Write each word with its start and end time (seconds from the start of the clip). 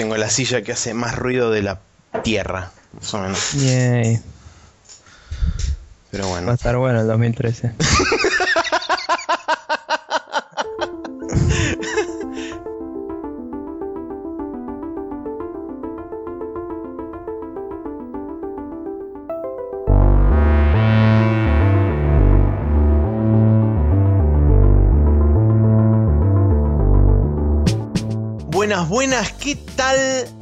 tengo 0.00 0.16
la 0.16 0.30
silla 0.30 0.62
que 0.62 0.72
hace 0.72 0.94
más 0.94 1.14
ruido 1.14 1.50
de 1.50 1.60
la 1.60 1.78
tierra, 2.24 2.70
más 2.98 3.12
o 3.12 3.18
menos. 3.20 3.52
Yay. 3.52 4.18
Pero 6.10 6.24
Va 6.24 6.30
a 6.30 6.32
bueno. 6.40 6.52
estar 6.54 6.76
bueno 6.78 7.02
el 7.02 7.06
2013. 7.06 7.72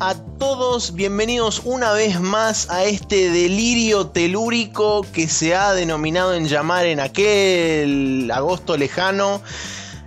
a 0.00 0.14
todos? 0.38 0.95
Bienvenidos 0.95 1.62
una 1.64 1.92
vez 1.92 2.20
más 2.20 2.70
a 2.70 2.84
este 2.84 3.30
delirio 3.30 4.09
telúrico 4.09 5.06
que 5.12 5.28
se 5.28 5.55
ha 5.55 5.73
denominado 5.73 6.34
en 6.34 6.46
llamar 6.46 6.86
en 6.86 7.00
aquel 7.00 8.30
agosto 8.33 8.77
lejano 8.77 9.42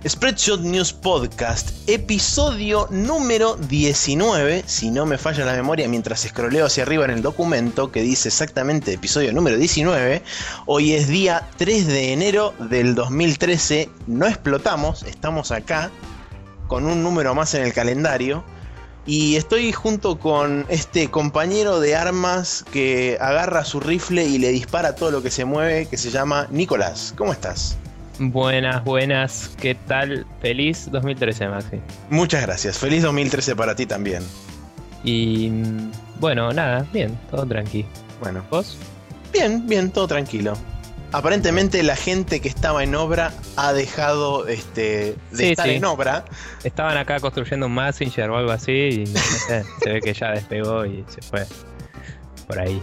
Spreadshot 0.06 0.60
News 0.62 0.92
Podcast, 0.92 1.70
episodio 1.88 2.88
número 2.90 3.56
19, 3.56 4.64
si 4.66 4.90
no 4.90 5.06
me 5.06 5.16
falla 5.16 5.44
la 5.44 5.54
memoria 5.54 5.88
mientras 5.88 6.24
escroleo 6.24 6.66
hacia 6.66 6.82
arriba 6.82 7.04
en 7.04 7.12
el 7.12 7.22
documento 7.22 7.92
que 7.92 8.02
dice 8.02 8.28
exactamente 8.28 8.92
episodio 8.92 9.32
número 9.32 9.56
19. 9.56 10.22
Hoy 10.66 10.92
es 10.94 11.08
día 11.08 11.48
3 11.56 11.86
de 11.86 12.12
enero 12.12 12.52
del 12.58 12.94
2013, 12.94 13.88
no 14.08 14.26
explotamos, 14.26 15.04
estamos 15.04 15.52
acá 15.52 15.90
con 16.66 16.86
un 16.86 17.02
número 17.02 17.34
más 17.34 17.54
en 17.54 17.62
el 17.62 17.72
calendario. 17.72 18.44
Y 19.04 19.34
estoy 19.36 19.72
junto 19.72 20.18
con 20.18 20.64
este 20.68 21.10
compañero 21.10 21.80
de 21.80 21.96
armas 21.96 22.64
que 22.72 23.18
agarra 23.20 23.64
su 23.64 23.80
rifle 23.80 24.24
y 24.24 24.38
le 24.38 24.50
dispara 24.50 24.94
todo 24.94 25.10
lo 25.10 25.22
que 25.22 25.30
se 25.30 25.44
mueve, 25.44 25.86
que 25.86 25.96
se 25.96 26.10
llama 26.10 26.46
Nicolás. 26.50 27.12
¿Cómo 27.16 27.32
estás? 27.32 27.76
Buenas, 28.20 28.84
buenas. 28.84 29.50
¿Qué 29.60 29.74
tal? 29.74 30.24
Feliz 30.40 30.88
2013, 30.92 31.48
Maxi. 31.48 31.80
Muchas 32.10 32.42
gracias. 32.42 32.78
Feliz 32.78 33.02
2013 33.02 33.56
para 33.56 33.74
ti 33.74 33.86
también. 33.86 34.22
Y 35.02 35.48
mm, 35.50 35.90
bueno, 36.20 36.52
nada, 36.52 36.86
bien, 36.92 37.18
todo 37.30 37.44
tranqui. 37.44 37.84
Bueno, 38.20 38.44
¿Vos? 38.50 38.76
bien, 39.32 39.66
bien, 39.66 39.90
todo 39.90 40.06
tranquilo. 40.06 40.56
Aparentemente 41.12 41.82
la 41.82 41.96
gente 41.96 42.40
que 42.40 42.48
estaba 42.48 42.82
en 42.82 42.94
obra 42.94 43.32
ha 43.56 43.72
dejado 43.72 44.48
este, 44.48 45.14
de 45.30 45.36
Sí, 45.36 45.44
estar 45.50 45.66
sí. 45.66 45.74
en 45.74 45.84
obra. 45.84 46.24
Estaban 46.64 46.96
acá 46.96 47.20
construyendo 47.20 47.66
un 47.66 47.74
Messenger 47.74 48.30
o 48.30 48.36
algo 48.38 48.50
así 48.50 48.72
y 48.72 49.04
no 49.04 49.20
sé, 49.20 49.64
se 49.82 49.92
ve 49.92 50.00
que 50.00 50.14
ya 50.14 50.30
despegó 50.30 50.86
y 50.86 51.04
se 51.08 51.20
fue 51.22 51.46
por 52.46 52.58
ahí. 52.58 52.80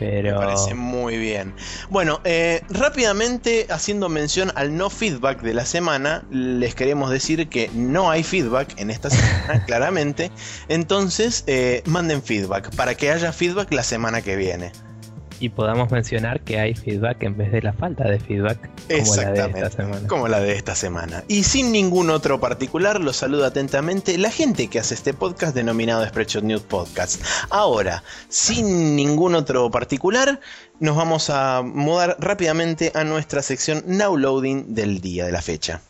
Me 0.00 0.08
Pero 0.08 0.36
parece 0.40 0.74
muy 0.74 1.16
bien. 1.16 1.54
Bueno, 1.88 2.20
eh, 2.24 2.62
rápidamente 2.70 3.68
haciendo 3.70 4.08
mención 4.08 4.50
al 4.56 4.76
no 4.76 4.90
feedback 4.90 5.42
de 5.42 5.54
la 5.54 5.64
semana, 5.64 6.24
les 6.32 6.74
queremos 6.74 7.08
decir 7.12 7.48
que 7.48 7.70
no 7.72 8.10
hay 8.10 8.24
feedback 8.24 8.74
en 8.80 8.90
esta 8.90 9.10
semana, 9.10 9.64
claramente. 9.66 10.32
Entonces, 10.66 11.44
eh, 11.46 11.82
manden 11.86 12.20
feedback 12.20 12.74
para 12.74 12.96
que 12.96 13.12
haya 13.12 13.32
feedback 13.32 13.72
la 13.72 13.84
semana 13.84 14.22
que 14.22 14.34
viene. 14.34 14.72
Y 15.42 15.48
podamos 15.48 15.90
mencionar 15.90 16.40
que 16.40 16.60
hay 16.60 16.74
feedback 16.74 17.24
en 17.24 17.36
vez 17.36 17.50
de 17.50 17.62
la 17.62 17.72
falta 17.72 18.04
de 18.04 18.20
feedback 18.20 18.70
como 18.88 19.16
la 19.16 19.30
de 19.32 19.40
esta 19.50 19.70
semana. 19.70 20.08
como 20.08 20.28
la 20.28 20.40
de 20.40 20.52
esta 20.52 20.74
semana. 20.76 21.24
Y 21.26 21.42
sin 21.42 21.72
ningún 21.72 22.10
otro 22.10 22.38
particular, 22.38 23.00
los 23.00 23.16
saluda 23.16 23.48
atentamente 23.48 24.16
la 24.18 24.30
gente 24.30 24.68
que 24.68 24.78
hace 24.78 24.94
este 24.94 25.14
podcast 25.14 25.52
denominado 25.54 26.06
Spreadshot 26.06 26.44
News 26.44 26.62
Podcast. 26.62 27.24
Ahora, 27.50 28.04
sin 28.28 28.94
ningún 28.94 29.34
otro 29.34 29.68
particular, 29.72 30.38
nos 30.78 30.96
vamos 30.96 31.28
a 31.28 31.62
mudar 31.62 32.16
rápidamente 32.20 32.92
a 32.94 33.02
nuestra 33.02 33.42
sección 33.42 33.82
Now 33.86 34.16
Loading 34.16 34.74
del 34.76 35.00
día 35.00 35.26
de 35.26 35.32
la 35.32 35.42
fecha. 35.42 35.80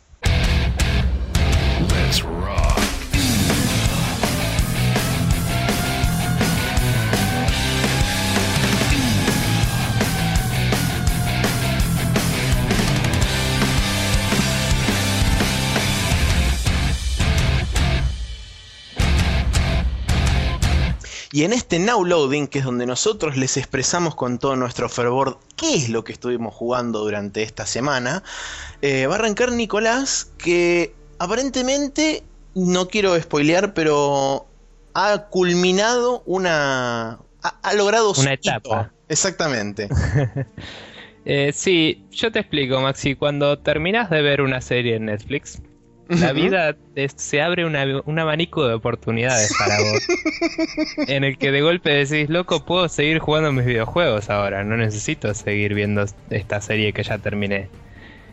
Y 21.33 21.45
en 21.45 21.51
este 21.51 21.79
Now 21.79 22.05
Loading, 22.05 22.45
que 22.45 22.59
es 22.59 22.65
donde 22.65 22.85
nosotros 22.85 23.37
les 23.37 23.57
expresamos 23.57 24.13
con 24.13 24.37
todo 24.37 24.55
nuestro 24.55 24.87
fervor 24.87 25.39
qué 25.55 25.73
es 25.77 25.89
lo 25.89 26.03
que 26.03 26.13
estuvimos 26.13 26.53
jugando 26.53 26.99
durante 26.99 27.41
esta 27.41 27.65
semana, 27.65 28.21
eh, 28.83 29.07
va 29.07 29.15
a 29.15 29.17
arrancar 29.17 29.51
Nicolás, 29.51 30.31
que 30.37 30.93
aparentemente, 31.17 32.21
no 32.53 32.87
quiero 32.87 33.19
spoilear, 33.19 33.73
pero 33.73 34.45
ha 34.93 35.23
culminado 35.31 36.21
una... 36.27 37.17
ha, 37.41 37.59
ha 37.63 37.73
logrado 37.73 38.13
Una 38.15 38.35
hito. 38.35 38.51
etapa. 38.51 38.93
Exactamente. 39.09 39.89
Eh, 41.25 41.53
sí, 41.53 42.03
yo 42.11 42.33
te 42.33 42.39
explico, 42.39 42.81
Maxi. 42.81 43.15
Cuando 43.15 43.57
terminas 43.57 44.09
de 44.09 44.21
ver 44.21 44.41
una 44.41 44.59
serie 44.59 44.97
en 44.97 45.05
Netflix, 45.05 45.61
la 46.09 46.33
vida 46.33 46.75
se 47.15 47.41
abre 47.41 47.65
una- 47.65 48.01
un 48.05 48.19
abanico 48.19 48.67
de 48.67 48.73
oportunidades 48.75 49.53
para 49.57 49.79
vos. 49.79 50.01
en 51.07 51.23
el 51.23 51.37
que 51.37 51.51
de 51.51 51.61
golpe 51.61 51.89
decís, 51.91 52.29
loco, 52.29 52.65
puedo 52.65 52.87
seguir 52.89 53.19
jugando 53.19 53.51
mis 53.51 53.65
videojuegos 53.65 54.29
ahora. 54.29 54.63
No 54.63 54.77
necesito 54.77 55.33
seguir 55.33 55.73
viendo 55.73 56.05
esta 56.29 56.61
serie 56.61 56.93
que 56.93 57.03
ya 57.03 57.17
terminé. 57.17 57.69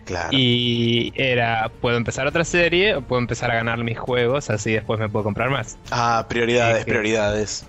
Claro. 0.04 0.30
Y 0.32 1.12
era, 1.14 1.70
puedo 1.80 1.96
empezar 1.96 2.26
otra 2.26 2.44
serie 2.44 2.96
o 2.96 3.02
puedo 3.02 3.20
empezar 3.20 3.50
a 3.50 3.54
ganar 3.54 3.78
mis 3.84 3.98
juegos, 3.98 4.50
así 4.50 4.72
después 4.72 4.98
me 4.98 5.08
puedo 5.08 5.22
comprar 5.24 5.50
más. 5.50 5.78
Ah, 5.90 6.26
prioridades, 6.28 6.84
que- 6.84 6.90
prioridades. 6.90 7.66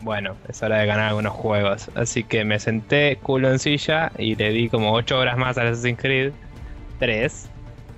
Bueno, 0.00 0.34
es 0.48 0.60
hora 0.62 0.78
de 0.78 0.86
ganar 0.86 1.08
algunos 1.10 1.32
juegos. 1.32 1.88
Así 1.94 2.24
que 2.24 2.44
me 2.44 2.58
senté 2.58 3.16
culo 3.22 3.50
en 3.52 3.58
silla 3.58 4.10
y 4.18 4.34
le 4.34 4.50
di 4.50 4.68
como 4.68 4.92
8 4.94 5.18
horas 5.18 5.36
más 5.36 5.58
al 5.58 5.68
Assassin's 5.68 6.00
Creed 6.00 6.32
3 6.98 7.48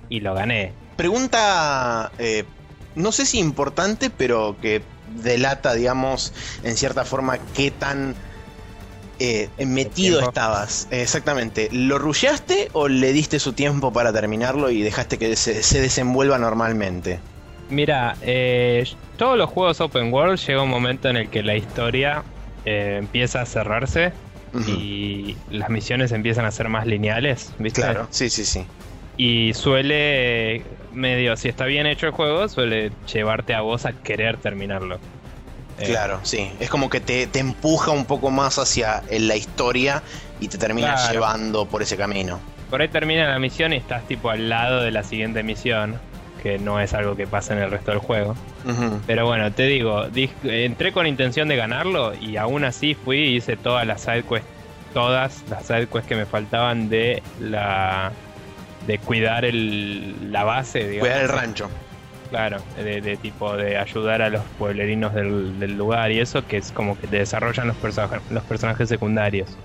y 0.09 0.19
lo 0.19 0.33
gané. 0.35 0.71
Pregunta, 0.95 2.11
eh, 2.19 2.45
no 2.95 3.11
sé 3.11 3.25
si 3.25 3.39
importante, 3.39 4.09
pero 4.09 4.55
que 4.61 4.81
delata, 5.23 5.73
digamos, 5.73 6.33
en 6.63 6.75
cierta 6.77 7.05
forma, 7.05 7.37
qué 7.53 7.71
tan 7.71 8.15
eh, 9.19 9.49
metido 9.59 10.19
estabas. 10.19 10.87
Exactamente. 10.91 11.69
¿Lo 11.71 11.99
rusheaste 11.99 12.69
o 12.73 12.87
le 12.87 13.13
diste 13.13 13.39
su 13.39 13.53
tiempo 13.53 13.93
para 13.93 14.11
terminarlo 14.11 14.69
y 14.69 14.81
dejaste 14.81 15.17
que 15.17 15.35
se, 15.35 15.63
se 15.63 15.81
desenvuelva 15.81 16.37
normalmente? 16.37 17.19
Mira, 17.69 18.15
eh, 18.21 18.85
todos 19.17 19.37
los 19.37 19.49
juegos 19.49 19.81
open 19.81 20.13
world 20.13 20.39
llega 20.39 20.61
un 20.61 20.69
momento 20.69 21.09
en 21.09 21.17
el 21.17 21.29
que 21.29 21.41
la 21.41 21.55
historia 21.55 22.23
eh, 22.65 22.97
empieza 22.99 23.41
a 23.41 23.45
cerrarse 23.45 24.13
y 24.67 25.35
las 25.49 25.69
misiones 25.69 26.13
empiezan 26.13 26.45
a 26.45 26.51
ser 26.51 26.69
más 26.69 26.85
lineales, 26.85 27.51
¿viste? 27.59 27.81
Claro, 27.81 28.07
sí, 28.09 28.29
sí, 28.29 28.45
sí. 28.45 28.65
Y 29.17 29.53
suele, 29.53 30.63
medio, 30.91 31.37
si 31.37 31.47
está 31.47 31.65
bien 31.65 31.85
hecho 31.87 32.05
el 32.07 32.11
juego, 32.11 32.47
suele 32.49 32.91
llevarte 33.11 33.53
a 33.53 33.61
vos 33.61 33.85
a 33.85 33.93
querer 33.93 34.37
terminarlo. 34.37 34.95
Eh, 35.79 35.85
Claro, 35.87 36.19
sí. 36.23 36.51
Es 36.59 36.69
como 36.69 36.89
que 36.89 36.99
te, 36.99 37.27
te 37.27 37.39
empuja 37.39 37.91
un 37.91 38.05
poco 38.05 38.29
más 38.31 38.57
hacia 38.59 39.03
eh, 39.09 39.19
la 39.19 39.35
historia 39.35 40.03
y 40.39 40.47
te 40.49 40.57
termina 40.57 40.95
Claro. 40.95 41.13
llevando 41.13 41.65
por 41.65 41.81
ese 41.81 41.95
camino. 41.97 42.39
Por 42.69 42.81
ahí 42.81 42.87
termina 42.89 43.29
la 43.29 43.39
misión 43.39 43.73
y 43.73 43.77
estás 43.77 44.05
tipo 44.07 44.29
al 44.29 44.49
lado 44.49 44.81
de 44.81 44.91
la 44.91 45.03
siguiente 45.03 45.43
misión, 45.43 45.99
que 46.43 46.57
no 46.59 46.79
es 46.81 46.93
algo 46.93 47.15
que 47.15 47.25
pasa 47.27 47.53
en 47.53 47.59
el 47.59 47.71
resto 47.71 47.91
del 47.91 47.99
juego. 47.99 48.35
Pero 49.07 49.25
bueno, 49.25 49.51
te 49.51 49.63
digo, 49.63 50.07
di- 50.09 50.29
entré 50.43 50.91
con 50.91 51.07
intención 51.07 51.47
de 51.47 51.55
ganarlo 51.55 52.13
y 52.15 52.35
aún 52.37 52.63
así 52.65 52.95
fui 52.95 53.17
y 53.19 53.35
hice 53.37 53.55
todas 53.55 53.85
las 53.85 54.01
side 54.01 54.23
quests, 54.23 54.47
todas 54.93 55.43
las 55.49 55.65
side 55.67 55.87
quests 55.87 56.07
que 56.07 56.15
me 56.15 56.25
faltaban 56.25 56.89
de 56.89 57.21
la 57.39 58.11
de 58.87 58.97
cuidar 58.99 59.45
el, 59.45 60.31
la 60.31 60.43
base, 60.43 60.87
digamos. 60.87 60.99
Cuidar 61.09 61.21
el 61.23 61.29
rancho. 61.29 61.69
Claro, 62.29 62.57
de, 62.75 63.01
de 63.01 63.17
tipo 63.17 63.55
de 63.55 63.77
ayudar 63.77 64.21
a 64.21 64.29
los 64.29 64.41
pueblerinos 64.57 65.13
del, 65.13 65.59
del 65.59 65.77
lugar 65.77 66.11
y 66.11 66.19
eso, 66.19 66.45
que 66.45 66.57
es 66.57 66.71
como 66.71 66.99
que 66.99 67.07
te 67.07 67.17
desarrollan 67.19 67.67
los, 67.67 67.77
perso- 67.77 68.09
los 68.29 68.43
personajes 68.43 68.89
secundarios. 68.89 69.55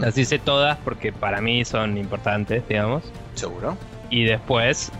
Las 0.00 0.18
hice 0.18 0.38
todas 0.38 0.76
porque 0.78 1.12
para 1.12 1.40
mí 1.40 1.64
son 1.64 1.96
importantes, 1.98 2.66
digamos. 2.68 3.04
Seguro. 3.34 3.78
Y 4.10 4.24
después 4.24 4.90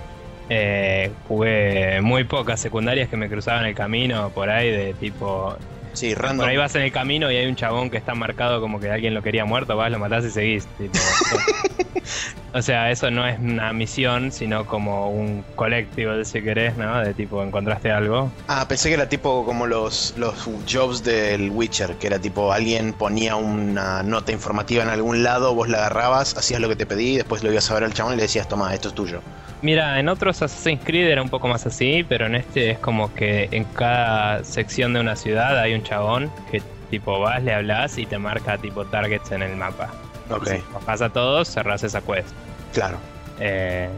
eh, 0.49 1.11
jugué 1.27 2.01
muy 2.01 2.25
pocas 2.25 2.61
secundarias 2.61 3.09
que 3.09 3.17
me 3.17 3.29
cruzaban 3.29 3.67
el 3.67 3.75
camino 3.75 4.31
por 4.31 4.49
ahí 4.51 4.71
de 4.71 4.95
tipo... 4.95 5.57
Sí, 5.99 6.15
random. 6.15 6.39
Por 6.39 6.49
ahí 6.49 6.57
vas 6.57 6.77
en 6.77 6.83
el 6.83 6.93
camino 6.93 7.29
y 7.33 7.37
hay 7.37 7.47
un 7.47 7.57
chabón 7.57 7.91
que 7.91 7.97
está 7.97 8.15
marcado 8.15 8.61
como 8.61 8.79
que 8.79 8.89
alguien 8.89 9.15
lo 9.15 9.23
quería 9.23 9.45
muerto, 9.45 9.77
vas, 9.77 9.91
lo 9.91 9.99
matás 9.99 10.25
y 10.25 10.31
seguís. 10.31 10.69
tipo, 10.79 10.97
o 12.55 12.63
sea, 12.63 12.93
eso 12.93 13.11
no 13.11 13.27
es 13.27 13.41
una 13.41 13.73
misión, 13.73 14.31
sino 14.31 14.65
como 14.65 15.11
un 15.11 15.45
colectivo, 15.57 16.25
si 16.25 16.41
querés, 16.41 16.77
¿no? 16.77 17.01
De 17.01 17.15
tipo, 17.15 17.43
encontraste 17.43 17.91
algo. 17.91 18.31
Ah, 18.47 18.67
pensé 18.69 18.91
que 18.91 18.95
era 18.95 19.09
tipo 19.09 19.45
como 19.45 19.67
los, 19.67 20.15
los 20.17 20.49
jobs 20.73 21.03
del 21.03 21.51
Witcher, 21.51 21.97
que 21.97 22.07
era 22.07 22.21
tipo 22.21 22.53
alguien 22.53 22.93
ponía 22.93 23.35
una 23.35 24.05
nota 24.05 24.31
informativa 24.31 24.85
en 24.85 24.91
algún 24.91 25.25
lado, 25.25 25.53
vos 25.53 25.69
la 25.69 25.79
agarrabas, 25.79 26.37
hacías 26.37 26.61
lo 26.61 26.69
que 26.69 26.77
te 26.77 26.87
pedí, 26.87 27.17
después 27.17 27.43
lo 27.43 27.51
ibas 27.51 27.69
a 27.73 27.75
ver 27.75 27.83
al 27.83 27.93
chabón 27.93 28.13
y 28.13 28.17
le 28.19 28.23
decías, 28.23 28.47
toma, 28.47 28.73
esto 28.73 28.87
es 28.87 28.95
tuyo. 28.95 29.21
Mira, 29.61 29.99
en 29.99 30.09
otros 30.09 30.41
Assassin's 30.41 30.81
Creed 30.85 31.09
era 31.09 31.21
un 31.21 31.31
poco 31.31 31.49
más 31.49 31.67
así, 31.67 32.05
pero 32.09 32.27
en 32.27 32.37
este 32.37 32.71
es 32.71 32.79
como 32.79 33.13
que 33.13 33.49
en 33.51 33.65
cada 33.65 34.45
sección 34.45 34.93
de 34.93 35.01
una 35.01 35.17
ciudad 35.17 35.59
hay 35.59 35.75
un 35.75 35.83
chabón 35.89 36.31
que 36.51 36.63
tipo 36.91 37.19
vas, 37.21 37.43
le 37.43 37.55
hablas 37.55 37.97
y 37.99 38.07
te 38.07 38.19
marca 38.19 38.59
tipo 38.59 38.85
targets 38.85 39.33
en 39.33 39.43
el 39.43 39.57
mapa. 39.57 39.89
Ok, 40.31 40.47
Si 40.47 40.63
vas 40.87 41.01
a 41.03 41.09
todos, 41.11 41.49
cerrás 41.49 41.83
esa 41.85 42.01
quest. 42.03 42.29
claro. 42.73 42.99
Eh, 43.41 43.89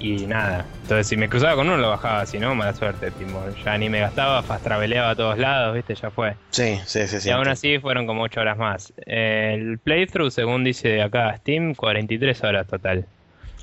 y 0.00 0.26
nada, 0.26 0.66
entonces 0.82 1.06
si 1.06 1.16
me 1.16 1.28
cruzaba 1.28 1.54
con 1.54 1.68
uno 1.68 1.76
lo 1.78 1.88
bajaba, 1.90 2.26
si 2.26 2.38
no, 2.38 2.54
mala 2.54 2.74
suerte, 2.74 3.10
tipo, 3.12 3.40
ya 3.64 3.78
ni 3.78 3.88
me 3.88 4.00
gastaba, 4.00 4.42
fast 4.42 4.64
traveleaba 4.64 5.10
a 5.10 5.14
todos 5.16 5.38
lados, 5.38 5.74
viste, 5.74 5.94
ya 5.94 6.10
fue. 6.10 6.34
Sí, 6.50 6.78
sí, 6.84 7.06
sí. 7.06 7.20
sí 7.20 7.28
y 7.28 7.32
aún 7.32 7.48
así 7.48 7.78
fueron 7.78 8.06
como 8.06 8.22
8 8.24 8.40
horas 8.40 8.58
más. 8.58 8.92
El 9.06 9.78
playthrough, 9.78 10.30
según 10.30 10.64
dice 10.64 11.00
acá 11.00 11.34
Steam, 11.36 11.74
43 11.74 12.42
horas 12.44 12.66
total. 12.66 13.06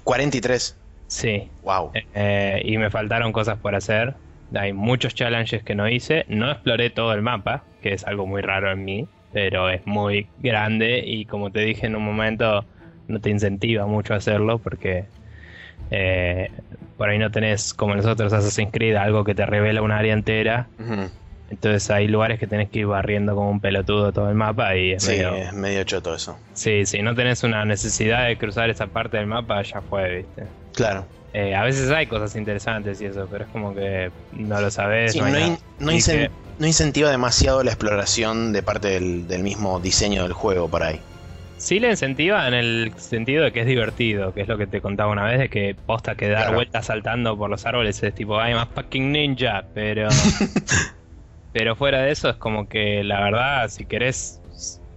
43. 0.04 0.78
Sí. 1.08 1.50
Wow. 1.64 1.92
Eh, 2.16 2.62
y 2.64 2.78
me 2.78 2.90
faltaron 2.90 3.34
cosas 3.34 3.60
por 3.60 3.76
hacer. 3.76 4.16
Hay 4.56 4.74
muchos 4.74 5.16
challenges 5.16 5.64
que 5.64 5.76
no 5.76 5.88
hice. 5.88 6.26
No 6.28 6.52
exploré 6.52 6.90
todo 6.90 7.14
el 7.14 7.22
mapa, 7.22 7.64
que 7.82 7.94
es 7.94 8.06
algo 8.06 8.26
muy 8.28 8.42
raro 8.42 8.72
en 8.72 8.84
mí, 8.84 9.08
pero 9.34 9.70
es 9.70 9.86
muy 9.86 10.28
grande 10.40 11.04
y 11.06 11.26
como 11.26 11.52
te 11.52 11.62
dije 11.62 11.88
en 11.88 11.96
un 11.96 12.04
momento, 12.04 12.66
no 13.08 13.20
te 13.20 13.30
incentiva 13.30 13.86
mucho 13.88 14.14
a 14.14 14.18
hacerlo 14.18 14.60
porque 14.60 15.06
eh, 15.90 16.50
por 16.98 17.10
ahí 17.10 17.18
no 17.18 17.32
tenés, 17.32 17.74
como 17.74 17.96
nosotros 17.96 18.32
Assassin's 18.34 18.72
Creed, 18.72 18.96
algo 18.96 19.24
que 19.24 19.36
te 19.36 19.46
revela 19.46 19.82
un 19.82 19.92
área 19.92 20.14
entera. 20.14 20.68
Entonces 21.50 21.90
hay 21.92 22.08
lugares 22.08 22.40
que 22.40 22.48
tenés 22.48 22.70
que 22.70 22.80
ir 22.80 22.86
barriendo 22.88 23.36
como 23.36 23.50
un 23.52 23.60
pelotudo 23.60 24.14
todo 24.14 24.30
el 24.30 24.36
mapa 24.36 24.76
y 24.78 24.92
es 24.94 25.04
Sí, 25.04 25.12
medio... 25.14 25.36
es 25.36 25.52
medio 25.54 25.84
choto 25.84 26.16
eso. 26.16 26.38
Sí, 26.54 26.86
si 26.86 27.02
no 27.02 27.14
tenés 27.14 27.44
una 27.44 27.66
necesidad 27.66 28.28
de 28.28 28.38
cruzar 28.38 28.70
esa 28.70 28.88
parte 28.88 29.18
del 29.18 29.28
mapa, 29.28 29.62
ya 29.64 29.82
fue, 29.82 30.18
viste. 30.18 30.44
Claro. 30.74 31.06
Eh, 31.34 31.56
a 31.56 31.64
veces 31.64 31.90
hay 31.92 32.08
cosas 32.08 32.36
interesantes 32.36 33.02
y 33.02 33.06
eso, 33.06 33.28
pero 33.32 33.46
es 33.46 33.50
como 33.52 33.74
que 33.74 34.12
no 34.34 34.60
lo 34.60 34.70
sabes. 34.70 35.14
Sí, 35.14 35.20
no 35.20 35.26
no, 35.28 35.36
hay 35.36 35.44
in- 35.44 35.50
nada. 35.50 35.58
no 35.80 35.92
Y 35.92 35.96
incen- 35.96 36.28
que- 36.28 36.32
no 36.60 36.68
incentiva 36.68 37.10
demasiado 37.10 37.64
la 37.64 37.72
exploración 37.72 38.52
de 38.54 38.62
parte 38.62 38.90
del, 38.90 39.28
del 39.28 39.42
mismo 39.42 39.80
diseño 39.80 40.24
del 40.24 40.34
juego 40.34 40.68
por 40.70 40.84
ahí. 40.84 41.00
Sí 41.58 41.80
le 41.80 41.90
incentiva 41.92 42.48
en 42.48 42.54
el 42.56 42.92
sentido 42.98 43.44
de 43.44 43.52
que 43.52 43.62
es 43.62 43.68
divertido, 43.68 44.34
que 44.34 44.42
es 44.42 44.48
lo 44.48 44.58
que 44.58 44.66
te 44.68 44.82
contaba 44.82 45.12
una 45.12 45.24
vez, 45.26 45.40
de 45.40 45.50
que 45.50 45.76
posta 45.86 46.16
que 46.16 46.28
dar 46.28 46.42
Claro. 46.42 46.56
vueltas 46.56 46.88
saltando 46.88 47.38
por 47.38 47.50
los 47.50 47.66
árboles 47.66 48.02
es 48.04 48.14
tipo, 48.16 48.40
ay, 48.40 48.54
más 48.56 48.68
fucking 48.70 49.12
ninja, 49.12 49.66
pero... 49.74 50.08
pero 51.54 51.76
fuera 51.76 52.02
de 52.02 52.12
eso 52.12 52.30
es 52.30 52.36
como 52.38 52.68
que 52.68 53.04
la 53.04 53.22
verdad, 53.22 53.70
si 53.70 53.86
querés, 53.86 54.40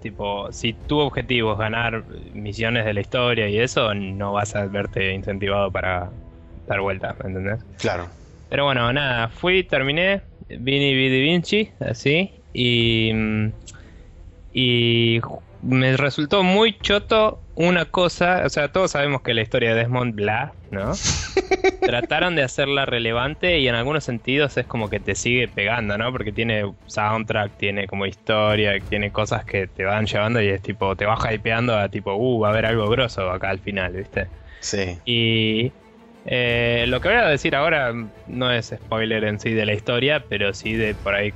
tipo, 0.00 0.50
si 0.52 0.72
tu 0.72 0.98
objetivo 0.98 1.52
es 1.52 1.58
ganar 1.58 2.04
misiones 2.32 2.84
de 2.84 2.94
la 2.94 3.00
historia 3.00 3.48
y 3.48 3.58
eso, 3.58 3.92
no 3.94 4.32
vas 4.32 4.54
a 4.54 4.66
verte 4.66 5.12
incentivado 5.12 5.70
para 5.70 6.10
dar 6.66 6.80
vueltas, 6.80 7.16
¿me 7.22 7.28
entendés? 7.30 7.60
Claro. 7.78 8.08
Pero 8.48 8.64
bueno, 8.64 8.92
nada, 8.92 9.28
fui, 9.28 9.64
terminé, 9.64 10.22
Vini 10.48 10.94
Vidi 10.94 11.20
Vinci, 11.20 11.70
así, 11.80 12.30
y, 12.52 13.10
mm, 13.12 13.52
y 14.52 15.20
me 15.62 15.96
resultó 15.96 16.42
muy 16.42 16.78
choto 16.80 17.40
una 17.56 17.84
cosa, 17.84 18.42
o 18.44 18.48
sea, 18.48 18.68
todos 18.68 18.92
sabemos 18.92 19.22
que 19.22 19.34
la 19.34 19.42
historia 19.42 19.74
de 19.74 19.82
Desmond 19.82 20.14
bla, 20.14 20.52
¿no? 20.70 20.92
Trataron 21.82 22.34
de 22.34 22.42
hacerla 22.42 22.84
relevante 22.84 23.58
y 23.58 23.68
en 23.68 23.74
algunos 23.74 24.04
sentidos 24.04 24.56
es 24.56 24.66
como 24.66 24.90
que 24.90 25.00
te 25.00 25.14
sigue 25.14 25.48
pegando, 25.48 25.96
¿no? 25.96 26.10
Porque 26.12 26.32
tiene 26.32 26.72
soundtrack, 26.86 27.56
tiene 27.56 27.86
como 27.86 28.06
historia, 28.06 28.78
tiene 28.80 29.10
cosas 29.12 29.44
que 29.44 29.66
te 29.66 29.84
van 29.84 30.06
llevando 30.06 30.42
y 30.42 30.48
es 30.48 30.62
tipo, 30.62 30.96
te 30.96 31.06
va 31.06 31.16
hypeando 31.32 31.76
a 31.78 31.88
tipo, 31.88 32.14
uh, 32.14 32.40
va 32.40 32.48
a 32.48 32.50
haber 32.50 32.66
algo 32.66 32.88
grosso 32.88 33.30
acá 33.30 33.50
al 33.50 33.60
final, 33.60 33.92
¿viste? 33.92 34.28
Sí. 34.60 34.98
Y 35.04 35.72
eh, 36.24 36.84
lo 36.88 37.00
que 37.00 37.08
voy 37.08 37.18
a 37.18 37.26
decir 37.28 37.54
ahora 37.54 37.92
no 38.26 38.50
es 38.52 38.74
spoiler 38.76 39.24
en 39.24 39.40
sí 39.40 39.52
de 39.52 39.66
la 39.66 39.74
historia, 39.74 40.26
pero 40.28 40.52
sí 40.54 40.74
de 40.74 40.94
por 40.94 41.14
ahí 41.14 41.32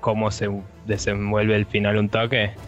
cómo 0.00 0.30
se 0.30 0.48
desenvuelve 0.84 1.56
el 1.56 1.66
final 1.66 1.96
un 1.98 2.10
toque. 2.10 2.58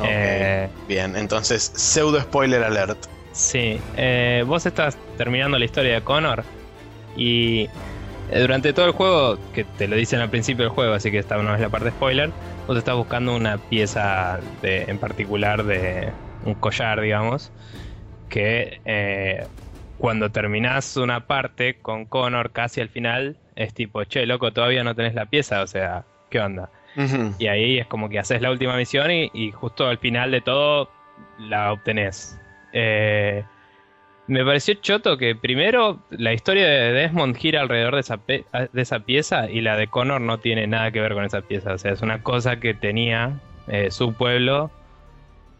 Eh, 0.00 0.68
Bien, 0.86 1.16
entonces, 1.16 1.72
pseudo 1.74 2.20
spoiler 2.20 2.62
alert. 2.62 2.98
sí, 3.32 3.84
eh, 3.94 4.44
vos 4.46 4.66
estás 4.66 4.98
terminando 5.16 5.58
la 5.58 5.64
historia 5.64 5.94
de 5.94 6.02
Connor 6.04 6.44
y 7.16 7.68
durante 8.28 8.72
todo 8.74 8.86
el 8.86 8.92
juego, 8.92 9.38
que 9.52 9.64
te 9.64 9.88
lo 9.88 9.96
dicen 9.96 10.20
al 10.20 10.30
principio 10.30 10.64
del 10.64 10.72
juego, 10.72 10.94
así 10.94 11.10
que 11.10 11.18
esta 11.18 11.36
no 11.38 11.54
es 11.54 11.60
la 11.60 11.70
parte 11.70 11.90
spoiler, 11.90 12.36
vos 12.66 12.76
estás 12.76 12.94
buscando 12.96 13.34
una 13.34 13.58
pieza 13.58 14.40
de, 14.60 14.84
en 14.84 14.98
particular 14.98 15.64
de 15.64 16.18
un 16.42 16.54
collar, 16.54 17.00
digamos, 17.00 17.52
que 18.28 18.80
cuando 19.98 20.30
terminás 20.30 20.96
una 20.96 21.26
parte 21.26 21.74
con 21.80 22.06
Connor 22.06 22.52
casi 22.52 22.80
al 22.80 22.88
final, 22.88 23.36
es 23.56 23.74
tipo, 23.74 24.04
che, 24.04 24.26
loco, 24.26 24.52
todavía 24.52 24.84
no 24.84 24.94
tenés 24.94 25.14
la 25.14 25.26
pieza, 25.26 25.62
o 25.62 25.66
sea, 25.66 26.04
¿qué 26.30 26.40
onda? 26.40 26.70
Y 27.38 27.46
ahí 27.46 27.78
es 27.78 27.86
como 27.86 28.08
que 28.08 28.18
haces 28.18 28.42
la 28.42 28.50
última 28.50 28.76
misión 28.76 29.10
y, 29.12 29.30
y 29.32 29.52
justo 29.52 29.86
al 29.86 29.98
final 29.98 30.32
de 30.32 30.40
todo 30.40 30.90
la 31.38 31.72
obtenés. 31.72 32.40
Eh, 32.72 33.44
me 34.26 34.44
pareció 34.44 34.74
choto 34.74 35.16
que 35.16 35.34
primero 35.34 36.00
la 36.10 36.32
historia 36.32 36.66
de 36.66 36.92
Desmond 36.92 37.36
gira 37.36 37.62
alrededor 37.62 37.94
de 37.94 38.00
esa, 38.00 38.20
de 38.26 38.82
esa 38.82 39.00
pieza 39.00 39.50
y 39.50 39.60
la 39.62 39.76
de 39.76 39.86
Connor 39.86 40.20
no 40.20 40.38
tiene 40.38 40.66
nada 40.66 40.90
que 40.90 41.00
ver 41.00 41.14
con 41.14 41.24
esa 41.24 41.40
pieza. 41.40 41.72
O 41.72 41.78
sea, 41.78 41.92
es 41.92 42.02
una 42.02 42.22
cosa 42.22 42.60
que 42.60 42.74
tenía 42.74 43.40
eh, 43.68 43.90
su 43.90 44.12
pueblo 44.12 44.70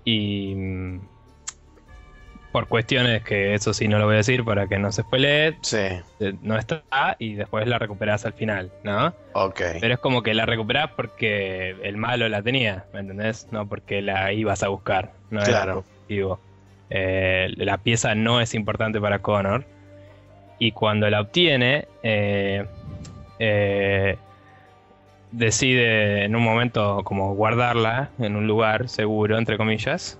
y 0.04 0.54
mm, 0.54 1.00
por 2.52 2.66
cuestiones 2.68 3.22
que 3.24 3.54
eso 3.54 3.72
sí 3.74 3.88
no 3.88 3.98
lo 3.98 4.06
voy 4.06 4.14
a 4.14 4.18
decir 4.18 4.44
para 4.44 4.66
que 4.66 4.78
no 4.78 4.90
se 4.90 5.02
spoilee, 5.02 5.56
Sí, 5.62 5.76
eh, 5.76 6.34
no 6.42 6.56
está 6.56 6.82
y 7.18 7.34
después 7.34 7.66
la 7.66 7.78
recuperás 7.78 8.24
al 8.24 8.32
final, 8.32 8.70
¿no? 8.84 9.14
ok. 9.34 9.60
Pero 9.80 9.94
es 9.94 10.00
como 10.00 10.22
que 10.22 10.34
la 10.34 10.46
recuperás 10.46 10.90
porque 10.96 11.76
el 11.82 11.96
malo 11.96 12.28
la 12.28 12.42
tenía, 12.42 12.86
¿me 12.92 13.00
entendés? 13.00 13.48
No 13.50 13.68
porque 13.68 14.00
la 14.02 14.32
ibas 14.32 14.62
a 14.62 14.68
buscar, 14.68 15.12
no 15.30 15.40
era 15.42 15.62
Claro. 15.62 15.78
objetivo. 15.80 16.40
Eh, 16.90 17.52
la 17.56 17.76
pieza 17.78 18.14
no 18.14 18.40
es 18.40 18.54
importante 18.54 19.00
para 19.00 19.18
Connor. 19.18 19.64
Y 20.58 20.72
cuando 20.72 21.08
la 21.10 21.20
obtiene, 21.20 21.86
eh, 22.02 22.64
eh, 23.38 24.16
decide 25.30 26.24
en 26.24 26.34
un 26.34 26.42
momento 26.42 27.02
como 27.04 27.34
guardarla 27.34 28.10
en 28.18 28.34
un 28.36 28.46
lugar 28.46 28.88
seguro, 28.88 29.38
entre 29.38 29.56
comillas. 29.56 30.18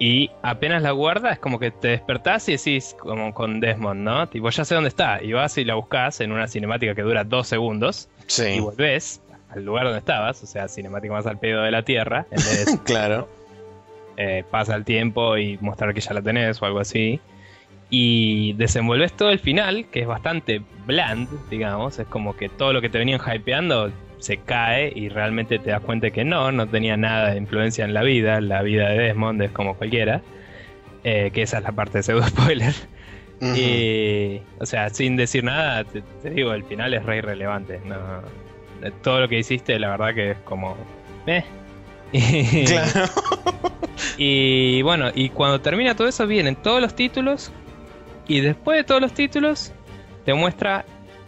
Y 0.00 0.30
apenas 0.42 0.82
la 0.82 0.92
guarda, 0.92 1.32
es 1.32 1.38
como 1.40 1.58
que 1.58 1.70
te 1.72 1.88
despertás 1.88 2.48
y 2.48 2.52
decís, 2.52 2.94
como 3.00 3.34
con 3.34 3.58
Desmond, 3.58 4.00
¿no? 4.00 4.28
Tipo, 4.28 4.48
ya 4.50 4.64
sé 4.64 4.74
dónde 4.74 4.88
está. 4.88 5.22
Y 5.22 5.32
vas 5.32 5.58
y 5.58 5.64
la 5.64 5.74
buscas 5.74 6.20
en 6.20 6.30
una 6.30 6.46
cinemática 6.46 6.94
que 6.94 7.02
dura 7.02 7.24
dos 7.24 7.48
segundos. 7.48 8.08
Y 8.20 8.24
Sí, 8.30 8.60
volvés 8.60 9.20
al 9.50 9.64
lugar 9.64 9.84
donde 9.84 9.98
estabas, 9.98 10.42
o 10.42 10.46
sea, 10.46 10.68
cinemática 10.68 11.12
más 11.12 11.26
al 11.26 11.38
pedo 11.38 11.62
de 11.62 11.70
la 11.72 11.82
Tierra. 11.82 12.26
En 12.30 12.36
vez 12.36 12.66
de 12.66 12.78
claro. 12.84 13.28
eh, 14.16 14.44
pasa 14.50 14.76
el 14.76 14.84
tiempo 14.84 15.36
y 15.36 15.58
mostrar 15.60 15.92
que 15.94 16.00
ya 16.00 16.12
la 16.14 16.22
tenés 16.22 16.62
o 16.62 16.66
algo 16.66 16.78
así. 16.78 17.18
Y 17.90 18.52
desenvolves 18.52 19.14
todo 19.14 19.30
el 19.30 19.38
final, 19.38 19.86
que 19.90 20.00
es 20.02 20.06
bastante 20.06 20.62
bland, 20.86 21.28
digamos. 21.48 21.98
Es 21.98 22.06
como 22.06 22.36
que 22.36 22.48
todo 22.48 22.72
lo 22.72 22.80
que 22.80 22.88
te 22.90 22.98
venían 22.98 23.18
hypeando 23.20 23.90
se 24.18 24.38
cae 24.38 24.92
y 24.94 25.08
realmente 25.08 25.58
te 25.58 25.70
das 25.70 25.80
cuenta 25.80 26.10
que 26.10 26.24
no, 26.24 26.52
no 26.52 26.66
tenía 26.66 26.96
nada 26.96 27.30
de 27.30 27.38
influencia 27.38 27.84
en 27.84 27.94
la 27.94 28.02
vida. 28.02 28.40
La 28.40 28.62
vida 28.62 28.88
de 28.88 28.98
Desmond 28.98 29.42
es 29.42 29.50
como 29.50 29.74
cualquiera. 29.74 30.22
Eh, 31.04 31.30
que 31.32 31.42
esa 31.42 31.58
es 31.58 31.64
la 31.64 31.72
parte 31.72 31.98
de 31.98 32.02
pseudo 32.02 32.26
spoiler. 32.26 32.74
Y, 33.40 34.40
o 34.58 34.66
sea, 34.66 34.90
sin 34.90 35.16
decir 35.16 35.44
nada, 35.44 35.84
te, 35.84 36.02
te 36.22 36.30
digo, 36.30 36.52
el 36.52 36.64
final 36.64 36.92
es 36.92 37.04
re 37.04 37.18
irrelevante. 37.18 37.80
No, 37.84 37.96
eh, 38.82 38.90
todo 39.02 39.20
lo 39.20 39.28
que 39.28 39.38
hiciste, 39.38 39.78
la 39.78 39.90
verdad 39.90 40.14
que 40.14 40.30
es 40.32 40.38
como. 40.38 40.76
Eh. 41.26 41.44
Y, 42.10 42.64
Claro. 42.64 43.04
y 44.16 44.80
bueno, 44.80 45.10
y 45.14 45.28
cuando 45.28 45.60
termina 45.60 45.94
todo 45.94 46.08
eso, 46.08 46.26
vienen 46.26 46.56
todos 46.56 46.80
los 46.80 46.94
títulos. 46.94 47.52
Y 48.26 48.40
después 48.40 48.78
de 48.78 48.84
todos 48.84 49.00
los 49.00 49.12
títulos, 49.12 49.72
te 50.24 50.32
muestra, 50.34 50.84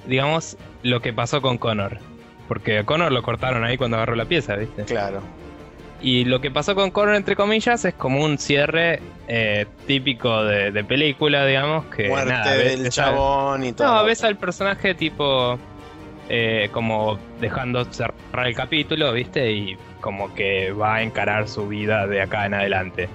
digamos, 0.06 0.56
lo 0.82 1.00
que 1.00 1.12
pasó 1.12 1.42
con 1.42 1.58
Connor. 1.58 1.98
Porque 2.50 2.78
a 2.80 2.84
Connor 2.84 3.12
lo 3.12 3.22
cortaron 3.22 3.62
ahí 3.62 3.76
cuando 3.78 3.96
agarró 3.96 4.16
la 4.16 4.24
pieza, 4.24 4.56
¿viste? 4.56 4.82
Claro. 4.82 5.22
Y 6.02 6.24
lo 6.24 6.40
que 6.40 6.50
pasó 6.50 6.74
con 6.74 6.90
Connor, 6.90 7.14
entre 7.14 7.36
comillas, 7.36 7.84
es 7.84 7.94
como 7.94 8.24
un 8.24 8.38
cierre 8.38 8.98
eh, 9.28 9.66
típico 9.86 10.42
de, 10.42 10.72
de 10.72 10.82
película, 10.82 11.46
digamos. 11.46 11.84
Que 11.86 12.08
Muerte 12.08 12.32
nada, 12.32 12.54
del 12.56 12.84
al- 12.86 12.90
chabón 12.90 13.64
y 13.64 13.72
todo. 13.72 13.86
No, 13.86 14.04
ves 14.04 14.24
al 14.24 14.36
personaje 14.36 14.94
tipo. 14.94 15.58
eh, 16.28 16.70
como 16.72 17.18
dejando 17.40 17.84
cerrar 17.84 18.46
el 18.46 18.54
capítulo, 18.56 19.12
¿viste? 19.12 19.52
Y 19.52 19.76
como 20.00 20.34
que 20.34 20.72
va 20.72 20.96
a 20.96 21.02
encarar 21.02 21.46
su 21.48 21.68
vida 21.68 22.06
de 22.08 22.20
acá 22.22 22.46
en 22.46 22.54
adelante. 22.54 23.08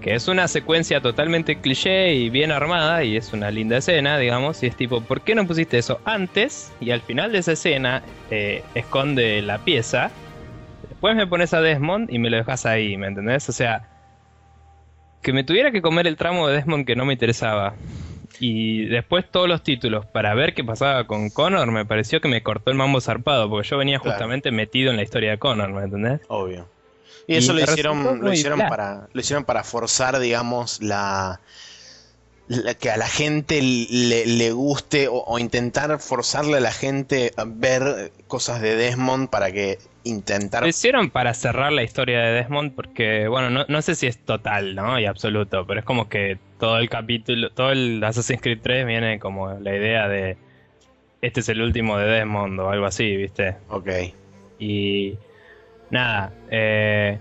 Que 0.00 0.14
es 0.14 0.28
una 0.28 0.48
secuencia 0.48 1.00
totalmente 1.00 1.60
cliché 1.60 2.14
y 2.14 2.30
bien 2.30 2.52
armada 2.52 3.04
y 3.04 3.16
es 3.16 3.32
una 3.32 3.50
linda 3.50 3.76
escena, 3.76 4.18
digamos, 4.18 4.62
y 4.62 4.66
es 4.66 4.76
tipo, 4.76 5.02
¿por 5.02 5.20
qué 5.20 5.34
no 5.34 5.46
pusiste 5.46 5.78
eso 5.78 6.00
antes? 6.04 6.72
Y 6.80 6.90
al 6.90 7.02
final 7.02 7.32
de 7.32 7.38
esa 7.38 7.52
escena 7.52 8.02
eh, 8.30 8.62
esconde 8.74 9.42
la 9.42 9.58
pieza, 9.58 10.10
después 10.88 11.16
me 11.16 11.26
pones 11.26 11.52
a 11.52 11.60
Desmond 11.60 12.10
y 12.12 12.18
me 12.18 12.30
lo 12.30 12.38
dejas 12.38 12.64
ahí, 12.66 12.96
¿me 12.96 13.08
entendés? 13.08 13.48
O 13.48 13.52
sea, 13.52 13.88
que 15.22 15.32
me 15.32 15.44
tuviera 15.44 15.70
que 15.70 15.82
comer 15.82 16.06
el 16.06 16.16
tramo 16.16 16.48
de 16.48 16.56
Desmond 16.56 16.86
que 16.86 16.96
no 16.96 17.04
me 17.04 17.12
interesaba. 17.12 17.74
Y 18.38 18.86
después 18.86 19.30
todos 19.30 19.48
los 19.48 19.62
títulos 19.62 20.06
para 20.06 20.32
ver 20.34 20.54
qué 20.54 20.64
pasaba 20.64 21.06
con 21.06 21.28
Connor, 21.28 21.70
me 21.72 21.84
pareció 21.84 22.22
que 22.22 22.28
me 22.28 22.42
cortó 22.42 22.70
el 22.70 22.76
mambo 22.76 23.02
zarpado, 23.02 23.50
porque 23.50 23.68
yo 23.68 23.76
venía 23.76 23.98
justamente 23.98 24.50
metido 24.50 24.90
en 24.90 24.96
la 24.96 25.02
historia 25.02 25.32
de 25.32 25.38
Connor, 25.38 25.70
¿me 25.70 25.82
entendés? 25.82 26.22
Obvio. 26.28 26.66
Y 27.30 27.36
eso 27.36 27.52
lo 27.52 27.60
hicieron, 27.60 28.20
lo 28.20 28.32
hicieron 28.32 28.58
para, 28.58 29.08
lo 29.12 29.20
hicieron 29.20 29.44
para 29.44 29.62
forzar, 29.62 30.18
digamos, 30.18 30.82
la, 30.82 31.40
que 32.80 32.90
a 32.90 32.96
la 32.96 33.06
gente 33.06 33.62
le, 33.62 34.50
guste 34.50 35.06
o, 35.08 35.38
intentar 35.38 36.00
forzarle 36.00 36.56
a 36.56 36.60
la 36.60 36.72
gente 36.72 37.30
a 37.36 37.44
ver 37.46 38.10
cosas 38.26 38.60
de 38.60 38.74
Desmond 38.74 39.30
para 39.30 39.52
que 39.52 39.78
intentar... 40.02 40.62
Lo 40.62 40.68
hicieron 40.68 41.10
para 41.10 41.32
cerrar 41.34 41.72
la 41.72 41.84
historia 41.84 42.18
de 42.18 42.32
Desmond 42.32 42.74
porque, 42.74 43.28
bueno, 43.28 43.48
no, 43.48 43.64
no 43.68 43.80
sé 43.80 43.94
si 43.94 44.08
es 44.08 44.18
total, 44.18 44.74
¿no? 44.74 44.98
Y 44.98 45.06
absoluto, 45.06 45.64
pero 45.68 45.78
es 45.78 45.86
como 45.86 46.08
que 46.08 46.36
todo 46.58 46.78
el 46.78 46.90
capítulo, 46.90 47.50
todo 47.50 47.70
el 47.70 48.02
Assassin's 48.02 48.42
Creed 48.42 48.58
3 48.60 48.86
viene 48.86 49.20
como 49.20 49.52
la 49.52 49.76
idea 49.76 50.08
de 50.08 50.36
este 51.22 51.40
es 51.40 51.48
el 51.48 51.62
último 51.62 51.96
de 51.96 52.06
Desmond 52.06 52.58
o 52.58 52.70
algo 52.70 52.86
así, 52.86 53.16
¿viste? 53.16 53.56
Ok. 53.68 53.88
Y 54.58 55.16
nada, 55.90 56.32
eh, 56.50 57.18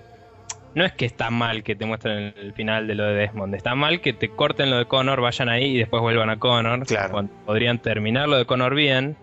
no 0.75 0.85
es 0.85 0.93
que 0.93 1.05
está 1.05 1.29
mal 1.29 1.63
que 1.63 1.75
te 1.75 1.85
muestren 1.85 2.33
el 2.37 2.53
final 2.53 2.87
de 2.87 2.95
lo 2.95 3.05
de 3.05 3.13
Desmond, 3.13 3.55
está 3.55 3.75
mal 3.75 4.01
que 4.01 4.13
te 4.13 4.29
corten 4.29 4.69
lo 4.69 4.77
de 4.77 4.85
Connor, 4.85 5.19
vayan 5.21 5.49
ahí 5.49 5.75
y 5.75 5.77
después 5.77 6.01
vuelvan 6.01 6.29
a 6.29 6.39
Connor. 6.39 6.85
Claro. 6.85 7.27
Podrían 7.45 7.79
terminar 7.79 8.29
lo 8.29 8.37
de 8.37 8.45
Connor 8.45 8.75
bien 8.75 9.17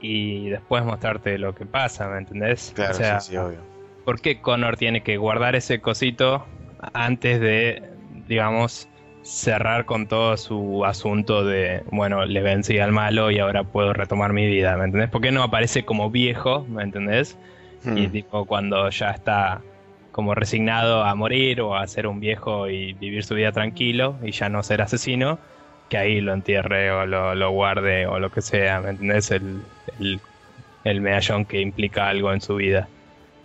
y 0.00 0.48
después 0.50 0.84
mostrarte 0.84 1.38
lo 1.38 1.54
que 1.54 1.66
pasa, 1.66 2.08
¿me 2.08 2.18
entendés? 2.18 2.72
Claro, 2.74 2.94
sí, 2.94 3.04
sí, 3.20 3.36
obvio. 3.36 3.58
¿Por 4.04 4.20
qué 4.20 4.40
Connor 4.40 4.76
tiene 4.76 5.02
que 5.02 5.16
guardar 5.16 5.56
ese 5.56 5.80
cosito 5.80 6.46
antes 6.92 7.40
de, 7.40 7.82
digamos, 8.28 8.88
cerrar 9.22 9.86
con 9.86 10.06
todo 10.06 10.36
su 10.36 10.84
asunto 10.84 11.44
de, 11.44 11.82
bueno, 11.90 12.26
le 12.26 12.42
vencí 12.42 12.78
al 12.78 12.92
malo 12.92 13.30
y 13.30 13.38
ahora 13.38 13.64
puedo 13.64 13.94
retomar 13.94 14.34
mi 14.34 14.46
vida, 14.46 14.76
¿me 14.76 14.84
entendés? 14.84 15.08
¿Por 15.08 15.22
qué 15.22 15.32
no 15.32 15.42
aparece 15.42 15.84
como 15.84 16.10
viejo, 16.10 16.66
¿me 16.68 16.82
entendés? 16.82 17.38
Y 17.86 18.08
tipo 18.08 18.46
cuando 18.46 18.88
ya 18.90 19.10
está 19.10 19.60
como 20.14 20.34
resignado 20.34 21.02
a 21.02 21.14
morir 21.16 21.60
o 21.60 21.76
a 21.76 21.86
ser 21.88 22.06
un 22.06 22.20
viejo 22.20 22.68
y 22.68 22.92
vivir 22.92 23.24
su 23.24 23.34
vida 23.34 23.50
tranquilo 23.50 24.16
y 24.22 24.30
ya 24.30 24.48
no 24.48 24.62
ser 24.62 24.80
asesino, 24.80 25.40
que 25.88 25.98
ahí 25.98 26.20
lo 26.20 26.32
entierre 26.32 26.92
o 26.92 27.04
lo, 27.04 27.50
guarde 27.50 28.06
o 28.06 28.18
lo 28.18 28.30
que 28.30 28.40
sea, 28.40 28.80
¿me 28.80 28.90
entendés? 28.90 29.32
El, 29.32 29.60
el, 30.84 31.00
medallón 31.00 31.44
que 31.44 31.60
implica 31.60 32.08
algo 32.08 32.32
en 32.32 32.40
su 32.40 32.54
vida 32.54 32.88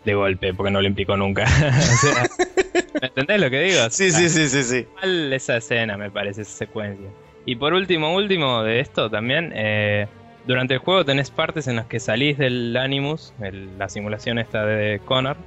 de 0.06 0.14
golpe, 0.14 0.54
porque 0.54 0.72
no 0.72 0.80
lo 0.82 0.88
implicó 0.88 1.18
nunca. 1.18 1.46
¿Me 3.02 3.08
entendés 3.08 3.42
lo 3.42 3.50
que 3.50 3.62
digo? 3.62 3.90
Sí, 3.90 4.12
sí, 4.12 4.30
sí, 4.30 4.48
sí, 4.48 4.64
sí. 4.64 4.86
Mal 5.02 5.34
esa 5.34 5.58
escena, 5.58 5.98
me 5.98 6.12
parece, 6.12 6.44
esa 6.44 6.52
secuencia. 6.52 7.10
Y 7.46 7.56
por 7.56 7.74
último, 7.74 8.14
último 8.14 8.62
de 8.62 8.80
esto 8.80 9.10
también, 9.10 9.52
eh, 9.56 10.08
durante 10.50 10.74
el 10.74 10.80
juego 10.80 11.06
tenés 11.06 11.30
partes 11.30 11.68
en 11.68 11.76
las 11.76 11.86
que 11.86 12.00
salís 12.00 12.40
del 12.40 12.76
Animus, 12.76 13.36
la 13.78 13.88
simulación 13.88 14.40
esta 14.40 14.66
de 14.66 15.00
Connor. 15.06 15.38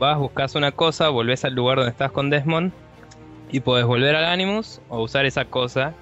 Vas, 0.00 0.18
buscas 0.18 0.56
una 0.56 0.72
cosa, 0.72 1.08
volvés 1.08 1.44
al 1.44 1.54
lugar 1.54 1.76
donde 1.76 1.92
estás 1.92 2.10
con 2.10 2.28
Desmond 2.28 2.72
y 3.52 3.60
podés 3.60 3.86
volver 3.86 4.16
al 4.16 4.24
Animus 4.24 4.80
o 4.88 5.02
usar 5.02 5.24
esa 5.24 5.44
cosa 5.44 5.94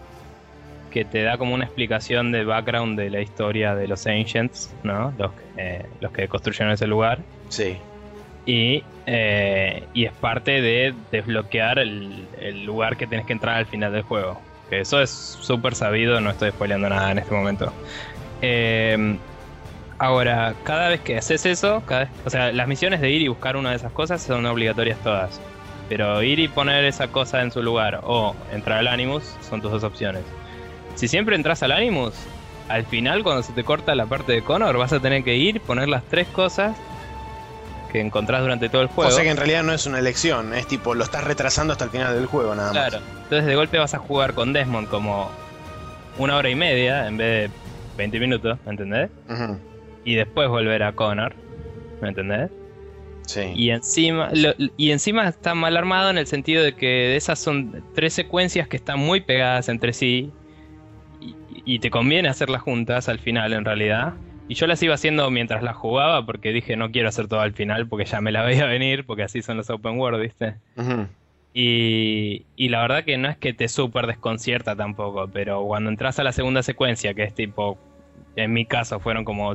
que 0.90 1.04
te 1.04 1.24
da 1.24 1.36
como 1.36 1.52
una 1.52 1.66
explicación 1.66 2.32
de 2.32 2.46
background 2.46 2.98
de 2.98 3.10
la 3.10 3.20
historia 3.20 3.74
de 3.74 3.86
los 3.86 4.06
Ancients, 4.06 4.74
¿no? 4.82 5.12
Los, 5.18 5.32
los 6.00 6.10
que 6.10 6.26
construyeron 6.26 6.72
ese 6.72 6.86
lugar. 6.86 7.18
Sí. 7.50 7.76
Y, 8.46 8.82
eh, 9.04 9.84
y 9.92 10.06
es 10.06 10.12
parte 10.12 10.62
de 10.62 10.94
desbloquear 11.12 11.78
el, 11.80 12.26
el, 12.40 12.64
lugar 12.64 12.96
que 12.96 13.06
tienes 13.06 13.26
que 13.26 13.34
entrar 13.34 13.56
al 13.56 13.66
final 13.66 13.92
del 13.92 14.02
juego. 14.04 14.40
Que 14.70 14.80
eso 14.80 15.00
es 15.00 15.10
súper 15.10 15.74
sabido, 15.74 16.20
no 16.20 16.30
estoy 16.30 16.50
spoileando 16.50 16.88
nada 16.88 17.12
en 17.12 17.18
este 17.18 17.34
momento. 17.34 17.72
Eh, 18.42 19.16
ahora, 19.98 20.54
cada 20.64 20.88
vez 20.88 21.00
que 21.00 21.16
haces 21.16 21.46
eso, 21.46 21.82
cada 21.86 22.10
o 22.24 22.30
sea, 22.30 22.52
las 22.52 22.68
misiones 22.68 23.00
de 23.00 23.10
ir 23.10 23.22
y 23.22 23.28
buscar 23.28 23.56
una 23.56 23.70
de 23.70 23.76
esas 23.76 23.92
cosas 23.92 24.22
son 24.22 24.44
obligatorias 24.46 24.98
todas. 25.02 25.40
Pero 25.88 26.22
ir 26.22 26.40
y 26.40 26.48
poner 26.48 26.84
esa 26.84 27.08
cosa 27.08 27.42
en 27.42 27.52
su 27.52 27.62
lugar 27.62 28.00
o 28.02 28.34
entrar 28.52 28.78
al 28.78 28.88
Animus 28.88 29.36
son 29.48 29.62
tus 29.62 29.70
dos 29.70 29.84
opciones. 29.84 30.22
Si 30.96 31.06
siempre 31.06 31.36
entras 31.36 31.62
al 31.62 31.70
Animus, 31.72 32.14
al 32.68 32.84
final 32.86 33.22
cuando 33.22 33.42
se 33.42 33.52
te 33.52 33.62
corta 33.62 33.94
la 33.94 34.06
parte 34.06 34.32
de 34.32 34.42
Connor 34.42 34.76
vas 34.76 34.92
a 34.92 35.00
tener 35.00 35.22
que 35.22 35.36
ir, 35.36 35.60
poner 35.60 35.88
las 35.88 36.02
tres 36.04 36.26
cosas 36.28 36.76
que 37.86 38.00
encontrás 38.00 38.42
durante 38.42 38.68
todo 38.68 38.82
el 38.82 38.88
juego. 38.88 39.10
O 39.10 39.14
sea 39.14 39.24
que 39.24 39.30
en 39.30 39.36
realidad 39.36 39.62
no 39.62 39.72
es 39.72 39.86
una 39.86 39.98
elección, 39.98 40.54
es 40.54 40.66
tipo, 40.66 40.94
lo 40.94 41.04
estás 41.04 41.24
retrasando 41.24 41.72
hasta 41.72 41.84
el 41.84 41.90
final 41.90 42.14
del 42.14 42.26
juego 42.26 42.54
nada 42.54 42.72
más. 42.72 42.88
Claro, 42.88 43.04
entonces 43.24 43.46
de 43.46 43.56
golpe 43.56 43.78
vas 43.78 43.94
a 43.94 43.98
jugar 43.98 44.34
con 44.34 44.52
Desmond 44.52 44.88
como 44.88 45.30
una 46.18 46.36
hora 46.36 46.48
y 46.48 46.54
media 46.54 47.06
en 47.06 47.16
vez 47.16 47.50
de 47.50 47.56
20 47.96 48.20
minutos, 48.20 48.58
¿me 48.64 48.72
entendés? 48.72 49.10
Y 50.04 50.14
después 50.14 50.48
volver 50.48 50.82
a 50.82 50.92
Connor, 50.92 51.34
¿me 52.00 52.08
entendés? 52.08 52.50
Sí. 53.26 53.52
Y 53.56 53.70
encima, 53.70 54.30
y 54.76 54.90
encima 54.92 55.28
está 55.28 55.54
mal 55.54 55.76
armado 55.76 56.10
en 56.10 56.18
el 56.18 56.28
sentido 56.28 56.62
de 56.62 56.74
que 56.74 57.16
esas 57.16 57.40
son 57.40 57.82
tres 57.94 58.12
secuencias 58.14 58.68
que 58.68 58.76
están 58.76 59.00
muy 59.00 59.20
pegadas 59.20 59.68
entre 59.68 59.92
sí 59.92 60.30
y, 61.20 61.34
y 61.64 61.78
te 61.80 61.90
conviene 61.90 62.28
hacerlas 62.28 62.62
juntas 62.62 63.08
al 63.08 63.18
final 63.18 63.52
en 63.52 63.64
realidad. 63.64 64.14
Y 64.48 64.54
yo 64.54 64.66
las 64.66 64.82
iba 64.82 64.94
haciendo 64.94 65.28
mientras 65.30 65.62
las 65.62 65.76
jugaba 65.76 66.24
porque 66.24 66.52
dije 66.52 66.76
no 66.76 66.90
quiero 66.92 67.08
hacer 67.08 67.26
todo 67.26 67.40
al 67.40 67.52
final 67.52 67.88
porque 67.88 68.04
ya 68.04 68.20
me 68.20 68.32
la 68.32 68.42
veía 68.42 68.64
venir 68.66 69.04
porque 69.04 69.24
así 69.24 69.42
son 69.42 69.56
los 69.56 69.70
open 69.70 69.98
world, 69.98 70.20
¿viste? 70.20 70.54
y, 71.52 72.44
y, 72.54 72.68
la 72.68 72.82
verdad 72.82 73.04
que 73.04 73.16
no 73.18 73.28
es 73.28 73.36
que 73.38 73.52
te 73.52 73.68
súper 73.68 74.06
desconcierta 74.06 74.76
tampoco, 74.76 75.28
pero 75.32 75.64
cuando 75.64 75.90
entras 75.90 76.18
a 76.18 76.24
la 76.24 76.32
segunda 76.32 76.62
secuencia, 76.62 77.14
que 77.14 77.24
es 77.24 77.34
tipo, 77.34 77.78
en 78.36 78.52
mi 78.52 78.66
caso 78.66 79.00
fueron 79.00 79.24
como 79.24 79.52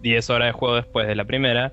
10 0.00 0.30
horas 0.30 0.48
de 0.48 0.52
juego 0.52 0.76
después 0.76 1.06
de 1.06 1.14
la 1.14 1.24
primera, 1.24 1.72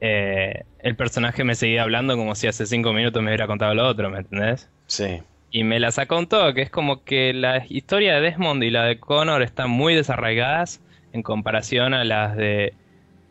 eh, 0.00 0.64
el 0.80 0.94
personaje 0.94 1.42
me 1.42 1.54
seguía 1.54 1.82
hablando 1.82 2.16
como 2.16 2.34
si 2.34 2.46
hace 2.46 2.66
5 2.66 2.92
minutos 2.92 3.22
me 3.22 3.30
hubiera 3.30 3.46
contado 3.46 3.74
lo 3.74 3.88
otro, 3.88 4.10
¿me 4.10 4.18
entendés? 4.18 4.68
Sí. 4.86 5.22
Y 5.50 5.64
me 5.64 5.80
la 5.80 5.90
sacó 5.90 6.18
un 6.18 6.26
toque, 6.26 6.60
es 6.60 6.70
como 6.70 7.02
que 7.02 7.32
la 7.32 7.64
historia 7.66 8.16
de 8.16 8.20
Desmond 8.20 8.62
y 8.62 8.70
la 8.70 8.84
de 8.84 9.00
Connor 9.00 9.42
están 9.42 9.70
muy 9.70 9.94
desarraigadas 9.94 10.82
en 11.16 11.22
comparación 11.22 11.94
a 11.94 12.04
las 12.04 12.36
de 12.36 12.74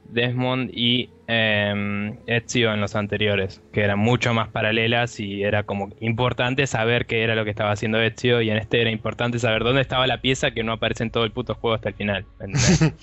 Desmond 0.10 0.72
y 0.74 1.10
eh, 1.28 2.14
Ezio 2.28 2.74
en 2.74 2.82
los 2.82 2.96
anteriores, 2.96 3.62
que 3.72 3.82
eran 3.82 4.00
mucho 4.00 4.34
más 4.34 4.50
paralelas 4.50 5.20
y 5.20 5.44
era 5.44 5.64
como 5.64 5.90
importante 6.00 6.68
saber 6.68 7.06
qué 7.06 7.24
era 7.24 7.36
lo 7.36 7.44
que 7.44 7.50
estaba 7.50 7.72
haciendo 7.72 8.02
Ezio 8.02 8.42
y 8.42 8.50
en 8.50 8.58
este 8.58 8.82
era 8.82 8.92
importante 8.92 9.40
saber 9.40 9.64
dónde 9.64 9.82
estaba 9.82 10.06
la 10.08 10.22
pieza 10.22 10.52
que 10.52 10.64
no 10.64 10.74
aparece 10.74 11.04
en 11.04 11.12
todo 11.12 11.24
el 11.24 11.32
puto 11.32 11.56
juego 11.56 11.76
hasta 11.76 11.90
el 11.90 11.96
final. 11.96 12.26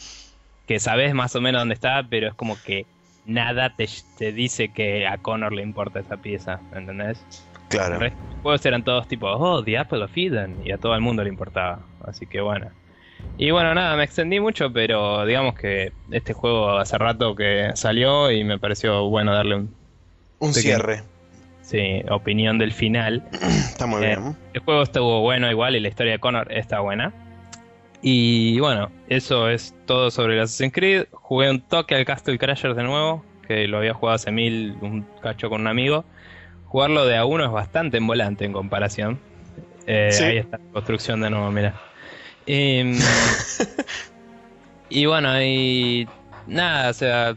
que 0.67 0.79
sabes 0.79 1.15
más 1.15 1.35
o 1.35 1.41
menos 1.41 1.61
dónde 1.61 1.75
está, 1.75 2.07
pero 2.09 2.29
es 2.29 2.35
como 2.35 2.57
que 2.63 2.87
nada 3.25 3.75
te, 3.75 3.89
te, 4.19 4.33
dice 4.33 4.69
que 4.69 5.07
a 5.07 5.19
Connor 5.19 5.53
le 5.53 5.63
importa 5.63 6.01
esa 6.01 6.17
pieza, 6.17 6.61
¿entendés? 6.75 7.25
Claro. 7.69 7.99
Los 7.99 8.13
juegos 8.43 8.67
eran 8.67 8.85
todos 8.85 9.09
tipo, 9.09 9.29
oh, 9.29 9.65
The 9.65 9.79
Apple 9.79 10.05
of 10.05 10.13
Eden, 10.15 10.57
y 10.65 10.73
a 10.73 10.79
todo 10.79 10.95
el 10.95 11.01
mundo 11.01 11.23
le 11.23 11.31
importaba. 11.31 11.81
Así 12.07 12.27
que 12.27 12.41
bueno. 12.41 12.69
Y 13.39 13.51
bueno, 13.51 13.75
nada, 13.75 13.97
me 13.97 14.05
extendí 14.05 14.41
mucho, 14.41 14.73
pero 14.73 15.25
digamos 15.25 15.55
que 15.55 15.93
este 16.11 16.33
juego 16.33 16.79
hace 16.79 16.99
rato 16.99 17.35
que 17.35 17.71
salió 17.75 18.31
y 18.31 18.45
me 18.45 18.59
pareció 18.59 19.09
bueno 19.09 19.35
darle 19.35 19.57
un... 19.57 19.75
Un 20.39 20.53
cierre. 20.53 21.03
Sí, 21.63 22.03
opinión 22.11 22.59
del 22.59 22.73
final. 22.73 23.25
Está 23.33 23.87
muy 23.87 24.01
bien. 24.01 24.27
Eh, 24.27 24.35
el 24.55 24.61
juego 24.61 24.83
estuvo 24.83 25.21
bueno 25.21 25.51
igual 25.51 25.77
y 25.77 25.81
la 25.81 25.89
historia 25.89 26.13
de 26.13 26.19
Connor 26.19 26.53
está 26.53 26.81
buena. 26.81 27.13
Y 28.03 28.59
bueno, 28.59 28.91
eso 29.09 29.49
es 29.49 29.75
todo 29.87 30.11
sobre 30.11 30.35
el 30.35 30.41
Assassin's 30.41 30.73
Creed. 30.73 31.07
Jugué 31.13 31.51
un 31.51 31.61
toque 31.61 31.95
al 31.95 32.05
Castle 32.05 32.37
Crashers 32.37 32.77
de 32.77 32.83
nuevo, 32.83 33.25
que 33.47 33.69
lo 33.69 33.79
había 33.79 33.95
jugado 33.95 34.17
hace 34.17 34.33
mil, 34.33 34.77
un 34.81 35.07
cacho 35.23 35.49
con 35.49 35.61
un 35.61 35.69
amigo. 35.69 36.05
Jugarlo 36.67 37.07
de 37.07 37.17
a 37.17 37.25
uno 37.25 37.45
es 37.45 37.53
bastante 37.53 37.99
en 37.99 38.07
volante 38.07 38.45
en 38.45 38.53
comparación. 38.53 39.21
Eh, 39.87 40.11
ahí 40.21 40.39
está 40.39 40.59
la 40.59 40.73
construcción 40.73 41.21
de 41.21 41.31
nuevo, 41.31 41.51
mira. 41.53 41.81
Em, 42.47 42.99
y 44.91 45.07
bueno, 45.07 45.41
y 45.43 46.09
nada, 46.47 46.91
o 46.91 46.95
sea, 46.95 47.37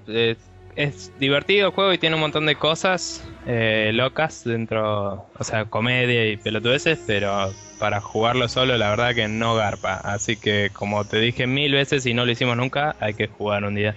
es, 0.75 1.11
divertido 1.19 1.67
el 1.67 1.73
juego 1.73 1.93
y 1.93 1.97
tiene 1.97 2.15
un 2.15 2.21
montón 2.21 2.45
de 2.45 2.55
cosas 2.55 3.23
eh, 3.45 3.91
locas 3.93 4.43
dentro, 4.43 5.27
o 5.37 5.43
sea, 5.43 5.65
comedia 5.65 6.29
y 6.29 6.37
pelotudeces, 6.37 6.99
pero 7.05 7.53
para 7.79 8.01
jugarlo 8.01 8.47
solo 8.47 8.77
la 8.77 8.89
verdad 8.89 9.15
que 9.15 9.27
no 9.27 9.55
garpa. 9.55 9.95
Así 9.95 10.35
que 10.37 10.69
como 10.73 11.05
te 11.05 11.19
dije 11.19 11.47
mil 11.47 11.73
veces 11.73 12.05
y 12.05 12.13
no 12.13 12.25
lo 12.25 12.31
hicimos 12.31 12.57
nunca, 12.57 12.95
hay 12.99 13.13
que 13.13 13.27
jugar 13.27 13.63
un 13.63 13.75
día. 13.75 13.95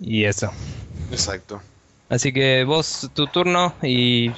Y 0.00 0.24
eso. 0.24 0.52
Exacto. 1.10 1.60
Así 2.08 2.32
que 2.32 2.64
vos, 2.64 3.10
tu 3.14 3.26
turno 3.26 3.74
y 3.82 4.32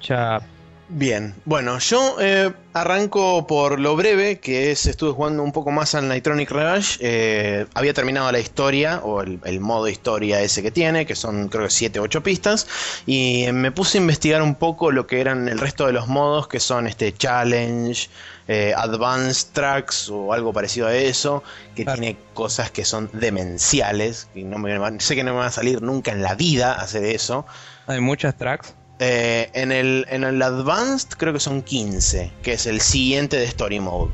ya 0.00 0.40
Bien, 0.88 1.34
bueno, 1.44 1.80
yo 1.80 2.16
eh, 2.20 2.52
arranco 2.72 3.44
por 3.48 3.80
lo 3.80 3.96
breve, 3.96 4.38
que 4.38 4.70
es, 4.70 4.86
estuve 4.86 5.10
jugando 5.10 5.42
un 5.42 5.50
poco 5.50 5.72
más 5.72 5.96
al 5.96 6.08
Nitronic 6.08 6.48
Rush, 6.48 6.98
eh, 7.00 7.66
había 7.74 7.92
terminado 7.92 8.30
la 8.30 8.38
historia, 8.38 9.00
o 9.02 9.20
el, 9.20 9.60
modo 9.60 9.88
historia 9.88 10.40
ese 10.42 10.62
que 10.62 10.70
tiene, 10.70 11.04
que 11.04 11.16
son 11.16 11.48
creo 11.48 11.64
que 11.64 11.70
7 11.70 11.98
o 11.98 12.04
8 12.04 12.22
pistas, 12.22 12.68
y 13.04 13.46
me 13.52 13.72
puse 13.72 13.98
a 13.98 14.00
investigar 14.00 14.42
un 14.42 14.54
poco 14.54 14.92
lo 14.92 15.08
que 15.08 15.20
eran 15.20 15.48
el 15.48 15.58
resto 15.58 15.88
de 15.88 15.92
los 15.92 16.06
modos, 16.06 16.46
que 16.46 16.60
son 16.60 16.86
este 16.86 17.12
Challenge, 17.12 18.08
eh, 18.46 18.72
Advanced 18.76 19.48
Tracks 19.52 20.08
o 20.08 20.32
algo 20.32 20.52
parecido 20.52 20.86
a 20.86 20.94
eso, 20.94 21.42
que 21.74 21.84
tiene 21.84 22.16
cosas 22.32 22.70
que 22.70 22.84
son 22.84 23.10
demenciales, 23.12 24.28
y 24.36 24.44
no 24.44 24.58
me, 24.58 25.00
sé 25.00 25.16
que 25.16 25.24
no 25.24 25.32
me 25.32 25.40
va 25.40 25.46
a 25.46 25.50
salir 25.50 25.82
nunca 25.82 26.12
en 26.12 26.22
la 26.22 26.36
vida 26.36 26.74
hacer 26.74 27.02
eso. 27.06 27.44
Hay 27.88 28.00
muchas 28.00 28.36
tracks. 28.36 28.72
Eh, 28.98 29.50
en, 29.52 29.72
el, 29.72 30.06
en 30.08 30.24
el 30.24 30.40
Advanced 30.40 31.10
creo 31.18 31.32
que 31.32 31.40
son 31.40 31.62
15, 31.62 32.32
que 32.42 32.54
es 32.54 32.66
el 32.66 32.80
siguiente 32.80 33.36
de 33.36 33.44
Story 33.44 33.80
Mode. 33.80 34.12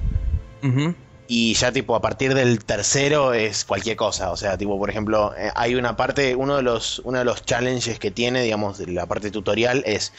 Y 1.28 1.54
ya 1.54 1.72
tipo 1.72 1.94
a 1.94 2.02
partir 2.02 2.34
del 2.34 2.64
tercero 2.64 3.32
es 3.32 3.64
cualquier 3.64 3.96
cosa. 3.96 4.32
O 4.32 4.36
sea, 4.36 4.58
tipo, 4.58 4.78
por 4.78 4.90
ejemplo, 4.90 5.32
eh, 5.36 5.50
hay 5.54 5.74
una 5.74 5.96
parte, 5.96 6.34
uno 6.36 6.56
de 6.56 6.62
los, 6.62 7.00
uno 7.04 7.18
de 7.18 7.24
los 7.24 7.44
challenges 7.44 7.98
que 7.98 8.10
tiene, 8.10 8.42
digamos, 8.42 8.80
la 8.80 9.06
parte 9.06 9.30
tutorial 9.30 9.82
es 9.86 10.12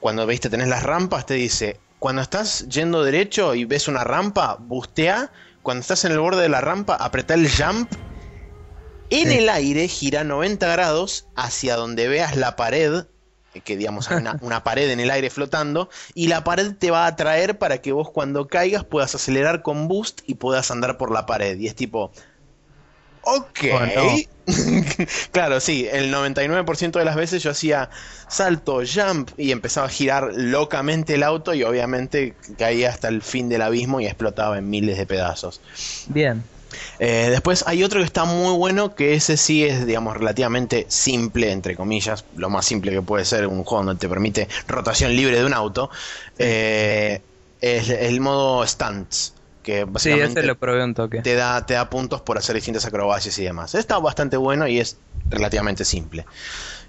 cuando 0.00 0.26
viste 0.26 0.50
tenés 0.50 0.68
las 0.68 0.82
rampas, 0.82 1.26
te 1.26 1.34
dice, 1.34 1.78
cuando 2.00 2.22
estás 2.22 2.68
yendo 2.68 3.04
derecho 3.04 3.54
y 3.54 3.64
ves 3.64 3.86
una 3.86 4.02
rampa, 4.02 4.56
bustea, 4.58 5.30
cuando 5.62 5.80
estás 5.80 6.04
en 6.04 6.12
el 6.12 6.18
borde 6.18 6.42
de 6.42 6.48
la 6.48 6.60
rampa, 6.60 6.96
apretá 6.96 7.34
el 7.34 7.48
jump. 7.48 7.90
En 9.10 9.30
el 9.30 9.48
aire 9.48 9.86
gira 9.88 10.24
90 10.24 10.66
grados 10.72 11.26
hacia 11.36 11.76
donde 11.76 12.08
veas 12.08 12.36
la 12.36 12.56
pared 12.56 13.04
que 13.60 13.76
digamos 13.76 14.10
hay 14.10 14.24
una, 14.40 14.64
pared 14.64 14.90
en 14.90 15.00
el 15.00 15.10
aire 15.10 15.30
flotando 15.30 15.90
y 16.14 16.28
la 16.28 16.44
pared 16.44 16.74
te 16.78 16.90
va 16.90 17.04
a 17.04 17.08
atraer 17.08 17.58
para 17.58 17.78
que 17.78 17.92
vos 17.92 18.10
cuando 18.10 18.48
caigas 18.48 18.84
puedas 18.84 19.14
acelerar 19.14 19.62
con 19.62 19.88
boost 19.88 20.20
y 20.26 20.34
puedas 20.34 20.70
andar 20.70 20.96
por 20.96 21.10
la 21.10 21.26
pared. 21.26 21.58
Y 21.58 21.66
es 21.66 21.74
tipo 21.74 22.12
ok. 23.22 23.58
Claro 25.30 25.60
sí 25.60 25.86
el 25.90 26.12
99% 26.12 26.98
de 26.98 27.04
las 27.04 27.14
veces 27.14 27.44
yo 27.44 27.52
hacía 27.52 27.90
salto 28.28 28.80
jump 28.84 29.30
y 29.36 29.52
empezaba 29.52 29.86
a 29.86 29.90
girar 29.90 30.30
locamente 30.34 31.14
el 31.14 31.22
auto 31.22 31.54
y 31.54 31.62
obviamente 31.62 32.34
caía 32.58 32.90
hasta 32.90 33.06
el 33.08 33.22
fin 33.22 33.48
del 33.48 33.62
abismo 33.62 34.00
y 34.00 34.06
explotaba 34.06 34.58
en 34.58 34.68
miles 34.68 34.98
de 34.98 35.06
pedazos. 35.06 35.60
Bien 36.08 36.42
eh, 36.98 37.28
después 37.30 37.64
hay 37.66 37.82
otro 37.82 38.00
que 38.00 38.06
está 38.06 38.24
muy 38.24 38.56
bueno, 38.56 38.94
que 38.94 39.14
ese 39.14 39.36
sí 39.36 39.64
es, 39.64 39.86
digamos, 39.86 40.16
relativamente 40.16 40.86
simple, 40.88 41.52
entre 41.52 41.76
comillas, 41.76 42.24
lo 42.36 42.50
más 42.50 42.66
simple 42.66 42.92
que 42.92 43.02
puede 43.02 43.24
ser 43.24 43.46
un 43.46 43.64
juego 43.64 43.84
donde 43.84 44.00
te 44.00 44.08
permite 44.08 44.48
rotación 44.68 45.14
libre 45.14 45.38
de 45.38 45.44
un 45.44 45.54
auto. 45.54 45.90
Eh, 46.38 47.20
es 47.60 47.88
el 47.88 48.20
modo 48.20 48.66
stunts. 48.66 49.34
Que 49.62 49.84
básicamente 49.84 50.42
lo 50.42 50.58
probé 50.58 50.82
un 50.82 50.92
toque. 50.92 51.22
Te 51.22 51.36
da, 51.36 51.64
te 51.64 51.74
da 51.74 51.88
puntos 51.88 52.20
por 52.20 52.36
hacer 52.36 52.56
distintas 52.56 52.84
acrobacias 52.84 53.38
y 53.38 53.44
demás. 53.44 53.76
Está 53.76 53.98
bastante 53.98 54.36
bueno 54.36 54.66
y 54.66 54.80
es 54.80 54.96
relativamente 55.30 55.84
simple. 55.84 56.26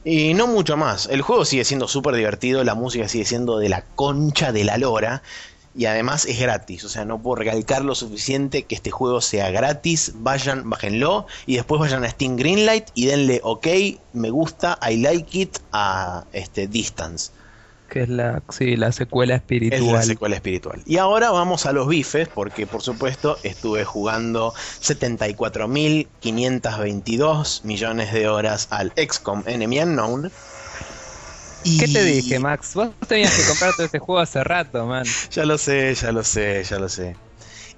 Y 0.04 0.34
no 0.34 0.48
mucho 0.48 0.75
más. 0.75 1.08
El 1.12 1.22
juego 1.22 1.46
sigue 1.46 1.63
siendo 1.63 1.88
súper 1.88 2.16
divertido, 2.16 2.63
la 2.63 2.74
música 2.75 3.08
sigue 3.08 3.25
siendo 3.25 3.60
de 3.60 3.70
la 3.70 3.84
concha 3.96 4.52
de 4.52 4.63
la 4.63 4.78
lora 4.78 5.22
y 5.75 5.86
además 5.86 6.25
es 6.25 6.39
gratis. 6.39 6.84
O 6.84 6.89
sea, 6.89 7.06
no 7.06 7.22
puedo 7.22 7.36
recalcar 7.36 7.84
lo 7.84 7.96
suficiente 7.96 8.63
que 8.63 8.75
este 8.75 8.92
juego 8.92 9.22
sea 9.22 9.50
gratis. 9.51 10.12
Vayan, 10.15 10.70
bájenlo 10.70 11.25
y 11.46 11.56
después 11.56 11.80
vayan 11.80 12.03
a 12.03 12.10
Steam 12.10 12.36
Greenlight 12.36 12.89
y 12.94 13.06
denle 13.08 13.39
OK, 13.44 13.68
me 14.13 14.30
gusta, 14.30 14.77
I 14.88 14.98
like 14.98 15.39
it 15.39 15.58
a 15.72 16.25
este 16.34 16.68
Distance. 16.68 17.32
Que 17.89 18.03
es 18.03 18.10
la, 18.10 18.44
sí, 18.50 18.75
la 18.75 18.92
secuela 18.92 19.36
espiritual. 19.36 19.82
Es 19.82 19.88
la 19.92 20.01
secuela 20.01 20.36
espiritual. 20.36 20.82
Y 20.86 20.98
ahora 20.98 21.30
vamos 21.30 21.68
a 21.68 21.74
los 21.74 21.88
bifes, 21.88 22.27
porque 22.27 22.65
por 22.65 22.81
supuesto 22.81 23.38
estuve 23.44 23.86
jugando 23.86 24.51
74.522 24.81 27.64
millones 27.64 28.12
de 28.12 28.27
horas 28.27 28.68
al 28.72 28.92
XCOM 28.96 29.44
Enemy 29.46 29.81
Unknown. 29.81 30.31
¿Qué 31.64 31.88
te 31.88 32.04
dije, 32.04 32.40
Max? 32.40 32.74
Vos 32.74 32.92
tenías 33.08 33.36
que 33.36 33.48
comprar 33.48 33.74
todo 33.74 33.86
ese 33.86 34.00
juego 34.00 34.20
hace 34.20 34.44
rato, 34.44 34.86
man. 34.86 35.06
Ya 35.32 35.46
lo 35.46 35.58
sé, 35.58 35.94
ya 35.96 36.12
lo 36.12 36.24
sé, 36.24 36.64
ya 36.64 36.80
lo 36.80 36.90
sé. 36.90 37.16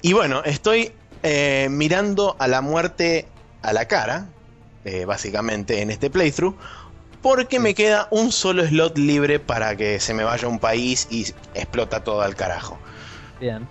Y 0.02 0.13
bueno, 0.13 0.43
estoy 0.43 0.91
eh, 1.24 1.67
mirando 1.69 2.36
a 2.39 2.48
la 2.48 2.62
muerte 2.62 3.28
a 3.62 3.74
la 3.74 3.88
cara, 3.88 4.30
eh, 4.84 5.06
básicamente 5.06 5.82
en 5.82 5.89
este 5.89 6.10
playthrough, 6.10 6.56
porque 7.21 7.60
me 7.60 7.74
queda 7.74 8.08
un 8.12 8.32
solo 8.32 8.65
slot 8.67 8.98
libre 8.98 9.39
para 9.39 9.76
que 9.76 10.00
se 10.00 10.13
me 10.13 10.24
vaya 10.24 10.45
a 10.45 10.50
un 10.50 10.60
país 10.60 11.08
y 11.10 11.26
explota 11.56 12.04
todo 12.04 12.21
al 12.21 12.36
carajo. 12.36 12.78
Bien. 13.39 13.67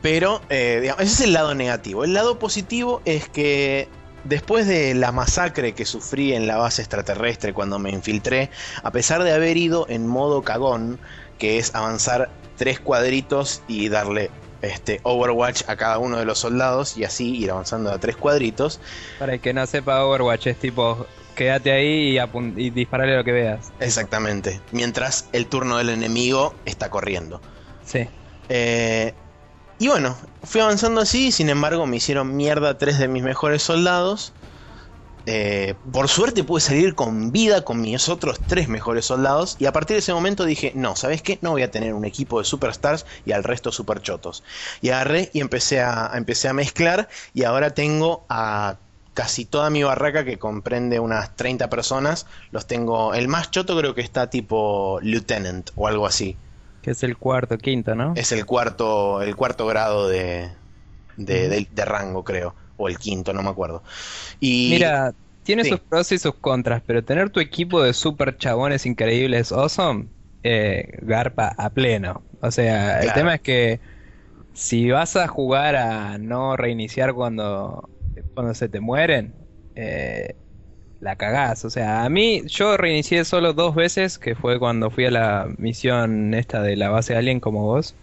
Pero, 0.00 0.40
eh, 0.48 0.78
digamos, 0.80 1.02
ese 1.02 1.12
es 1.12 1.20
el 1.20 1.32
lado 1.34 1.54
negativo. 1.54 2.04
El 2.04 2.14
lado 2.14 2.38
positivo 2.38 3.02
es 3.04 3.28
que 3.28 3.88
Después 4.28 4.66
de 4.66 4.94
la 4.94 5.12
masacre 5.12 5.72
que 5.72 5.84
sufrí 5.84 6.32
en 6.32 6.48
la 6.48 6.56
base 6.56 6.82
extraterrestre 6.82 7.52
cuando 7.52 7.78
me 7.78 7.90
infiltré, 7.90 8.50
a 8.82 8.90
pesar 8.90 9.22
de 9.22 9.32
haber 9.32 9.56
ido 9.56 9.86
en 9.88 10.06
modo 10.06 10.42
cagón, 10.42 10.98
que 11.38 11.58
es 11.58 11.74
avanzar 11.76 12.28
tres 12.56 12.80
cuadritos 12.80 13.62
y 13.68 13.88
darle 13.88 14.30
este 14.62 14.98
Overwatch 15.04 15.62
a 15.68 15.76
cada 15.76 15.98
uno 15.98 16.18
de 16.18 16.24
los 16.24 16.40
soldados 16.40 16.96
y 16.96 17.04
así 17.04 17.36
ir 17.36 17.52
avanzando 17.52 17.92
a 17.92 17.98
tres 17.98 18.16
cuadritos. 18.16 18.80
Para 19.20 19.34
el 19.34 19.40
que 19.40 19.52
no 19.52 19.64
sepa 19.64 20.04
Overwatch 20.04 20.48
es 20.48 20.58
tipo 20.58 21.06
quédate 21.36 21.70
ahí 21.70 22.18
y, 22.18 22.60
y 22.60 22.70
disparale 22.70 23.16
lo 23.16 23.22
que 23.22 23.30
veas. 23.30 23.72
Exactamente. 23.78 24.60
Mientras 24.72 25.28
el 25.32 25.46
turno 25.46 25.76
del 25.76 25.90
enemigo 25.90 26.52
está 26.64 26.90
corriendo. 26.90 27.40
Sí. 27.84 28.08
Eh, 28.48 29.14
y 29.78 29.88
bueno, 29.88 30.16
fui 30.42 30.60
avanzando 30.60 31.00
así, 31.00 31.32
sin 31.32 31.50
embargo 31.50 31.86
me 31.86 31.96
hicieron 31.96 32.36
mierda 32.36 32.78
tres 32.78 32.98
de 32.98 33.08
mis 33.08 33.22
mejores 33.22 33.62
soldados. 33.62 34.32
Eh, 35.28 35.74
por 35.92 36.08
suerte 36.08 36.44
pude 36.44 36.60
salir 36.60 36.94
con 36.94 37.32
vida 37.32 37.64
con 37.64 37.80
mis 37.80 38.08
otros 38.08 38.40
tres 38.46 38.68
mejores 38.68 39.06
soldados 39.06 39.56
y 39.58 39.66
a 39.66 39.72
partir 39.72 39.96
de 39.96 39.98
ese 39.98 40.14
momento 40.14 40.44
dije, 40.44 40.72
no, 40.76 40.94
¿sabes 40.94 41.20
qué? 41.20 41.38
No 41.42 41.50
voy 41.50 41.62
a 41.62 41.70
tener 41.72 41.94
un 41.94 42.04
equipo 42.04 42.38
de 42.38 42.44
superstars 42.44 43.06
y 43.24 43.32
al 43.32 43.42
resto 43.42 43.72
superchotos. 43.72 44.44
Y 44.80 44.90
agarré 44.90 45.30
y 45.34 45.40
empecé 45.40 45.80
a, 45.80 46.12
empecé 46.14 46.48
a 46.48 46.52
mezclar 46.52 47.08
y 47.34 47.42
ahora 47.42 47.74
tengo 47.74 48.24
a 48.28 48.78
casi 49.14 49.46
toda 49.46 49.70
mi 49.70 49.82
barraca 49.82 50.24
que 50.24 50.38
comprende 50.38 51.00
unas 51.00 51.34
30 51.36 51.68
personas. 51.70 52.26
Los 52.50 52.66
tengo, 52.66 53.12
el 53.14 53.28
más 53.28 53.50
choto 53.50 53.76
creo 53.76 53.94
que 53.94 54.02
está 54.02 54.30
tipo 54.30 55.00
lieutenant 55.02 55.70
o 55.74 55.88
algo 55.88 56.06
así. 56.06 56.38
Que 56.86 56.92
es 56.92 57.02
el 57.02 57.16
cuarto, 57.16 57.58
quinto, 57.58 57.96
¿no? 57.96 58.12
Es 58.14 58.30
el 58.30 58.46
cuarto, 58.46 59.20
el 59.20 59.34
cuarto 59.34 59.66
grado 59.66 60.06
de, 60.06 60.52
de, 61.16 61.84
rango, 61.84 62.22
creo. 62.22 62.54
O 62.76 62.86
el 62.86 62.96
quinto, 62.96 63.32
no 63.32 63.42
me 63.42 63.48
acuerdo. 63.48 63.82
Y, 64.38 64.68
Mira, 64.70 65.12
tiene 65.42 65.64
sus 65.64 65.80
pros 65.80 66.12
y 66.12 66.18
sus 66.18 66.36
contras, 66.36 66.84
pero 66.86 67.02
tener 67.02 67.30
tu 67.30 67.40
equipo 67.40 67.82
de 67.82 67.92
super 67.92 68.36
chabones 68.36 68.86
increíbles, 68.86 69.50
awesome, 69.50 70.06
eh, 70.44 70.96
garpa 71.02 71.56
a 71.58 71.70
pleno. 71.70 72.22
O 72.40 72.52
sea, 72.52 73.00
el 73.02 73.12
tema 73.14 73.34
es 73.34 73.40
que 73.40 73.80
si 74.52 74.88
vas 74.88 75.16
a 75.16 75.26
jugar 75.26 75.74
a 75.74 76.18
no 76.18 76.56
reiniciar 76.56 77.14
cuando, 77.14 77.90
cuando 78.32 78.54
se 78.54 78.68
te 78.68 78.78
mueren, 78.78 79.34
eh, 79.74 80.36
la 81.06 81.16
cagás. 81.16 81.64
O 81.64 81.70
sea, 81.70 82.04
a 82.04 82.08
mí 82.10 82.42
yo 82.46 82.76
reinicié 82.76 83.24
solo 83.24 83.52
dos 83.52 83.74
veces, 83.74 84.18
que 84.18 84.34
fue 84.34 84.58
cuando 84.58 84.90
fui 84.90 85.06
a 85.06 85.10
la 85.10 85.48
misión 85.56 86.34
esta 86.34 86.60
de 86.60 86.76
la 86.76 86.90
base 86.90 87.16
Alien 87.16 87.40
como 87.40 87.62
vos, 87.62 87.94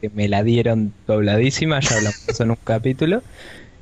que 0.00 0.10
me 0.10 0.28
la 0.28 0.42
dieron 0.42 0.92
dobladísima, 1.06 1.80
ya 1.80 1.96
hablamos 1.96 2.40
en 2.40 2.50
un 2.50 2.58
capítulo. 2.64 3.22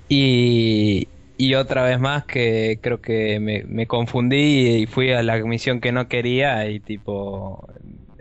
Y, 0.08 1.08
y 1.38 1.54
otra 1.54 1.84
vez 1.84 1.98
más 1.98 2.24
que 2.24 2.78
creo 2.82 3.00
que 3.00 3.40
me, 3.40 3.64
me, 3.64 3.86
confundí 3.86 4.82
y 4.82 4.86
fui 4.86 5.12
a 5.12 5.22
la 5.22 5.38
misión 5.38 5.80
que 5.80 5.92
no 5.92 6.08
quería 6.08 6.68
y 6.68 6.80
tipo 6.80 7.66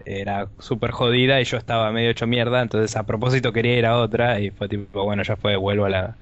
era 0.05 0.47
súper 0.59 0.91
jodida 0.91 1.41
y 1.41 1.43
yo 1.43 1.57
estaba 1.57 1.91
medio 1.91 2.11
hecho 2.11 2.27
mierda, 2.27 2.61
entonces 2.61 2.95
a 2.95 3.03
propósito 3.03 3.51
quería 3.51 3.77
ir 3.77 3.85
a 3.85 3.97
otra 3.97 4.39
y 4.39 4.51
fue 4.51 4.69
tipo, 4.69 5.03
bueno, 5.03 5.23
ya 5.23 5.35
fue, 5.35 5.55
vuelvo 5.55 5.85
a 5.85 5.89
la, 5.89 6.15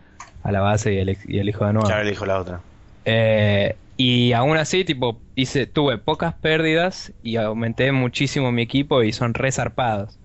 a 0.43 0.51
la 0.51 0.61
base 0.61 0.93
y, 0.93 0.97
el, 0.97 1.17
y 1.25 1.39
elijo 1.39 1.65
de 1.65 1.73
nuevo. 1.73 1.87
Ya 1.87 2.01
elijo 2.01 2.25
la 2.25 2.39
otra. 2.39 2.61
Eh, 3.05 3.75
y 3.97 4.33
aún 4.33 4.57
así, 4.57 4.85
tipo, 4.85 5.23
hice, 5.35 5.65
tuve 5.67 5.97
pocas 5.97 6.35
pérdidas 6.35 7.13
y 7.23 7.37
aumenté 7.37 7.91
muchísimo 7.91 8.51
mi 8.51 8.61
equipo 8.61 9.03
y 9.03 9.11
son 9.11 9.33
resarpados. 9.33 10.19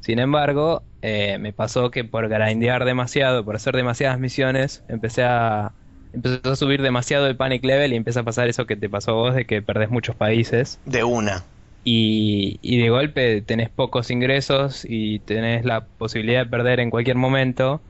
Sin 0.00 0.18
embargo, 0.18 0.88
eh, 1.02 1.38
me 1.38 1.52
pasó 1.52 1.90
que 1.90 2.04
por 2.04 2.28
grindear 2.28 2.84
demasiado, 2.84 3.44
por 3.44 3.56
hacer 3.56 3.76
demasiadas 3.76 4.18
misiones, 4.18 4.84
empecé 4.88 5.24
a, 5.24 5.76
empezó 6.12 6.52
a 6.52 6.56
subir 6.56 6.82
demasiado 6.82 7.26
el 7.26 7.36
panic 7.36 7.64
level 7.64 7.92
y 7.92 7.96
empieza 7.96 8.20
a 8.20 8.24
pasar 8.24 8.48
eso 8.48 8.66
que 8.66 8.76
te 8.76 8.88
pasó 8.90 9.10
a 9.12 9.14
vos 9.14 9.34
de 9.34 9.46
que 9.46 9.62
perdés 9.62 9.90
muchos 9.90 10.16
países. 10.16 10.82
De 10.84 11.04
una. 11.04 11.44
Y, 11.84 12.58
y 12.62 12.78
de 12.82 12.90
golpe 12.90 13.42
tenés 13.42 13.70
pocos 13.70 14.10
ingresos 14.10 14.84
y 14.84 15.20
tenés 15.20 15.64
la 15.64 15.88
posibilidad 15.88 16.44
de 16.44 16.50
perder 16.50 16.80
en 16.80 16.90
cualquier 16.90 17.16
momento 17.16 17.87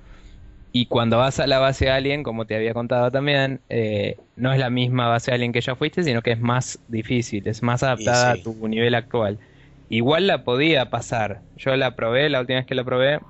Y 0.80 0.86
cuando 0.86 1.18
vas 1.18 1.40
a 1.40 1.48
la 1.48 1.58
base 1.58 1.90
Alien, 1.90 2.22
como 2.22 2.46
te 2.46 2.54
había 2.54 2.72
contado 2.72 3.10
también, 3.10 3.60
eh, 3.68 4.16
no 4.36 4.52
es 4.52 4.60
la 4.60 4.70
misma 4.70 5.08
base 5.08 5.32
Alien 5.32 5.52
que 5.52 5.60
ya 5.60 5.74
fuiste, 5.74 6.04
sino 6.04 6.22
que 6.22 6.30
es 6.32 6.40
más 6.40 6.78
difícil, 6.86 7.48
es 7.48 7.62
más 7.64 7.82
adaptada 7.82 8.30
sí. 8.30 8.32
a 8.32 8.36
tu 8.36 8.68
nivel 8.68 8.94
actual. 8.94 9.40
Igual 9.88 10.28
la 10.28 10.44
podía 10.44 10.88
pasar. 10.88 11.42
Yo 11.56 11.74
la 11.76 11.96
probé, 11.96 12.28
la 12.30 12.40
última 12.40 12.60
vez 12.60 12.66
que 12.66 12.76
la 12.76 12.84
probé, 12.84 13.14
en 13.14 13.22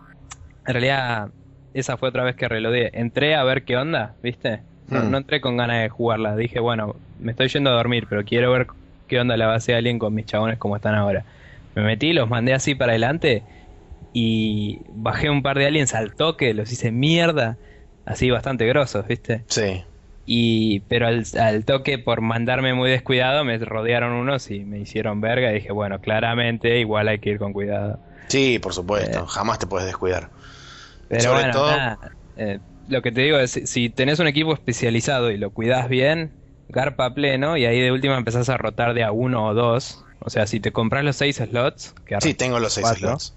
realidad 0.67 1.33
esa 1.73 1.97
fue 1.97 2.11
otra 2.11 2.25
vez 2.25 2.37
que 2.37 2.49
reloadé. 2.49 2.91
Entré 2.95 3.35
a 3.35 3.45
ver 3.45 3.65
qué 3.65 3.77
onda, 3.79 4.19
¿viste? 4.23 4.65
No, 4.91 5.03
Hmm. 5.03 5.09
no 5.09 5.19
entré 5.19 5.41
con 5.41 5.57
ganas 5.57 5.83
de 5.83 5.89
jugarla. 5.89 6.37
Dije, 6.37 6.61
bueno, 6.61 7.01
me 7.19 7.33
estoy 7.33 7.49
yendo 7.49 7.71
a 7.71 7.75
dormir, 7.75 8.07
pero 8.09 8.25
quiero 8.25 8.53
ver 8.53 8.67
qué 9.07 9.21
onda 9.21 9.37
la 9.39 9.47
base 9.47 9.75
Alien 9.75 9.99
con 9.99 10.15
mis 10.15 10.27
chabones 10.27 10.59
como 10.59 10.77
están 10.77 10.95
ahora. 10.97 11.25
Me 11.75 11.83
metí, 11.83 12.13
los 12.13 12.29
mandé 12.29 12.55
así 12.55 12.75
para 12.75 12.93
adelante 12.93 13.47
y 14.13 14.85
bajé 14.91 15.31
un 15.31 15.43
par 15.43 15.59
de 15.59 15.67
aliens 15.67 15.95
al 15.95 16.15
toque, 16.15 16.55
los 16.55 16.73
hice 16.73 16.91
mierda, 16.93 17.59
así 18.05 18.31
bastante 18.31 18.67
grosos, 18.67 19.07
¿viste? 19.07 19.47
Sí. 19.49 19.85
Y 20.25 20.81
pero 20.81 21.07
al, 21.07 21.25
al 21.41 21.65
toque 21.65 21.99
por 21.99 22.21
mandarme 22.21 22.75
muy 22.75 22.91
descuidado 22.91 23.45
me 23.45 23.59
rodearon 23.59 24.13
unos 24.13 24.51
y 24.51 24.65
me 24.65 24.79
hicieron 24.81 25.21
verga 25.21 25.51
y 25.51 25.55
dije, 25.57 25.73
bueno, 25.73 26.01
claramente 26.01 26.79
igual 26.81 27.09
hay 27.09 27.19
que 27.21 27.31
ir 27.31 27.39
con 27.39 27.53
cuidado. 27.53 28.01
Sí, 28.29 28.59
por 28.59 28.75
supuesto. 28.75 29.21
Eh. 29.21 29.27
Jamás 29.27 29.59
te 29.59 29.67
puedes 29.67 29.87
descuidar. 29.87 30.31
Pero 31.09 31.23
Sobre 31.23 31.41
bueno, 31.41 31.53
todo- 31.53 31.67
nada, 31.69 31.99
eh, 32.37 32.61
lo 32.87 33.03
que 33.03 33.13
te 33.13 33.23
digo 33.23 33.39
es, 33.39 33.53
si- 33.53 33.91
tenés 33.91 34.19
un 34.19 34.27
equipo 34.27 34.53
especializado 34.53 35.31
y 35.31 35.39
lo 35.39 35.51
cuidás 35.53 35.89
bien, 35.89 36.35
garpa 36.69 37.15
pleno 37.15 37.57
y 37.57 37.65
ahí 37.65 37.81
de 37.81 37.93
última 37.93 38.17
empezás 38.19 38.49
a 38.51 38.57
rotar 38.59 38.95
de 38.95 39.05
a 39.05 39.13
uno 39.13 39.47
o 39.47 39.55
dos. 39.55 40.05
O 40.21 40.31
sea, 40.31 40.47
si 40.47 40.61
te 40.61 40.73
compras 40.73 41.05
los 41.05 41.17
seis 41.17 41.37
slots, 41.37 41.95
que 42.05 42.19
Sí, 42.21 42.35
tengo 42.35 42.59
los 42.61 42.73
seis 42.75 42.85
cuatro, 42.85 43.09
slots. 43.09 43.35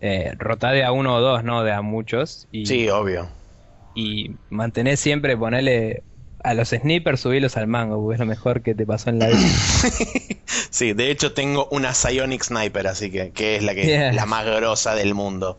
Eh, 0.00 0.32
rotá 0.38 0.72
de 0.72 0.84
a 0.84 0.92
uno 0.92 1.16
o 1.16 1.20
dos, 1.20 1.44
no 1.44 1.64
de 1.64 1.72
a 1.72 1.82
muchos. 1.82 2.48
Y, 2.50 2.80
Sí, 2.80 2.88
obvio. 2.90 3.28
y 3.94 4.40
mantenés 4.48 5.00
siempre, 5.00 5.36
ponele 5.36 6.04
a 6.40 6.54
los 6.54 6.70
snipers, 6.70 7.20
subilos 7.20 7.56
al 7.56 7.66
mango, 7.66 8.00
porque 8.02 8.14
es 8.14 8.20
lo 8.20 8.26
mejor 8.26 8.62
que 8.62 8.74
te 8.74 8.86
pasó 8.86 9.10
en 9.10 9.18
la 9.18 9.28
vida. 9.30 9.58
Sí, 10.70 10.92
de 10.92 11.10
hecho 11.10 11.32
tengo 11.34 11.68
una 11.70 11.94
Psionic 11.94 12.42
Sniper, 12.44 12.86
así 12.88 13.10
que, 13.10 13.32
que 13.32 13.56
es 13.56 13.62
la 13.62 13.74
que 13.74 13.86
Yeah. 13.86 14.10
la 14.10 14.26
más 14.26 14.44
grosa 14.46 14.94
del 14.94 15.14
mundo. 15.14 15.58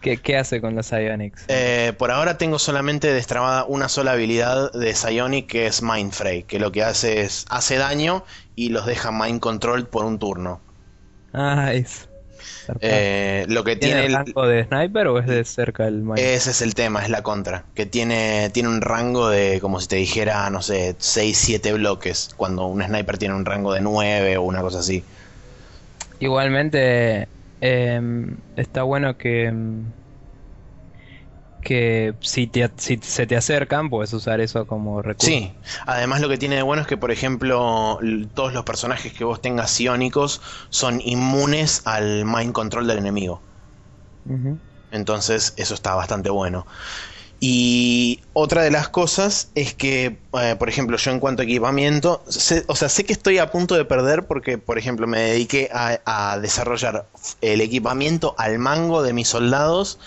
¿Qué, 0.00 0.20
qué 0.22 0.36
hace 0.36 0.60
con 0.60 0.74
los 0.74 0.90
Ionics? 0.92 1.50
Eh, 1.50 1.94
por 1.98 2.10
ahora 2.10 2.38
tengo 2.38 2.58
solamente 2.58 3.12
destrabada 3.12 3.64
una 3.64 3.88
sola 3.90 4.12
habilidad 4.12 4.72
de 4.72 4.94
Psionic 4.94 5.46
que 5.48 5.66
es 5.66 5.82
Mind 5.82 6.12
Fray, 6.12 6.44
que 6.44 6.58
lo 6.58 6.72
que 6.72 6.82
hace 6.82 7.20
es 7.22 7.44
hace 7.50 7.76
daño 7.76 8.24
y 8.54 8.68
los 8.70 8.86
deja 8.86 9.10
mind 9.12 9.40
controlled 9.40 9.86
por 9.88 10.04
un 10.04 10.18
turno. 10.18 10.62
Ah, 11.32 11.72
es. 11.72 12.07
Eh, 12.80 13.44
lo 13.48 13.64
que 13.64 13.76
¿Tiene 13.78 14.00
tiene 14.00 14.06
el- 14.06 14.12
rango 14.12 14.46
de 14.46 14.64
sniper 14.64 15.06
o 15.08 15.18
es 15.18 15.26
de 15.26 15.44
cerca 15.44 15.86
el 15.88 16.02
mine? 16.02 16.32
ese 16.34 16.50
es 16.50 16.60
el 16.62 16.74
tema, 16.74 17.02
es 17.02 17.08
la 17.10 17.22
contra, 17.22 17.64
que 17.74 17.86
tiene 17.86 18.50
tiene 18.52 18.68
un 18.68 18.80
rango 18.82 19.28
de 19.30 19.58
como 19.60 19.80
si 19.80 19.88
te 19.88 19.96
dijera, 19.96 20.50
no 20.50 20.60
sé, 20.62 20.96
6 20.98 21.38
7 21.38 21.72
bloques, 21.72 22.30
cuando 22.36 22.66
un 22.66 22.82
sniper 22.82 23.18
tiene 23.18 23.34
un 23.34 23.44
rango 23.46 23.72
de 23.72 23.80
9 23.80 24.36
o 24.36 24.42
una 24.42 24.60
cosa 24.62 24.80
así. 24.80 25.04
Igualmente, 26.18 27.28
em, 27.60 28.38
está 28.56 28.82
bueno 28.82 29.16
que, 29.16 29.44
em, 29.46 29.92
que 31.68 32.16
si, 32.20 32.46
te, 32.48 32.70
si 32.78 32.98
se 33.02 33.26
te 33.26 33.36
acercan, 33.36 33.90
puedes 33.90 34.12
usar 34.14 34.40
eso 34.40 34.66
como 34.66 35.02
recurso. 35.02 35.18
Sí, 35.20 35.60
además 35.86 36.20
lo 36.20 36.28
que 36.28 36.38
tiene 36.38 36.56
de 36.56 36.62
bueno 36.62 36.82
es 36.82 36.88
que, 36.88 36.96
por 36.96 37.10
ejemplo, 37.12 37.98
todos 38.34 38.52
los 38.52 38.64
personajes 38.64 39.12
que 39.12 39.22
vos 39.24 39.40
tengas 39.40 39.70
psiónicos 39.70 40.40
son 40.70 41.00
inmunes 41.04 41.82
al 41.86 42.24
mind 42.24 42.52
control 42.52 42.86
del 42.88 42.98
enemigo. 42.98 43.44
Entonces, 44.90 45.52
eso 45.58 45.74
está 45.74 45.94
bastante 45.94 46.30
bueno. 46.30 46.66
Y 47.40 48.22
otra 48.34 48.62
de 48.62 48.70
las 48.72 48.88
cosas 48.90 49.50
es 49.54 49.74
que, 49.74 50.24
eh, 50.34 50.56
por 50.58 50.68
ejemplo, 50.68 50.96
yo 50.98 51.10
en 51.12 51.20
cuanto 51.20 51.42
a 51.42 51.46
equipamiento, 51.46 52.24
sé- 52.28 52.64
o 52.68 52.76
sea, 52.76 52.88
sé 52.88 53.04
que 53.04 53.12
estoy 53.14 53.38
a 53.38 53.50
punto 53.50 53.74
de 53.76 53.84
perder 53.86 54.26
porque, 54.26 54.58
por 54.58 54.78
ejemplo, 54.78 55.06
me 55.08 55.20
dediqué 55.20 55.70
a, 55.72 56.00
a 56.32 56.38
desarrollar 56.40 57.10
el 57.42 57.60
equipamiento 57.62 58.34
al 58.38 58.58
mango 58.58 59.02
de 59.02 59.12
mis 59.14 59.28
soldados 59.28 60.00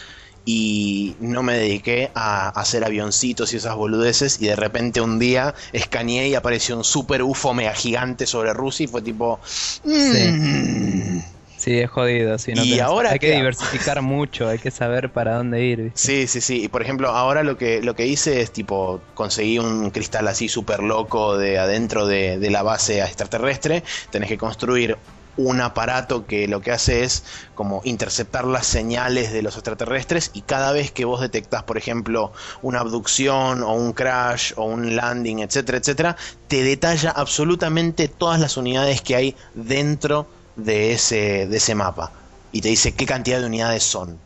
y 0.46 1.16
no 1.20 1.44
me 1.44 1.56
dediqué 1.58 2.12
a 2.16 2.50
hacer 2.50 2.84
avioncitos 2.84 3.54
y 3.54 3.58
esas 3.58 3.76
boludeces 3.76 4.42
y 4.42 4.48
de 4.48 4.56
repente 4.56 5.00
un 5.02 5.20
día 5.20 5.54
escaneé 5.72 6.30
y 6.30 6.36
apareció 6.36 6.76
un 6.78 6.84
super 6.84 7.22
UFO 7.24 7.54
mega 7.54 7.74
gigante 7.74 8.26
sobre 8.26 8.54
Rusia 8.54 8.86
y 8.86 8.88
fue 8.88 9.02
tipo... 9.02 9.40
"Mm". 9.84 11.20
Sí, 11.58 11.78
es 11.78 11.92
jodido. 11.92 12.40
Si 12.40 12.54
no 12.54 12.64
¿Y 12.64 12.72
tenés- 12.72 12.82
ahora 12.82 13.12
hay 13.12 13.20
que 13.20 13.36
diversificar 13.36 14.02
mucho, 14.02 14.48
hay 14.50 14.58
que 14.58 14.72
saber 14.72 15.12
para 15.12 15.36
dónde 15.36 15.64
ir. 15.64 15.82
¿viste? 15.84 16.00
Sí, 16.00 16.26
sí, 16.28 16.42
sí. 16.42 16.64
Y 16.64 16.68
por 16.70 16.82
ejemplo, 16.82 17.10
ahora 17.10 17.44
lo 17.44 17.56
que, 17.56 17.84
lo 17.84 17.96
que 17.96 18.08
hice 18.08 18.42
es 18.42 18.52
tipo, 18.52 19.00
conseguí 19.14 19.60
un 19.60 19.92
cristal 19.92 20.28
así 20.28 20.50
súper 20.50 20.80
loco 20.82 21.38
de 21.38 21.60
adentro 21.60 22.08
de, 22.08 22.40
de 22.40 22.50
la 22.50 22.64
base 22.64 23.00
extraterrestre. 23.02 23.84
Tenés 24.10 24.28
que 24.30 24.40
construir 24.40 24.98
un 25.42 25.62
aparato 25.62 26.26
que 26.26 26.48
lo 26.48 26.62
que 26.62 26.72
hace 26.72 27.04
es 27.04 27.24
como 27.56 27.82
interceptar 27.84 28.46
las 28.46 28.66
señales 28.66 29.32
de 29.32 29.42
los 29.42 29.56
extraterrestres 29.56 30.32
y 30.34 30.42
cada 30.42 30.72
vez 30.72 30.92
que 30.92 31.06
vos 31.06 31.22
detectás, 31.22 31.64
por 31.64 31.78
ejemplo, 31.78 32.32
una 32.62 32.80
abducción 32.80 33.64
o 33.64 33.74
un 33.74 33.94
crash 33.94 34.54
o 34.56 34.66
un 34.66 34.96
landing, 34.96 35.40
etcétera, 35.40 35.78
etcétera, 35.80 36.18
te 36.48 36.64
detalla 36.64 37.12
absolutamente 37.12 38.08
todas 38.08 38.40
las 38.40 38.58
unidades 38.58 39.02
que 39.02 39.16
hay 39.16 39.36
dentro 39.54 40.28
de 40.56 40.94
ese, 40.94 41.48
de 41.48 41.58
ese 41.58 41.76
mapa 41.76 42.12
y 42.52 42.62
te 42.62 42.70
dice 42.70 42.94
qué 42.94 43.06
cantidad 43.06 43.40
de 43.40 43.46
unidades 43.46 43.84
son. 43.84 44.20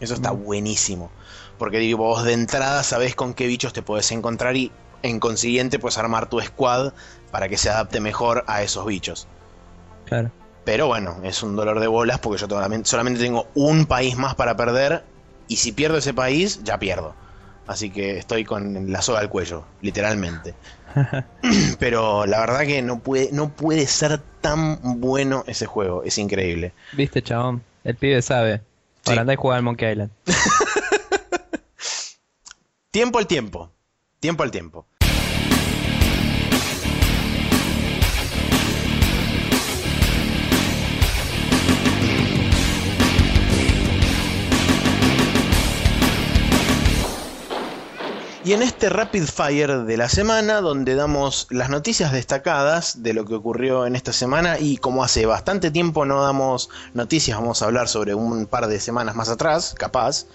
Eso 0.00 0.14
está 0.14 0.30
buenísimo. 0.30 1.10
Porque 1.58 1.78
digo, 1.78 1.98
vos 1.98 2.24
de 2.24 2.32
entrada 2.32 2.82
sabés 2.82 3.14
con 3.14 3.34
qué 3.34 3.46
bichos 3.46 3.72
te 3.72 3.82
puedes 3.82 4.10
encontrar 4.10 4.56
y 4.56 4.72
en 5.02 5.20
consiguiente 5.20 5.78
puedes 5.78 5.98
armar 5.98 6.28
tu 6.28 6.40
squad 6.40 6.92
para 7.30 7.48
que 7.48 7.58
se 7.58 7.70
adapte 7.70 8.00
mejor 8.00 8.44
a 8.46 8.62
esos 8.62 8.86
bichos. 8.86 9.28
Claro. 10.04 10.30
Pero 10.64 10.86
bueno, 10.86 11.20
es 11.24 11.42
un 11.42 11.56
dolor 11.56 11.80
de 11.80 11.86
bolas 11.86 12.18
porque 12.18 12.40
yo 12.40 12.48
solamente, 12.48 12.88
solamente 12.88 13.20
tengo 13.20 13.48
un 13.54 13.86
país 13.86 14.16
más 14.16 14.34
para 14.34 14.56
perder 14.56 15.04
y 15.46 15.56
si 15.56 15.72
pierdo 15.72 15.98
ese 15.98 16.14
país, 16.14 16.62
ya 16.64 16.78
pierdo. 16.78 17.14
Así 17.66 17.90
que 17.90 18.18
estoy 18.18 18.44
con 18.44 18.92
la 18.92 19.02
soga 19.02 19.20
al 19.20 19.28
cuello, 19.28 19.64
literalmente. 19.80 20.54
Pero 21.78 22.26
la 22.26 22.40
verdad 22.40 22.60
que 22.60 22.82
no 22.82 23.00
puede, 23.00 23.30
no 23.32 23.50
puede 23.50 23.86
ser 23.86 24.20
tan 24.40 25.00
bueno 25.00 25.44
ese 25.46 25.66
juego, 25.66 26.02
es 26.02 26.18
increíble. 26.18 26.72
Viste, 26.92 27.22
chabón. 27.22 27.62
El 27.84 27.96
pibe 27.96 28.22
sabe. 28.22 28.62
Sí. 29.02 29.10
Ahora 29.10 29.22
andá 29.22 29.32
y 29.34 29.36
juega 29.36 29.56
al 29.56 29.62
Monkey 29.62 29.90
Island. 29.90 30.10
Tiempo 32.90 33.18
al 33.18 33.26
tiempo, 33.26 33.72
tiempo 34.20 34.44
al 34.44 34.52
tiempo. 34.52 34.86
Y 48.44 48.52
en 48.52 48.60
este 48.60 48.90
Rapid 48.90 49.24
Fire 49.24 49.84
de 49.84 49.96
la 49.96 50.10
semana, 50.10 50.60
donde 50.60 50.94
damos 50.94 51.46
las 51.48 51.70
noticias 51.70 52.12
destacadas 52.12 53.02
de 53.02 53.14
lo 53.14 53.24
que 53.24 53.34
ocurrió 53.34 53.86
en 53.86 53.96
esta 53.96 54.12
semana, 54.12 54.58
y 54.58 54.76
como 54.76 55.02
hace 55.02 55.24
bastante 55.24 55.70
tiempo 55.70 56.04
no 56.04 56.22
damos 56.22 56.68
noticias, 56.92 57.38
vamos 57.38 57.62
a 57.62 57.64
hablar 57.64 57.88
sobre 57.88 58.14
un 58.14 58.44
par 58.44 58.66
de 58.66 58.80
semanas 58.80 59.16
más 59.16 59.30
atrás, 59.30 59.74
capaz, 59.78 60.26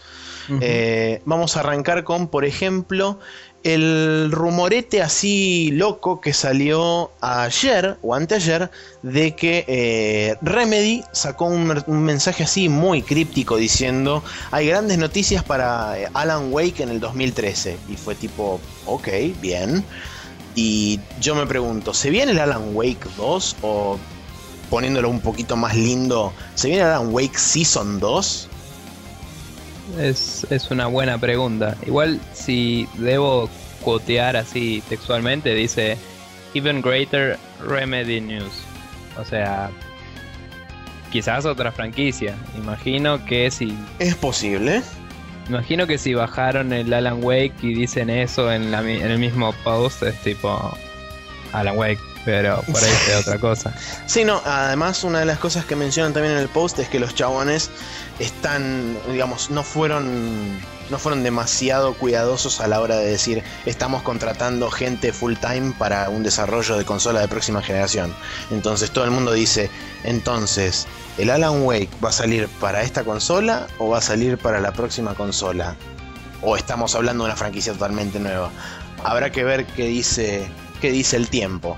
eh, 0.60 1.22
vamos 1.26 1.56
a 1.56 1.60
arrancar 1.60 2.04
con, 2.04 2.30
por 2.30 2.45
ejemplo, 2.45 3.19
el 3.63 4.32
rumorete 4.32 5.02
así 5.02 5.72
loco 5.72 6.22
que 6.22 6.34
salió 6.34 7.12
ayer 7.19 7.98
o 8.02 8.15
anteayer 8.15 8.72
de 9.04 9.36
que 9.36 9.65
eh, 9.67 10.36
Remedy 10.41 11.04
sacó 11.12 11.45
un, 11.45 11.84
un 11.88 12.04
mensaje 12.04 12.43
así 12.43 12.69
muy 12.69 13.02
críptico 13.02 13.58
diciendo 13.58 14.24
hay 14.52 14.67
grandes 14.67 14.98
noticias 14.98 15.43
para 15.43 16.00
eh, 16.00 16.08
Alan 16.13 16.54
Wake 16.54 16.84
en 16.84 16.89
el 16.89 17.00
2013 17.00 17.78
y 17.89 17.95
fue 17.95 18.15
tipo 18.15 18.60
ok 18.86 19.08
bien. 19.41 19.84
Y 20.56 21.00
yo 21.19 21.36
me 21.36 21.45
pregunto 21.45 21.93
¿se 21.93 22.10
viene 22.10 22.32
el 22.32 22.39
Alan 22.39 22.76
Wake 22.76 23.08
2 23.17 23.58
o 23.62 24.00
poniéndolo 24.69 25.10
un 25.10 25.19
poquito 25.19 25.56
más 25.56 25.76
lindo 25.76 26.34
¿se 26.56 26.69
viene 26.69 26.84
el 26.84 26.89
Alan 26.89 27.13
Wake 27.13 27.38
Season 27.38 28.00
2? 28.00 28.50
Es, 29.97 30.45
es 30.49 30.71
una 30.71 30.88
buena 30.88 31.17
pregunta. 31.17 31.75
Igual 31.86 32.19
si 32.34 32.88
debo 32.95 33.49
quotear 33.84 34.36
así 34.38 34.84
textualmente, 34.89 35.54
dice 35.56 35.97
Even 36.54 36.82
Greater 36.82 37.38
Remedy 37.65 38.21
News. 38.21 38.54
O 39.17 39.25
sea, 39.25 39.71
quizás 41.12 41.45
otra 41.45 41.71
franquicia. 41.71 42.36
Imagino 42.58 43.25
que 43.25 43.49
si 43.52 43.75
Es 43.99 44.15
posible 44.15 44.82
imagino 45.49 45.88
que 45.88 45.97
si 45.97 46.13
bajaron 46.13 46.71
el 46.71 46.93
Alan 46.93 47.23
Wake 47.23 47.56
y 47.63 47.73
dicen 47.73 48.10
eso 48.10 48.52
en, 48.52 48.71
la 48.71 48.80
en 48.82 49.12
el 49.12 49.17
mismo 49.17 49.52
post 49.63 50.04
es 50.04 50.15
tipo 50.21 50.78
Alan 51.52 51.75
Wake 51.75 51.99
pero 52.25 52.62
por 52.63 52.84
ahí 52.84 52.91
sea 53.05 53.19
otra 53.19 53.38
cosa. 53.38 53.73
Sí, 54.05 54.23
no, 54.23 54.41
además 54.45 55.03
una 55.03 55.19
de 55.19 55.25
las 55.25 55.39
cosas 55.39 55.65
que 55.65 55.75
mencionan 55.75 56.13
también 56.13 56.36
en 56.36 56.39
el 56.39 56.49
post 56.49 56.79
es 56.79 56.89
que 56.89 56.99
los 56.99 57.15
chabones 57.15 57.69
están, 58.19 58.97
digamos, 59.12 59.49
no 59.49 59.63
fueron 59.63 60.60
no 60.89 60.97
fueron 60.97 61.23
demasiado 61.23 61.93
cuidadosos 61.93 62.62
a 62.62 62.67
la 62.67 62.82
hora 62.82 62.97
de 62.97 63.05
decir 63.05 63.43
estamos 63.65 64.01
contratando 64.01 64.71
gente 64.71 65.13
full 65.13 65.36
time 65.36 65.73
para 65.77 66.10
un 66.10 66.23
desarrollo 66.23 66.77
de 66.77 66.86
consola 66.86 67.21
de 67.21 67.27
próxima 67.27 67.62
generación. 67.62 68.13
Entonces 68.51 68.91
todo 68.91 69.05
el 69.05 69.12
mundo 69.12 69.34
dice, 69.34 69.69
entonces, 70.03 70.88
¿el 71.17 71.29
Alan 71.29 71.62
Wake 71.63 71.89
va 72.03 72.10
a 72.10 72.13
salir 72.13 72.47
para 72.60 72.82
esta 72.82 73.03
consola 73.03 73.67
o 73.77 73.89
va 73.89 73.99
a 73.99 74.01
salir 74.01 74.38
para 74.38 74.60
la 74.60 74.71
próxima 74.71 75.13
consola? 75.13 75.75
O 76.41 76.55
estamos 76.55 76.95
hablando 76.95 77.23
de 77.23 77.29
una 77.29 77.38
franquicia 77.38 77.73
totalmente 77.73 78.19
nueva. 78.19 78.49
Habrá 79.03 79.32
que 79.32 79.43
ver 79.43 79.65
qué 79.65 79.86
dice, 79.86 80.49
qué 80.82 80.91
dice 80.91 81.17
el 81.17 81.29
tiempo. 81.29 81.77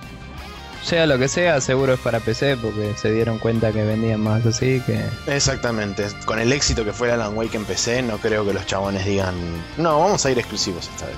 Sea 0.83 1.05
lo 1.05 1.19
que 1.19 1.27
sea, 1.27 1.61
seguro 1.61 1.93
es 1.93 1.99
para 1.99 2.19
PC 2.19 2.57
porque 2.57 2.93
se 2.95 3.11
dieron 3.11 3.37
cuenta 3.37 3.71
que 3.71 3.83
vendían 3.83 4.19
más 4.19 4.45
así 4.45 4.81
que. 4.85 4.99
Exactamente. 5.27 6.07
Con 6.25 6.39
el 6.39 6.51
éxito 6.51 6.83
que 6.83 6.91
fue 6.91 7.11
Alan 7.11 7.37
Wake 7.37 7.55
en 7.55 7.65
PC, 7.65 8.01
no 8.01 8.17
creo 8.17 8.45
que 8.45 8.53
los 8.53 8.65
chabones 8.65 9.05
digan, 9.05 9.35
no, 9.77 9.99
vamos 9.99 10.25
a 10.25 10.31
ir 10.31 10.39
exclusivos 10.39 10.89
esta 10.89 11.05
vez. 11.05 11.17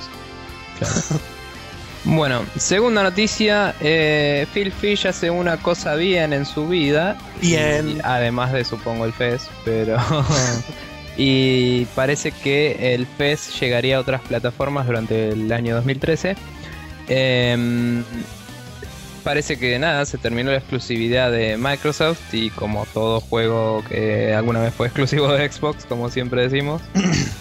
Claro. 0.79 1.21
bueno, 2.03 2.45
segunda 2.57 3.03
noticia, 3.03 3.73
eh, 3.79 4.45
Phil 4.53 4.71
Fish 4.71 5.07
hace 5.07 5.29
una 5.29 5.57
cosa 5.57 5.95
bien 5.95 6.33
en 6.33 6.45
su 6.45 6.67
vida. 6.67 7.17
Bien. 7.41 8.01
además 8.03 8.51
de 8.51 8.65
supongo 8.65 9.05
el 9.05 9.13
FES, 9.13 9.49
pero... 9.63 9.97
y 11.17 11.85
parece 11.95 12.31
que 12.31 12.95
el 12.95 13.05
FES 13.05 13.59
llegaría 13.59 13.97
a 13.97 13.99
otras 14.01 14.21
plataformas 14.21 14.87
durante 14.87 15.29
el 15.29 15.51
año 15.53 15.75
2013. 15.75 16.35
Eh, 17.07 17.51
em, 17.53 18.03
parece 19.23 19.57
que 19.57 19.79
nada, 19.79 20.05
se 20.05 20.17
terminó 20.17 20.51
la 20.51 20.57
exclusividad 20.57 21.31
de 21.31 21.57
Microsoft 21.57 22.33
y 22.33 22.49
como 22.49 22.85
todo 22.93 23.19
juego 23.19 23.83
que 23.87 24.33
alguna 24.33 24.59
vez 24.59 24.73
fue 24.73 24.87
exclusivo 24.87 25.31
de 25.31 25.49
Xbox, 25.49 25.85
como 25.85 26.09
siempre 26.09 26.43
decimos, 26.43 26.81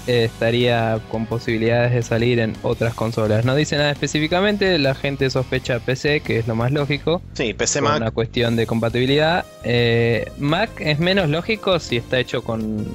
eh, 0.06 0.24
estaría 0.32 1.00
con 1.10 1.26
posibilidades 1.26 1.92
de 1.92 2.02
salir 2.02 2.38
en 2.38 2.54
otras 2.62 2.94
consolas. 2.94 3.44
No 3.44 3.54
dice 3.54 3.76
nada 3.76 3.90
específicamente, 3.90 4.78
la 4.78 4.94
gente 4.94 5.28
sospecha 5.30 5.80
PC, 5.80 6.20
que 6.20 6.38
es 6.38 6.46
lo 6.46 6.54
más 6.54 6.72
lógico. 6.72 7.20
Sí, 7.34 7.52
PC 7.52 7.80
Mac. 7.80 7.96
Una 7.96 8.10
cuestión 8.10 8.56
de 8.56 8.66
compatibilidad. 8.66 9.44
Eh, 9.64 10.30
Mac 10.38 10.70
es 10.78 10.98
menos 10.98 11.28
lógico 11.28 11.78
si 11.78 11.96
está 11.96 12.18
hecho 12.18 12.42
con, 12.42 12.86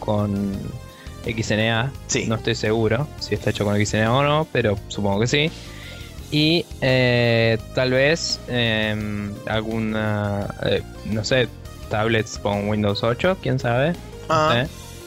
con 0.00 0.52
XNA. 1.24 1.92
Sí. 2.06 2.26
No 2.26 2.34
estoy 2.34 2.54
seguro 2.54 3.08
si 3.20 3.34
está 3.34 3.50
hecho 3.50 3.64
con 3.64 3.84
XNA 3.84 4.12
o 4.12 4.22
no, 4.22 4.48
pero 4.52 4.78
supongo 4.88 5.20
que 5.20 5.26
sí 5.26 5.50
y 6.34 6.66
eh, 6.80 7.58
tal 7.76 7.92
vez 7.92 8.40
em, 8.48 9.32
alguna, 9.46 10.52
eh, 10.64 10.82
no 11.04 11.22
sé, 11.22 11.46
tablets 11.90 12.38
con 12.38 12.68
Windows 12.68 13.04
8, 13.04 13.38
quién 13.40 13.60
sabe. 13.60 13.92
Ah, 14.28 14.66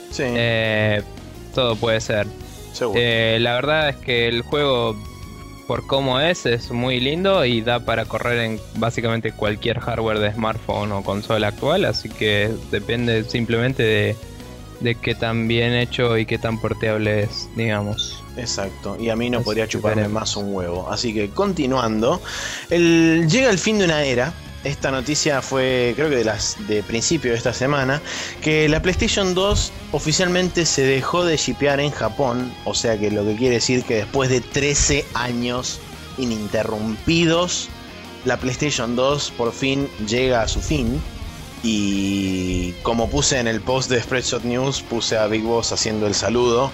sí. 0.09 0.23
Eh, 0.25 1.03
todo 1.53 1.75
puede 1.75 1.99
ser. 1.99 2.27
Seguro. 2.71 3.01
la 3.01 3.55
verdad 3.55 3.89
es 3.89 3.97
que 3.97 4.29
el 4.29 4.41
juego, 4.41 4.95
por 5.67 5.85
cómo 5.85 6.21
es, 6.21 6.45
es 6.45 6.71
muy 6.71 7.01
lindo 7.01 7.43
y 7.43 7.59
da 7.59 7.81
para 7.81 8.05
correr 8.05 8.39
en 8.39 8.61
básicamente 8.75 9.33
cualquier 9.33 9.81
hardware 9.81 10.19
de 10.19 10.31
smartphone 10.31 10.93
o 10.93 11.03
consola 11.03 11.49
actual, 11.49 11.83
así 11.83 12.07
que 12.07 12.53
depende 12.71 13.25
simplemente 13.25 13.83
de, 13.83 14.15
de 14.79 14.95
qué 14.95 15.13
tan 15.13 15.49
bien 15.49 15.73
hecho 15.73 16.17
y 16.17 16.25
qué 16.25 16.37
tan 16.37 16.57
porteable 16.61 17.23
es, 17.23 17.49
digamos. 17.57 18.23
Exacto, 18.37 18.97
y 18.99 19.09
a 19.09 19.15
mí 19.15 19.29
no 19.29 19.41
podría 19.41 19.67
chuparme 19.67 20.07
más 20.07 20.35
un 20.35 20.53
huevo. 20.53 20.87
Así 20.89 21.13
que 21.13 21.29
continuando, 21.31 22.21
el, 22.69 23.27
llega 23.29 23.49
el 23.49 23.57
fin 23.57 23.79
de 23.79 23.85
una 23.85 24.03
era. 24.03 24.33
Esta 24.63 24.91
noticia 24.91 25.41
fue, 25.41 25.93
creo 25.95 26.09
que 26.09 26.17
de 26.17 26.25
las 26.25 26.57
de 26.67 26.83
principio 26.83 27.31
de 27.31 27.37
esta 27.37 27.53
semana, 27.53 28.01
que 28.41 28.67
la 28.67 28.81
PlayStation 28.81 29.33
2 29.33 29.71
oficialmente 29.91 30.65
se 30.65 30.83
dejó 30.83 31.23
de 31.23 31.37
shipear 31.37 31.79
en 31.79 31.91
Japón. 31.91 32.51
O 32.65 32.73
sea 32.73 32.99
que 32.99 33.09
lo 33.11 33.23
que 33.23 33.35
quiere 33.35 33.55
decir 33.55 33.83
que 33.83 33.95
después 33.95 34.29
de 34.29 34.41
13 34.41 35.05
años 35.13 35.79
ininterrumpidos, 36.17 37.69
la 38.25 38.37
PlayStation 38.37 38.95
2 38.95 39.33
por 39.37 39.53
fin 39.53 39.87
llega 40.07 40.41
a 40.41 40.47
su 40.47 40.61
fin. 40.61 41.01
Y 41.63 42.73
como 42.83 43.09
puse 43.09 43.39
en 43.39 43.47
el 43.47 43.61
post 43.61 43.89
de 43.89 44.01
Spreadshot 44.01 44.43
News, 44.43 44.81
puse 44.81 45.17
a 45.17 45.27
Big 45.27 45.43
Boss 45.43 45.71
haciendo 45.71 46.07
el 46.07 46.13
saludo 46.13 46.71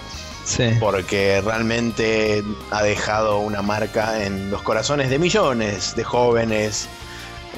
porque 0.80 1.40
realmente 1.40 2.42
ha 2.70 2.82
dejado 2.82 3.38
una 3.38 3.62
marca 3.62 4.24
en 4.24 4.50
los 4.50 4.62
corazones 4.62 5.10
de 5.10 5.18
millones 5.18 5.96
de 5.96 6.04
jóvenes 6.04 6.88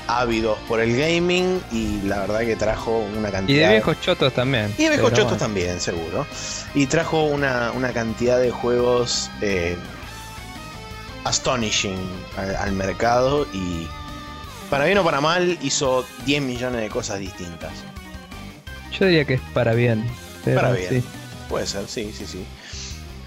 ávidos 0.07 0.59
por 0.69 0.81
el 0.81 0.97
gaming 0.97 1.61
y 1.73 2.03
la 2.03 2.21
verdad 2.21 2.41
que 2.41 2.57
trajo 2.57 2.99
una 2.99 3.31
cantidad... 3.31 3.59
Y 3.59 3.61
de 3.61 3.69
viejos 3.71 4.01
chotos 4.01 4.33
también. 4.33 4.73
Y 4.79 4.85
de 4.85 4.91
viejos 4.91 5.13
chotos 5.13 5.39
también, 5.39 5.81
seguro. 5.81 6.27
Y 6.75 6.87
trajo 6.87 7.25
una, 7.25 7.73
cantidad 7.93 8.39
de 8.39 8.51
juegos 8.51 9.31
eh, 9.41 9.77
astonishing 11.25 11.99
al, 12.61 12.73
mercado 12.73 13.47
y 13.53 13.89
para 14.71 14.85
bien 14.85 14.99
o 14.99 15.05
para 15.05 15.21
mal 15.21 15.59
hizo 15.63 16.05
10 16.25 16.43
millones 16.43 16.81
de 16.83 16.89
cosas 16.89 17.19
distintas. 17.19 17.73
Yo 18.99 19.07
diría 19.07 19.25
que 19.25 19.35
es 19.35 19.41
para 19.53 19.75
bien. 19.75 20.07
para 20.45 20.73
bien. 20.73 21.03
Puede 21.49 21.67
ser, 21.67 21.87
sí, 21.89 22.13
sí, 22.17 22.27
sí. 22.27 22.45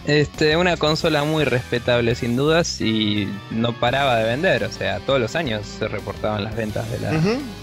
Este, 0.10 0.58
una 0.58 0.76
consola 0.76 1.24
muy 1.24 1.44
respetable 1.44 2.16
sin 2.16 2.36
dudas 2.36 2.82
y 2.82 3.28
no 3.52 3.80
paraba 3.80 4.16
de 4.16 4.24
vender, 4.24 4.64
o 4.64 4.72
sea, 4.72 5.00
todos 5.02 5.20
los 5.20 5.36
años 5.36 5.68
se 5.78 5.88
reportaban 5.88 6.44
las 6.44 6.56
ventas 6.56 6.90
de 6.90 7.00
la. 7.00 7.12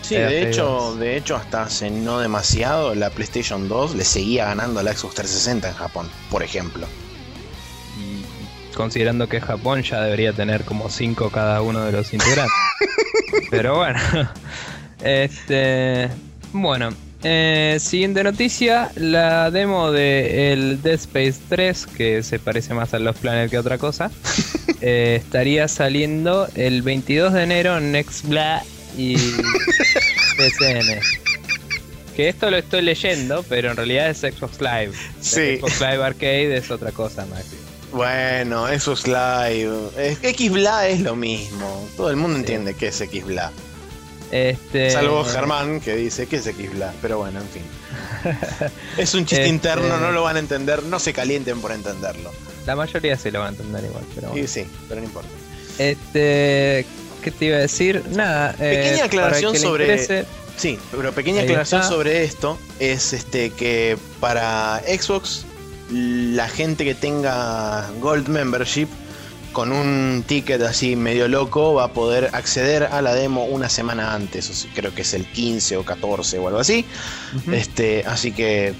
Sí, 0.03 0.15
de, 0.15 0.49
hecho, 0.49 0.95
de 0.95 1.17
hecho 1.17 1.35
hasta 1.35 1.65
hace 1.65 1.91
no 1.91 2.21
demasiado 2.21 2.95
la 2.95 3.11
PlayStation 3.11 3.69
2 3.69 3.97
le 3.97 4.05
seguía 4.05 4.45
ganando 4.45 4.79
a 4.79 4.85
la 4.85 4.93
Xbox 4.93 5.17
360 5.17 5.71
en 5.71 5.75
Japón, 5.75 6.09
por 6.31 6.45
ejemplo. 6.45 6.87
Y 7.99 8.77
considerando 8.77 9.29
que 9.29 9.41
Japón 9.41 9.83
ya 9.83 10.03
debería 10.03 10.33
tener 10.33 10.63
como 10.63 10.89
5 10.89 11.31
cada 11.31 11.63
uno 11.63 11.85
de 11.85 11.91
los 11.91 12.13
integrantes. 12.13 12.55
Pero 13.51 13.75
bueno. 13.75 13.99
Este, 15.03 16.09
bueno, 16.55 16.89
eh, 17.23 17.79
siguiente 17.81 18.23
noticia, 18.23 18.91
la 18.97 19.51
demo 19.51 19.91
de 19.91 20.53
el 20.53 20.83
Dead 20.83 20.95
Space 20.95 21.37
3, 21.49 21.87
que 21.87 22.23
se 22.23 22.39
parece 22.39 22.75
más 22.75 22.95
a 22.95 22.99
los 22.99 23.17
Planet 23.17 23.51
que 23.51 23.57
a 23.57 23.61
otra 23.61 23.79
cosa, 23.79 24.11
eh, 24.81 25.21
estaría 25.23 25.69
saliendo 25.69 26.49
el 26.55 26.83
22 26.83 27.33
de 27.33 27.43
enero 27.43 27.79
en 27.79 27.93
Nextbla 27.93 28.63
y 28.97 29.17
PCN. 30.37 31.01
Que 32.15 32.29
esto 32.29 32.51
lo 32.51 32.57
estoy 32.57 32.83
leyendo, 32.83 33.45
pero 33.49 33.71
en 33.71 33.77
realidad 33.77 34.09
es 34.09 34.21
Xbox 34.21 34.61
Live. 34.61 34.93
Sí. 35.21 35.59
Xbox 35.59 35.81
Live 35.81 36.05
Arcade 36.05 36.57
es 36.57 36.71
otra 36.71 36.93
cosa, 36.93 37.27
Maxi. 37.27 37.57
Bueno, 37.93 38.69
eso 38.69 38.93
es 38.93 39.07
live. 39.07 40.17
Xbla 40.23 40.89
es 40.89 41.01
lo 41.01 41.17
mismo. 41.17 41.89
Todo 41.97 42.11
el 42.11 42.17
mundo 42.17 42.37
entiende 42.37 42.75
que 42.75 42.89
es 42.89 42.97
Xbla. 42.97 43.53
Este... 44.31 44.91
Salvo 44.91 45.25
Germán 45.25 45.81
que 45.81 45.95
dice 45.95 46.27
que 46.27 46.37
es 46.37 46.45
Xbla, 46.45 46.93
pero 47.01 47.19
bueno, 47.19 47.41
en 47.41 47.49
fin. 47.49 47.63
es 48.99 49.15
un 49.15 49.25
chiste 49.25 49.47
interno, 49.47 49.87
este- 49.87 50.01
no 50.01 50.13
lo 50.13 50.23
van 50.23 50.37
a 50.37 50.39
entender, 50.39 50.83
no 50.83 50.99
se 50.99 51.13
calienten 51.13 51.61
por 51.61 51.73
entenderlo. 51.73 52.33
La 52.67 52.75
mayoría 52.75 53.17
sí 53.17 53.31
lo 53.31 53.41
van 53.41 53.49
a 53.49 53.51
entender 53.51 53.85
igual, 53.85 54.05
pero 54.15 54.35
Sí, 54.35 54.47
sí, 54.47 54.67
pero 54.89 55.01
no 55.01 55.07
importa. 55.07 55.31
Este, 55.79 56.85
¿qué 57.23 57.31
te 57.31 57.45
iba 57.45 57.57
a 57.57 57.61
decir? 57.61 58.03
Nada, 58.11 58.55
eh, 58.59 58.83
pequeña 58.83 59.05
aclaración 59.05 59.57
sobre 59.57 60.27
Sí, 60.57 60.79
pero 60.91 61.13
pequeña 61.13 61.43
aclaración 61.43 61.85
sobre 61.85 62.25
esto 62.25 62.59
es 62.81 63.13
este 63.13 63.51
que 63.51 63.99
para 64.21 64.81
Xbox 64.87 65.45
la 65.91 66.49
gente 66.49 66.85
que 66.85 66.95
tenga 66.95 67.89
Gold 68.01 68.29
Membership 68.29 68.89
con 69.57 69.73
un 69.73 70.23
ticket 70.27 70.61
así 70.61 70.97
medio 70.97 71.29
loco 71.29 71.73
va 71.73 71.85
a 71.85 71.93
poder 71.95 72.29
acceder 72.35 72.83
a 72.83 73.01
la 73.01 73.15
demo 73.15 73.47
una 73.47 73.71
semana 73.71 74.13
antes, 74.13 74.69
creo 74.75 74.95
que 74.95 75.01
es 75.01 75.15
el 75.15 75.25
15 75.25 75.79
o 75.79 75.83
14 75.83 76.39
o 76.41 76.49
algo 76.49 76.61
así. 76.61 76.85
este, 77.51 78.05
así 78.07 78.33
que 78.33 78.75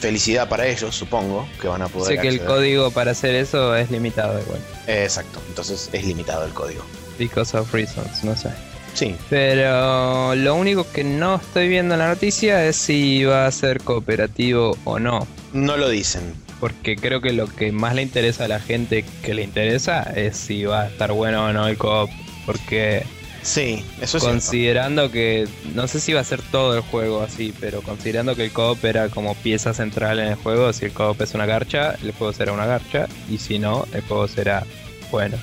felicidad 0.00 0.48
para 0.48 0.66
ellos, 0.66 0.96
supongo, 0.96 1.48
que 1.60 1.68
van 1.68 1.82
a 1.82 1.88
poder. 1.88 2.16
Sé 2.16 2.20
que 2.20 2.26
el 2.26 2.44
código 2.44 2.90
para 2.90 3.12
hacer 3.12 3.36
eso 3.36 3.76
es 3.76 3.92
limitado 3.92 4.40
igual. 4.40 4.60
exacto, 4.88 5.40
entonces 5.46 5.88
es 5.92 6.04
limitado 6.04 6.44
el 6.44 6.52
código. 6.52 6.84
Because 7.16 7.56
of 7.56 7.72
reasons, 7.72 8.24
no 8.24 8.36
sé. 8.36 8.50
Sí. 8.94 9.14
Pero 9.30 10.34
lo 10.34 10.56
único 10.56 10.84
que 10.90 11.04
no 11.04 11.36
estoy 11.36 11.68
viendo 11.68 11.94
en 11.94 12.00
la 12.00 12.08
noticia 12.08 12.66
es 12.66 12.74
si 12.74 13.22
va 13.22 13.46
a 13.46 13.52
ser 13.52 13.80
cooperativo 13.82 14.76
o 14.82 14.98
no. 14.98 15.28
No 15.52 15.76
lo 15.76 15.88
dicen 15.88 16.34
porque 16.60 16.96
creo 16.96 17.20
que 17.20 17.32
lo 17.32 17.46
que 17.46 17.72
más 17.72 17.94
le 17.94 18.02
interesa 18.02 18.44
a 18.44 18.48
la 18.48 18.60
gente 18.60 19.04
que 19.22 19.34
le 19.34 19.42
interesa 19.42 20.02
es 20.02 20.36
si 20.36 20.64
va 20.64 20.82
a 20.82 20.88
estar 20.88 21.12
bueno 21.12 21.44
o 21.44 21.52
no 21.52 21.66
el 21.68 21.76
co-op, 21.76 22.10
porque 22.46 23.04
sí, 23.42 23.84
eso 24.00 24.18
es 24.18 24.24
considerando 24.24 25.10
que 25.10 25.46
no 25.74 25.86
sé 25.86 26.00
si 26.00 26.12
va 26.12 26.20
a 26.20 26.24
ser 26.24 26.42
todo 26.42 26.76
el 26.76 26.82
juego 26.82 27.22
así, 27.22 27.54
pero 27.60 27.82
considerando 27.82 28.34
que 28.34 28.44
el 28.44 28.52
co-op 28.52 28.84
era 28.84 29.08
como 29.08 29.34
pieza 29.36 29.72
central 29.74 30.18
en 30.18 30.28
el 30.28 30.34
juego, 30.34 30.72
si 30.72 30.86
el 30.86 30.92
co-op 30.92 31.20
es 31.20 31.34
una 31.34 31.46
garcha, 31.46 31.96
el 32.02 32.12
juego 32.12 32.32
será 32.32 32.52
una 32.52 32.66
garcha 32.66 33.06
y 33.30 33.38
si 33.38 33.58
no, 33.58 33.86
el 33.92 34.02
juego 34.02 34.26
será 34.26 34.64
bueno. 35.10 35.36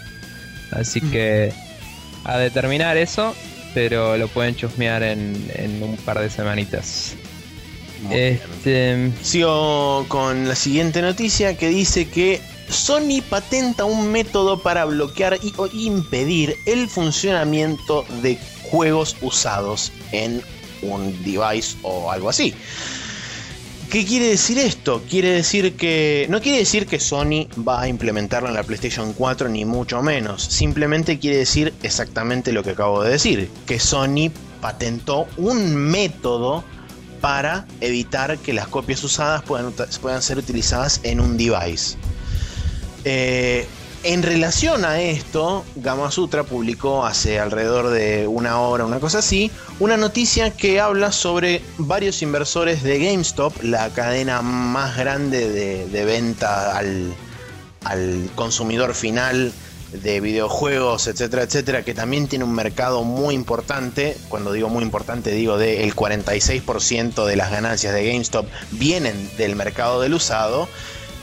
Así 0.71 0.99
que 0.99 1.54
a 2.25 2.38
determinar 2.38 2.97
eso, 2.97 3.36
pero 3.73 4.17
lo 4.17 4.28
pueden 4.28 4.56
chusmear 4.56 5.04
en, 5.04 5.49
en 5.56 5.82
un 5.82 5.95
par 5.97 6.19
de 6.19 6.30
semanitas. 6.30 7.15
Este... 8.12 9.12
Sigo 9.21 10.05
con 10.08 10.47
la 10.47 10.55
siguiente 10.55 11.01
noticia 11.01 11.58
que 11.58 11.69
dice 11.69 12.08
que 12.08 12.41
Sony 12.69 13.21
patenta 13.29 13.86
un 13.86 14.12
método 14.12 14.60
para 14.60 14.86
bloquear 14.86 15.38
y, 15.41 15.53
o 15.58 15.67
impedir 15.67 16.55
el 16.65 16.88
funcionamiento 16.88 18.05
de 18.21 18.38
juegos 18.63 19.15
usados 19.21 19.91
en 20.12 20.41
un 20.81 21.23
device 21.23 21.77
o 21.84 22.12
algo 22.12 22.29
así. 22.29 22.53
¿Qué 23.89 24.03
quiere 24.03 24.27
decir 24.27 24.58
esto? 24.58 25.03
Quiere 25.10 25.29
decir 25.29 25.75
que. 25.75 26.25
No 26.29 26.41
quiere 26.41 26.58
decir 26.58 26.88
que 26.88 26.99
Sony 26.99 27.47
va 27.65 27.84
a 27.84 27.88
implementarlo 27.88 28.49
en 28.49 28.55
la 28.55 28.63
PlayStation 28.63 29.13
4, 29.13 29.47
ni 29.47 29.63
mucho 29.63 30.01
menos. 30.01 30.43
Simplemente 30.43 31.19
quiere 31.19 31.38
decir 31.38 31.73
exactamente 31.84 32.51
lo 32.51 32.63
que 32.63 32.71
acabo 32.71 33.03
de 33.03 33.12
decir: 33.12 33.49
que 33.65 33.79
Sony 33.79 34.31
patentó 34.60 35.27
un 35.38 35.75
método 35.75 36.63
para 37.25 37.65
evitar 37.81 38.38
que 38.38 38.53
las 38.53 38.67
copias 38.67 39.03
usadas 39.03 39.41
puedan, 39.41 39.73
puedan 39.99 40.21
ser 40.21 40.38
utilizadas 40.38 40.99
en 41.01 41.19
un 41.19 41.38
device. 41.38 41.97
Eh, 43.03 43.67
en 44.03 44.21
relación 44.21 44.85
a 44.85 45.01
esto, 45.01 45.65
Gamasutra 45.75 46.43
publicó 46.43 47.03
hace 47.03 47.39
alrededor 47.39 47.89
de 47.89 48.27
una 48.27 48.59
hora, 48.59 48.85
una 48.85 48.99
cosa 48.99 49.17
así, 49.17 49.49
una 49.79 49.97
noticia 49.97 50.51
que 50.51 50.79
habla 50.79 51.11
sobre 51.11 51.63
varios 51.79 52.21
inversores 52.21 52.83
de 52.83 52.99
GameStop, 52.99 53.59
la 53.63 53.89
cadena 53.89 54.43
más 54.43 54.95
grande 54.95 55.49
de, 55.49 56.05
venta 56.05 56.77
al, 56.77 57.11
al 57.85 58.29
consumidor 58.35 58.93
final 58.93 59.51
de 60.01 60.19
videojuegos, 60.19 61.08
etcétera, 61.08 61.43
etcétera, 61.43 61.84
que 61.84 61.93
también 61.93 62.27
tiene 62.27 62.45
un 62.45 62.53
mercado 62.53 63.03
muy 63.03 63.36
importante. 63.36 64.17
Cuando 64.29 64.51
digo 64.51 64.69
muy 64.69 64.84
importante, 64.84 65.31
digo 65.31 65.58
de 65.58 65.84
el 65.84 65.95
46% 65.95 67.25
de 67.25 67.36
las 67.36 67.51
ganancias 67.51 67.93
de 67.93 68.05
GameStop 68.12 68.47
vienen 68.71 69.29
del 69.38 69.55
mercado 69.55 70.01
del 70.01 70.13
usado. 70.13 70.67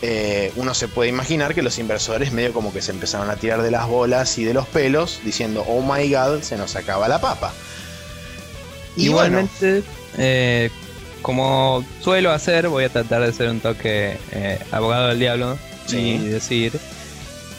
Eh, 0.04 0.52
uno 0.56 0.74
se 0.74 0.88
puede 0.88 1.08
imaginar 1.11 1.54
que 1.54 1.62
los 1.62 1.78
inversores 1.78 2.32
medio 2.32 2.52
como 2.52 2.72
que 2.72 2.82
se 2.82 2.90
empezaron 2.90 3.30
a 3.30 3.37
tirar 3.37 3.62
de 3.62 3.70
las 3.70 3.87
bolas 3.87 4.37
y 4.38 4.44
de 4.44 4.52
los 4.52 4.66
pelos, 4.66 5.20
diciendo, 5.24 5.64
oh 5.68 5.80
my 5.80 6.12
god, 6.12 6.42
se 6.42 6.56
nos 6.56 6.74
acaba 6.74 7.06
la 7.08 7.20
papa. 7.20 7.52
Igualmente, 8.96 9.82
eh, 10.18 10.70
como 11.22 11.85
suelo 12.00 12.32
hacer, 12.32 12.68
voy 12.68 12.85
a 12.85 12.88
tratar 12.88 13.24
de 13.24 13.32
ser 13.32 13.48
un 13.48 13.61
toque 13.61 14.18
eh, 14.32 14.58
abogado 14.72 15.08
del 15.08 15.20
diablo 15.20 15.56
y 15.88 16.18
decir 16.18 16.72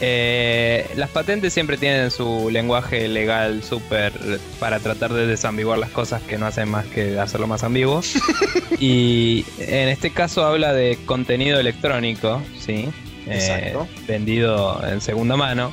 eh, 0.00 0.90
las 0.96 1.10
patentes 1.10 1.52
siempre 1.52 1.76
tienen 1.76 2.10
su 2.10 2.50
lenguaje 2.50 3.08
legal 3.08 3.62
súper 3.62 4.12
para 4.58 4.80
tratar 4.80 5.12
de 5.12 5.26
desambiguar 5.26 5.78
las 5.78 5.90
cosas 5.90 6.22
que 6.22 6.38
no 6.38 6.46
hacen 6.46 6.68
más 6.68 6.86
que 6.86 7.18
hacerlo 7.18 7.46
más 7.46 7.62
ambiguo. 7.64 8.00
y 8.80 9.44
en 9.58 9.88
este 9.88 10.10
caso 10.10 10.44
habla 10.44 10.72
de 10.72 10.98
contenido 11.06 11.60
electrónico, 11.60 12.42
¿sí? 12.58 12.88
Eh, 13.26 13.74
vendido 14.06 14.82
en 14.86 15.00
segunda 15.00 15.36
mano. 15.36 15.72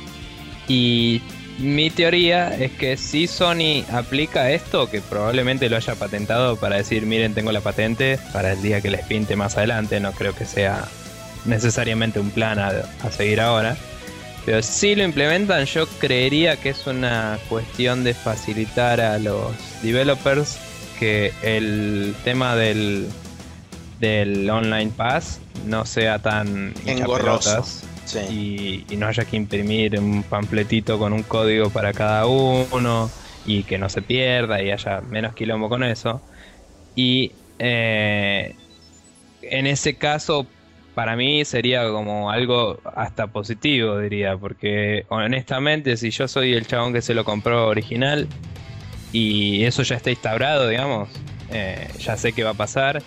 Y 0.68 1.20
mi 1.58 1.90
teoría 1.90 2.54
es 2.54 2.72
que 2.72 2.96
si 2.96 3.26
Sony 3.26 3.84
aplica 3.92 4.50
esto, 4.50 4.88
que 4.90 5.00
probablemente 5.00 5.68
lo 5.68 5.76
haya 5.76 5.94
patentado 5.94 6.56
para 6.56 6.76
decir, 6.76 7.04
miren, 7.04 7.34
tengo 7.34 7.52
la 7.52 7.60
patente 7.60 8.18
para 8.32 8.52
el 8.52 8.62
día 8.62 8.80
que 8.80 8.90
les 8.90 9.04
pinte 9.04 9.36
más 9.36 9.56
adelante, 9.56 10.00
no 10.00 10.12
creo 10.12 10.34
que 10.34 10.46
sea 10.46 10.88
necesariamente 11.44 12.20
un 12.20 12.30
plan 12.30 12.58
a 12.58 13.10
seguir 13.10 13.40
ahora. 13.40 13.76
Pero 14.44 14.62
si 14.62 14.94
lo 14.94 15.04
implementan, 15.04 15.64
yo 15.66 15.86
creería 15.86 16.56
que 16.56 16.70
es 16.70 16.86
una 16.86 17.38
cuestión 17.48 18.02
de 18.02 18.12
facilitar 18.12 19.00
a 19.00 19.18
los 19.18 19.52
developers 19.82 20.58
que 20.98 21.32
el 21.42 22.14
tema 22.24 22.56
del, 22.56 23.08
del 24.00 24.48
online 24.50 24.90
pass 24.96 25.40
no 25.66 25.86
sea 25.86 26.18
tan 26.18 26.74
engorroso 26.86 27.64
y, 28.30 28.84
y, 28.90 28.96
no 28.96 29.06
haya 29.06 29.24
que 29.24 29.36
imprimir 29.36 29.98
un 29.98 30.24
panfletito 30.24 30.98
con 30.98 31.12
un 31.12 31.22
código 31.22 31.70
para 31.70 31.92
cada 31.92 32.26
uno 32.26 33.10
y 33.46 33.62
que 33.62 33.78
no 33.78 33.88
se 33.88 34.02
pierda 34.02 34.62
y 34.62 34.70
haya 34.70 35.00
menos 35.00 35.34
quilombo 35.34 35.68
con 35.68 35.84
eso. 35.84 36.20
Y 36.94 37.32
eh, 37.58 38.54
en 39.42 39.66
ese 39.66 39.94
caso 39.94 40.46
para 40.94 41.16
mí 41.16 41.44
sería 41.44 41.88
como 41.88 42.30
algo 42.30 42.80
hasta 42.94 43.26
positivo, 43.26 43.98
diría, 43.98 44.36
porque 44.36 45.06
honestamente 45.08 45.96
si 45.96 46.10
yo 46.10 46.28
soy 46.28 46.52
el 46.52 46.66
chabón 46.66 46.92
que 46.92 47.02
se 47.02 47.14
lo 47.14 47.24
compró 47.24 47.68
original 47.68 48.28
y 49.12 49.64
eso 49.64 49.82
ya 49.82 49.96
está 49.96 50.10
instaurado, 50.10 50.68
digamos, 50.68 51.08
eh, 51.50 51.88
ya 51.98 52.16
sé 52.16 52.32
qué 52.32 52.44
va 52.44 52.50
a 52.50 52.54
pasar, 52.54 53.02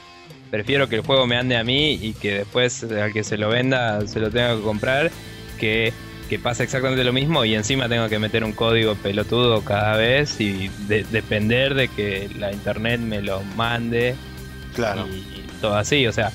prefiero 0.50 0.90
que 0.90 0.96
el 0.96 1.02
juego 1.02 1.28
me 1.28 1.38
ande 1.38 1.58
a 1.58 1.64
mí 1.64 1.94
y 2.02 2.14
que 2.14 2.40
después 2.40 2.84
al 2.84 3.14
que 3.14 3.24
se 3.24 3.38
lo 3.38 3.50
venda 3.50 4.06
se 4.08 4.20
lo 4.20 4.32
tenga 4.32 4.56
que 4.56 4.62
comprar, 4.62 5.12
que, 5.60 5.94
que 6.30 6.40
pasa 6.40 6.64
exactamente 6.64 7.04
lo 7.04 7.14
mismo 7.14 7.46
y 7.46 7.54
encima 7.54 7.88
tengo 7.88 8.10
que 8.10 8.18
meter 8.18 8.44
un 8.44 8.54
código 8.54 8.96
pelotudo 8.96 9.62
cada 9.62 9.96
vez 9.96 10.40
y 10.42 10.70
depender 10.88 11.76
de 11.76 11.88
que 11.88 12.30
la 12.38 12.52
internet 12.52 13.00
me 13.00 13.22
lo 13.22 13.42
mande. 13.56 14.16
Claro. 14.74 15.08
y 15.08 15.46
todo 15.62 15.78
así, 15.78 16.06
o 16.06 16.12
sea, 16.12 16.34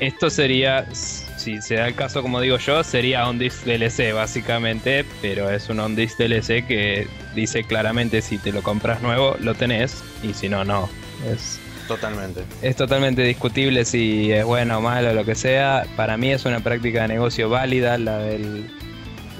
esto 0.00 0.30
sería, 0.30 0.86
si 0.92 1.60
se 1.60 1.74
da 1.74 1.88
el 1.88 1.94
caso 1.94 2.22
como 2.22 2.40
digo 2.40 2.56
yo, 2.56 2.82
sería 2.82 3.28
un 3.28 3.38
disc 3.38 3.64
DLC 3.64 4.14
básicamente, 4.14 5.04
pero 5.20 5.50
es 5.50 5.68
un 5.68 5.78
on 5.80 5.94
disc 5.94 6.18
DLC 6.18 6.66
que 6.66 7.06
dice 7.34 7.64
claramente 7.64 8.22
si 8.22 8.38
te 8.38 8.50
lo 8.50 8.62
compras 8.62 9.02
nuevo 9.02 9.36
lo 9.40 9.54
tenés 9.54 10.02
y 10.22 10.32
si 10.32 10.48
no, 10.48 10.64
no. 10.64 10.88
Es, 11.30 11.60
totalmente. 11.86 12.44
Es 12.62 12.76
totalmente 12.76 13.22
discutible 13.22 13.84
si 13.84 14.32
es 14.32 14.44
bueno 14.44 14.78
o 14.78 14.80
malo, 14.80 15.12
lo 15.12 15.24
que 15.24 15.34
sea. 15.34 15.84
Para 15.96 16.16
mí 16.16 16.30
es 16.32 16.44
una 16.46 16.60
práctica 16.60 17.02
de 17.02 17.08
negocio 17.08 17.50
válida 17.50 17.98
la 17.98 18.18
del, 18.18 18.70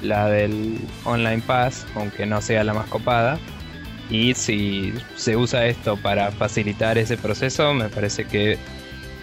la 0.03 0.29
del 0.29 0.79
Online 1.05 1.43
Pass, 1.47 1.87
aunque 1.95 2.27
no 2.27 2.43
sea 2.43 2.65
la 2.65 2.75
más 2.75 2.87
copada. 2.89 3.39
Y 4.11 4.35
si 4.35 4.93
se 5.17 5.37
usa 5.37 5.67
esto 5.67 5.97
para 5.97 6.33
facilitar 6.33 6.99
ese 6.99 7.17
proceso, 7.17 7.73
me 7.73 7.89
parece 7.89 8.25
que 8.25 8.59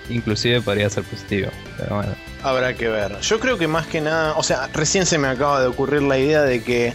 inclusive 0.10 0.62
podría 0.62 0.90
ser 0.90 1.04
positivo. 1.04 1.50
Pero 1.78 1.96
bueno. 1.96 2.16
Habrá 2.44 2.74
que 2.74 2.88
ver. 2.88 3.20
Yo 3.22 3.40
creo 3.40 3.58
que 3.58 3.68
más 3.68 3.88
que 3.88 4.02
nada, 4.02 4.34
o 4.38 4.44
sea, 4.44 4.68
recién 4.74 5.06
se 5.06 5.18
me 5.18 5.28
acaba 5.28 5.62
de 5.62 5.68
ocurrir 5.68 6.02
la 6.04 6.18
idea 6.18 6.42
de 6.44 6.64
que 6.64 6.94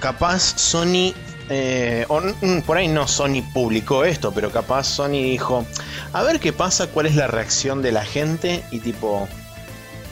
capaz 0.00 0.40
Sony, 0.56 1.14
eh, 1.48 2.06
por 2.66 2.76
ahí 2.76 2.88
no 2.88 3.08
Sony 3.08 3.42
publicó 3.52 4.04
esto, 4.04 4.32
pero 4.32 4.50
capaz 4.50 4.84
Sony 4.84 5.22
dijo, 5.22 5.66
a 6.12 6.22
ver 6.22 6.40
qué 6.40 6.52
pasa, 6.52 6.88
cuál 6.88 7.06
es 7.06 7.14
la 7.14 7.26
reacción 7.26 7.82
de 7.82 7.92
la 7.92 8.04
gente 8.04 8.62
y 8.70 8.80
tipo, 8.80 9.28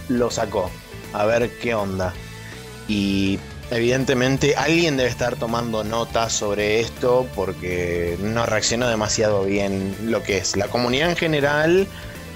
lo 0.09 0.31
sacó, 0.31 0.71
a 1.13 1.27
ver 1.27 1.51
qué 1.59 1.75
onda. 1.75 2.15
Y 2.89 3.39
evidentemente 3.71 4.57
alguien 4.57 4.97
debe 4.97 5.09
estar 5.09 5.37
tomando 5.37 5.85
notas 5.85 6.33
sobre 6.33 6.81
esto 6.81 7.27
porque 7.35 8.19
no 8.21 8.45
reaccionó 8.47 8.89
demasiado 8.89 9.45
bien 9.45 9.95
lo 10.05 10.23
que 10.23 10.39
es 10.39 10.57
la 10.57 10.69
comunidad 10.69 11.11
en 11.11 11.17
general 11.17 11.87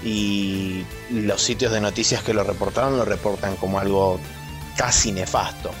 y 0.03 0.85
los 1.11 1.41
sitios 1.41 1.71
de 1.71 1.81
noticias 1.81 2.23
que 2.23 2.33
lo 2.33 2.43
reportaron 2.43 2.97
lo 2.97 3.05
reportan 3.05 3.55
como 3.55 3.79
algo 3.79 4.19
casi 4.75 5.11
nefasto. 5.11 5.71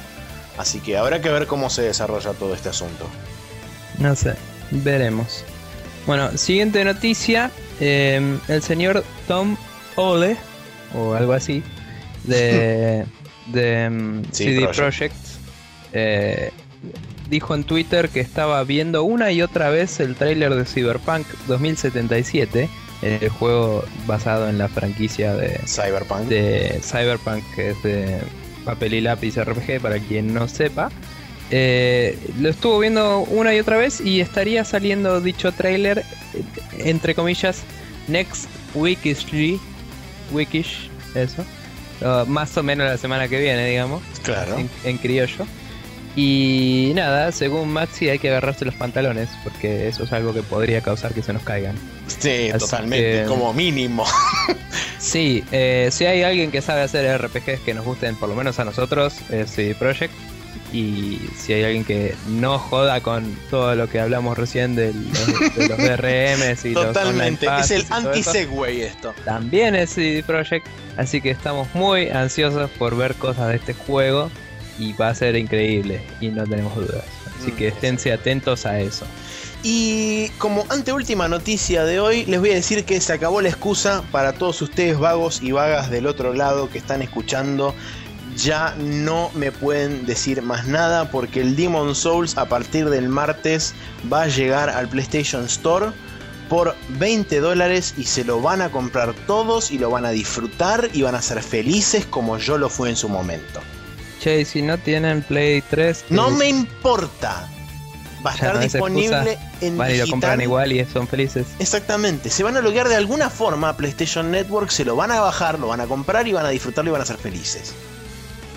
Así 0.57 0.79
que 0.79 0.97
habrá 0.97 1.21
que 1.21 1.29
ver 1.29 1.45
cómo 1.45 1.69
se 1.69 1.83
desarrolla 1.83 2.33
todo 2.33 2.53
este 2.53 2.69
asunto. 2.69 3.07
No 3.99 4.15
sé, 4.15 4.35
veremos. 4.71 5.43
Bueno, 6.05 6.35
siguiente 6.37 6.83
noticia. 6.83 7.51
Em, 7.79 8.39
el 8.47 8.63
señor 8.63 9.03
Tom 9.27 9.55
Ole, 9.95 10.35
o 10.95 11.13
algo 11.13 11.33
así, 11.33 11.61
de, 12.23 13.05
de 13.47 13.83
em, 13.83 14.23
CD 14.31 14.67
Projekt, 14.67 15.15
eh, 15.93 16.51
dijo 17.29 17.53
en 17.53 17.63
Twitter 17.63 18.09
que 18.09 18.19
estaba 18.19 18.63
viendo 18.63 19.03
una 19.03 19.31
y 19.31 19.41
otra 19.41 19.69
vez 19.69 19.99
el 19.99 20.15
tráiler 20.15 20.55
de 20.55 20.65
Cyberpunk 20.65 21.27
2077 21.47 22.69
el 23.01 23.29
juego 23.29 23.83
basado 24.05 24.49
en 24.49 24.57
la 24.57 24.67
franquicia 24.67 25.33
de 25.33 25.59
Cyberpunk. 25.65 26.27
De 26.27 26.79
Cyberpunk, 26.81 27.43
que 27.55 27.71
es 27.71 27.83
de 27.83 28.19
papel 28.65 28.95
y 28.95 29.01
lápiz 29.01 29.35
RPG, 29.37 29.81
para 29.81 29.99
quien 29.99 30.33
no 30.33 30.47
sepa. 30.47 30.89
Eh, 31.49 32.17
lo 32.39 32.49
estuvo 32.49 32.79
viendo 32.79 33.19
una 33.19 33.55
y 33.55 33.59
otra 33.59 33.77
vez 33.77 34.01
y 34.01 34.19
estaría 34.19 34.65
saliendo 34.65 35.21
dicho 35.21 35.51
trailer, 35.53 36.03
entre 36.79 37.15
comillas, 37.15 37.61
next 38.07 38.49
weekish, 38.75 39.25
weekish, 40.31 40.89
eso, 41.15 41.45
uh, 42.01 42.25
más 42.25 42.57
o 42.57 42.63
menos 42.63 42.87
la 42.87 42.97
semana 42.97 43.29
que 43.29 43.39
viene, 43.39 43.69
digamos, 43.69 44.01
claro. 44.23 44.57
en 44.83 44.97
criollo. 44.97 45.45
Y 46.17 46.93
nada, 46.95 47.31
según 47.31 47.69
Maxi 47.69 48.09
hay 48.09 48.17
que 48.17 48.29
agarrarse 48.29 48.65
los 48.65 48.73
pantalones 48.73 49.29
porque 49.43 49.87
eso 49.87 50.03
es 50.03 50.11
algo 50.11 50.33
que 50.33 50.41
podría 50.41 50.81
causar 50.81 51.13
que 51.13 51.21
se 51.21 51.31
nos 51.31 51.43
caigan. 51.43 51.75
Sí, 52.07 52.49
totalmente, 52.57 53.25
como 53.27 53.53
mínimo. 53.53 54.03
sí, 54.97 55.43
eh, 55.51 55.89
si 55.91 56.07
hay 56.07 56.23
alguien 56.23 56.49
que 56.49 56.63
sabe 56.63 56.81
hacer 56.81 57.21
RPGs 57.21 57.59
que 57.59 57.75
nos 57.75 57.85
gusten 57.85 58.15
por 58.15 58.29
lo 58.29 58.35
menos 58.35 58.57
a 58.57 58.65
nosotros, 58.65 59.13
es 59.29 59.51
CD 59.51 59.75
Projekt. 59.75 60.11
Y 60.73 61.21
si 61.37 61.53
hay 61.53 61.63
alguien 61.65 61.85
que 61.85 62.15
no 62.27 62.57
joda 62.57 62.99
con 63.01 63.37
todo 63.51 63.75
lo 63.75 63.87
que 63.87 63.99
hablamos 63.99 64.39
recién 64.39 64.75
de 64.75 64.93
los, 64.93 65.55
de 65.55 65.67
los 65.67 65.77
DRMs 65.77 66.65
y 66.65 66.73
Totalmente, 66.73 67.45
los 67.45 67.69
es 67.69 67.71
el 67.71 67.85
anti-segway 67.91 68.81
esto. 68.81 69.13
También 69.23 69.75
es 69.75 69.91
CD 69.91 70.23
Projekt, 70.23 70.65
así 70.97 71.21
que 71.21 71.29
estamos 71.29 71.67
muy 71.75 72.09
ansiosos 72.09 72.71
por 72.71 72.97
ver 72.97 73.13
cosas 73.13 73.49
de 73.49 73.57
este 73.57 73.73
juego 73.73 74.31
y 74.77 74.93
va 74.93 75.09
a 75.09 75.15
ser 75.15 75.35
increíble 75.35 76.01
y 76.21 76.29
no 76.29 76.43
tenemos 76.45 76.75
dudas. 76.75 77.03
Así 77.39 77.51
Mm, 77.51 77.55
que 77.55 77.67
esténse 77.67 78.11
atentos 78.11 78.65
a 78.65 78.79
eso. 78.79 79.05
Y 79.63 80.29
como 80.37 80.65
anteúltima 80.69 81.27
noticia 81.27 81.83
de 81.83 81.99
hoy, 81.99 82.25
les 82.25 82.39
voy 82.39 82.51
a 82.51 82.55
decir 82.55 82.85
que 82.85 83.01
se 83.01 83.13
acabó 83.13 83.41
la 83.41 83.49
excusa 83.49 84.03
para 84.11 84.33
todos 84.33 84.61
ustedes 84.61 84.97
vagos 84.97 85.41
y 85.41 85.51
vagas 85.51 85.89
del 85.89 86.07
otro 86.07 86.33
lado 86.33 86.69
que 86.69 86.77
están 86.77 87.01
escuchando. 87.01 87.73
Ya 88.35 88.75
no 88.77 89.31
me 89.33 89.51
pueden 89.51 90.05
decir 90.05 90.43
más 90.43 90.67
nada 90.67 91.09
porque 91.09 91.41
el 91.41 91.55
Demon 91.55 91.95
Souls 91.95 92.37
a 92.37 92.45
partir 92.45 92.89
del 92.89 93.09
martes 93.09 93.73
va 94.11 94.23
a 94.23 94.27
llegar 94.27 94.69
al 94.69 94.87
PlayStation 94.87 95.45
Store 95.45 95.87
por 96.47 96.75
20 96.99 97.39
dólares 97.39 97.95
y 97.97 98.03
se 98.03 98.23
lo 98.23 98.39
van 98.39 98.61
a 98.61 98.69
comprar 98.69 99.13
todos 99.25 99.71
y 99.71 99.79
lo 99.79 99.89
van 99.89 100.05
a 100.05 100.11
disfrutar 100.11 100.89
y 100.93 101.01
van 101.01 101.15
a 101.15 101.21
ser 101.21 101.41
felices 101.41 102.05
como 102.05 102.37
yo 102.37 102.59
lo 102.59 102.69
fui 102.69 102.89
en 102.89 102.95
su 102.95 103.09
momento. 103.09 103.59
Che, 104.19 104.41
y 104.41 104.45
si 104.45 104.61
no 104.61 104.77
tienen 104.77 105.21
Play 105.23 105.61
3, 105.69 106.05
No 106.09 106.29
me 106.31 106.47
importa. 106.49 107.47
Va 108.25 108.31
a 108.31 108.33
estar 108.33 108.55
no 108.55 108.61
disponible 108.61 109.33
excusa. 109.33 109.51
en 109.61 109.77
van 109.77 109.87
y 109.87 109.91
lo 109.91 109.93
digital. 109.93 110.09
compran 110.11 110.41
igual 110.41 110.71
y 110.71 110.83
son 110.85 111.07
felices. 111.07 111.45
Exactamente, 111.59 112.29
se 112.31 112.41
van 112.43 112.57
a 112.57 112.61
loguear 112.61 112.89
de 112.89 112.95
alguna 112.95 113.29
forma 113.29 113.69
a 113.69 113.77
PlayStation 113.77 114.31
Network, 114.31 114.69
se 114.71 114.83
lo 114.85 114.95
van 114.95 115.11
a 115.11 115.19
bajar, 115.19 115.59
lo 115.59 115.67
van 115.67 115.81
a 115.81 115.85
comprar 115.85 116.27
y 116.27 116.33
van 116.33 116.45
a 116.45 116.49
disfrutarlo 116.49 116.89
y 116.89 116.93
van 116.93 117.01
a 117.01 117.05
ser 117.05 117.17
felices. 117.17 117.73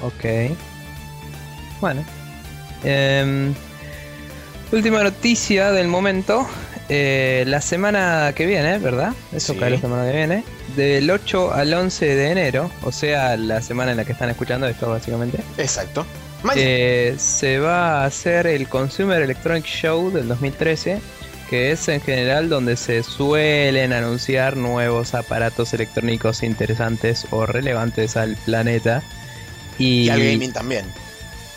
Ok. 0.02 0.56
Bueno. 1.80 2.02
Em, 2.84 3.54
última 4.72 5.02
noticia 5.02 5.72
del 5.72 5.88
momento. 5.88 6.48
Eh, 6.92 7.44
la 7.46 7.60
semana 7.60 8.32
que 8.34 8.46
viene, 8.46 8.78
¿verdad? 8.78 9.12
Eso 9.32 9.52
Sí. 9.54 9.58
cae 9.60 9.70
la 9.70 9.80
semana 9.80 10.10
que 10.10 10.16
viene. 10.16 10.44
Del 10.76 11.08
8 11.10 11.52
al 11.54 11.72
11 11.72 12.04
de 12.16 12.30
enero, 12.30 12.70
o 12.82 12.90
sea, 12.92 13.36
la 13.36 13.62
semana 13.62 13.92
en 13.92 13.96
la 13.98 14.04
que 14.04 14.12
están 14.12 14.28
escuchando 14.28 14.66
esto 14.66 14.90
básicamente, 14.90 15.38
Exacto. 15.56 16.04
Eh, 16.56 17.14
se 17.18 17.58
va 17.58 18.02
a 18.02 18.06
hacer 18.06 18.46
el 18.46 18.66
Consumer 18.68 19.22
Electronic 19.22 19.64
Show 19.66 20.10
del 20.10 20.26
2013, 20.26 21.00
que 21.48 21.70
es 21.72 21.86
en 21.88 22.00
general 22.00 22.48
donde 22.48 22.76
se 22.76 23.02
suelen 23.02 23.92
anunciar 23.92 24.56
nuevos 24.56 25.14
aparatos 25.14 25.72
electrónicos 25.74 26.42
interesantes 26.42 27.26
o 27.30 27.46
relevantes 27.46 28.16
al 28.16 28.36
planeta. 28.36 29.02
y 29.78 30.08
al 30.10 30.18
gaming 30.22 30.52
también. 30.52 30.84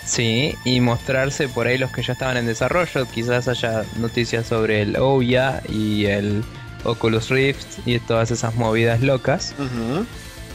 Sí, 0.06 0.56
y 0.66 0.82
mostrarse 0.82 1.48
por 1.48 1.68
ahí 1.68 1.78
los 1.78 1.92
que 1.92 2.04
ya 2.04 2.14
estaban 2.14 2.38
en 2.38 2.46
desarrollo. 2.46 3.06
Quizás 3.14 3.48
haya 3.48 3.84
noticias 3.98 4.48
sobre 4.48 4.82
el 4.82 4.96
Ouya 4.98 5.62
y 5.70 6.06
el 6.06 6.44
Oculus 6.84 7.30
Rift 7.30 7.80
y 7.86 8.00
todas 8.00 8.32
esas 8.32 8.56
movidas 8.56 9.02
locas. 9.02 9.56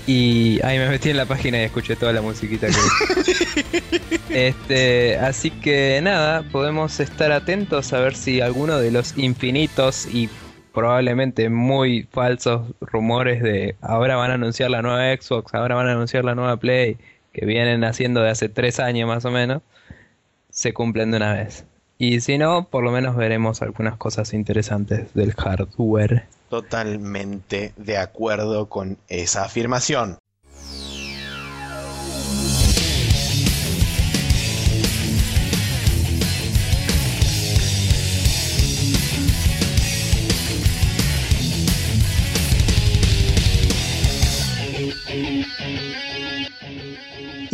Y 0.07 0.59
ahí 0.65 0.79
me 0.79 0.89
metí 0.89 1.11
en 1.11 1.19
la 1.19 1.27
página 1.27 1.59
y 1.59 1.65
escuché 1.65 1.97
toda 1.97 2.13
la 2.13 2.23
musiquita 2.23 2.69
que. 2.69 4.11
este, 4.49 5.19
así 5.19 5.51
que 5.51 6.01
nada, 6.03 6.43
podemos 6.45 6.99
estar 7.01 7.31
atentos 7.33 7.93
a 7.93 8.01
ver 8.01 8.15
si 8.15 8.41
alguno 8.41 8.79
de 8.79 8.91
los 8.91 9.17
infinitos 9.19 10.07
y 10.07 10.31
probablemente 10.73 11.51
muy 11.51 12.07
falsos 12.11 12.63
rumores 12.81 13.43
de 13.43 13.77
ahora 13.81 14.17
van 14.17 14.31
a 14.31 14.35
anunciar 14.35 14.71
la 14.71 14.81
nueva 14.81 15.15
Xbox, 15.15 15.53
ahora 15.53 15.75
van 15.75 15.89
a 15.89 15.93
anunciar 15.93 16.25
la 16.25 16.35
nueva 16.35 16.57
Play, 16.57 16.97
que 17.39 17.47
vienen 17.47 17.85
haciendo 17.85 18.21
de 18.23 18.31
hace 18.31 18.49
tres 18.49 18.81
años 18.81 19.07
más 19.07 19.25
o 19.25 19.31
menos, 19.31 19.63
se 20.51 20.73
cumplen 20.73 21.11
de 21.11 21.19
una 21.19 21.35
vez. 21.35 21.65
Y 21.97 22.21
si 22.21 22.39
no, 22.39 22.69
por 22.69 22.83
lo 22.83 22.91
menos 22.91 23.17
veremos 23.17 23.63
algunas 23.63 23.97
cosas 23.97 24.35
interesantes 24.35 25.13
del 25.15 25.35
hardware. 25.35 26.25
Totalmente 26.49 27.73
de 27.77 27.99
acuerdo 27.99 28.69
con 28.69 28.99
esa 29.09 29.45
afirmación. 29.45 30.19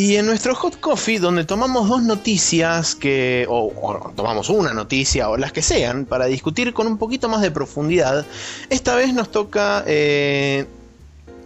Y 0.05 0.17
en 0.17 0.27
nuestro 0.27 0.55
Hot 0.55 0.81
Coffee, 0.81 1.19
donde 1.19 1.47
tomamos 1.47 1.89
dos 1.89 2.03
noticias 2.03 2.95
que, 2.95 3.47
o, 3.49 4.13
tomamos 4.15 4.51
una 4.51 4.75
noticia, 4.75 5.31
o 5.31 5.39
las 5.39 5.51
que 5.51 5.63
sean, 5.63 6.05
para 6.05 6.27
discutir 6.27 6.75
con 6.75 6.87
un 6.87 6.99
poquito 6.99 7.31
más 7.31 7.41
de 7.41 7.51
profundidad, 7.51 8.27
esta 8.69 8.97
vez 8.97 9.15
nos 9.15 9.31
toca 9.31 9.83
eh, 9.87 10.67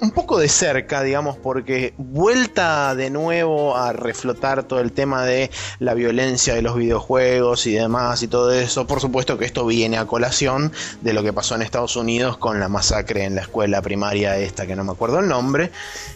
un 0.01 0.11
poco 0.11 0.39
de 0.39 0.49
cerca, 0.49 1.03
digamos, 1.03 1.37
porque 1.37 1.93
vuelta 1.97 2.95
de 2.95 3.11
nuevo 3.11 3.77
a 3.77 3.93
reflotar 3.93 4.65
todo 4.65 4.81
el 4.81 4.93
tema 4.93 5.25
de 5.25 5.51
la 5.79 5.95
violencia 5.95 6.55
de 6.55 6.63
los 6.63 6.77
videojuegos 6.77 7.67
y 7.67 7.73
demás 7.73 8.23
y 8.23 8.29
todo 8.29 8.53
eso. 8.53 8.87
Por 8.87 9.01
supuesto 9.01 9.39
que 9.39 9.45
esto 9.45 9.67
viene 9.67 9.99
a 9.99 10.07
colación 10.07 10.73
de 11.03 11.13
lo 11.13 11.23
que 11.23 11.33
pasó 11.33 11.55
en 11.55 11.63
Estados 11.63 11.97
Unidos 11.97 12.37
con 12.37 12.61
la 12.61 12.69
masacre 12.69 13.25
en 13.25 13.35
la 13.35 13.43
escuela 13.43 13.83
primaria 13.83 14.39
esta, 14.39 14.67
que 14.67 14.77
no 14.77 14.85
me 14.85 14.93
acuerdo 14.93 15.21
el 15.21 15.29
nombre. 15.29 15.71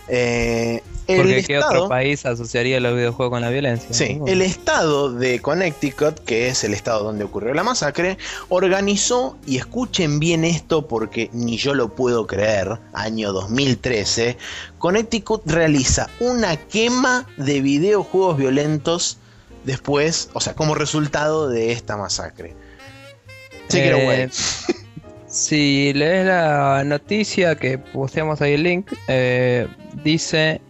Eh, 0.09 0.83
el 1.09 1.17
Porque 1.17 1.45
¿qué 1.45 1.59
otro 1.59 1.89
país 1.89 2.25
asociaría 2.27 2.79
los 2.79 2.95
videojuegos 2.95 3.33
con 3.33 3.41
la 3.41 3.51
violencia? 3.51 3.89
Sí, 3.93 4.15
¿no? 4.15 4.27
el 4.27 4.41
estado 4.43 5.13
de 5.13 5.41
Connecticut, 5.41 6.21
que 6.21 6.49
es 6.49 6.63
el 6.65 6.75
estado 6.75 7.05
donde 7.05 7.25
ocurrió 7.25 7.55
la 7.55 7.65
masacre, 7.65 8.19
organizó, 8.49 9.37
y 9.47 9.57
escuchen 9.57 10.21
bien 10.21 10.45
esto 10.45 10.87
porque 10.87 11.29
ni 11.33 11.57
yo 11.57 11.75
lo 11.75 11.89
puedo 11.95 12.27
creer, 12.27 12.79
año 12.93 13.33
2013, 13.77 14.37
Connecticut 14.79 15.43
realiza 15.47 16.09
una 16.21 16.57
quema 16.57 17.27
de 17.37 17.61
videojuegos 17.61 18.37
violentos 18.37 19.19
después, 19.65 20.31
o 20.33 20.41
sea, 20.41 20.55
como 20.55 20.75
resultado 20.75 21.49
de 21.49 21.73
esta 21.73 21.97
masacre. 21.97 22.55
It 23.69 23.75
Eh, 23.75 23.93
away. 23.93 24.29
Si 25.27 25.95
lees 25.95 26.27
la 26.27 26.85
noticia 26.85 27.55
que 27.55 27.79
posteamos 27.79 28.43
ahí 28.43 28.53
el 28.53 28.65
link, 28.65 28.93
eh, 29.09 29.67
dice 30.05 30.61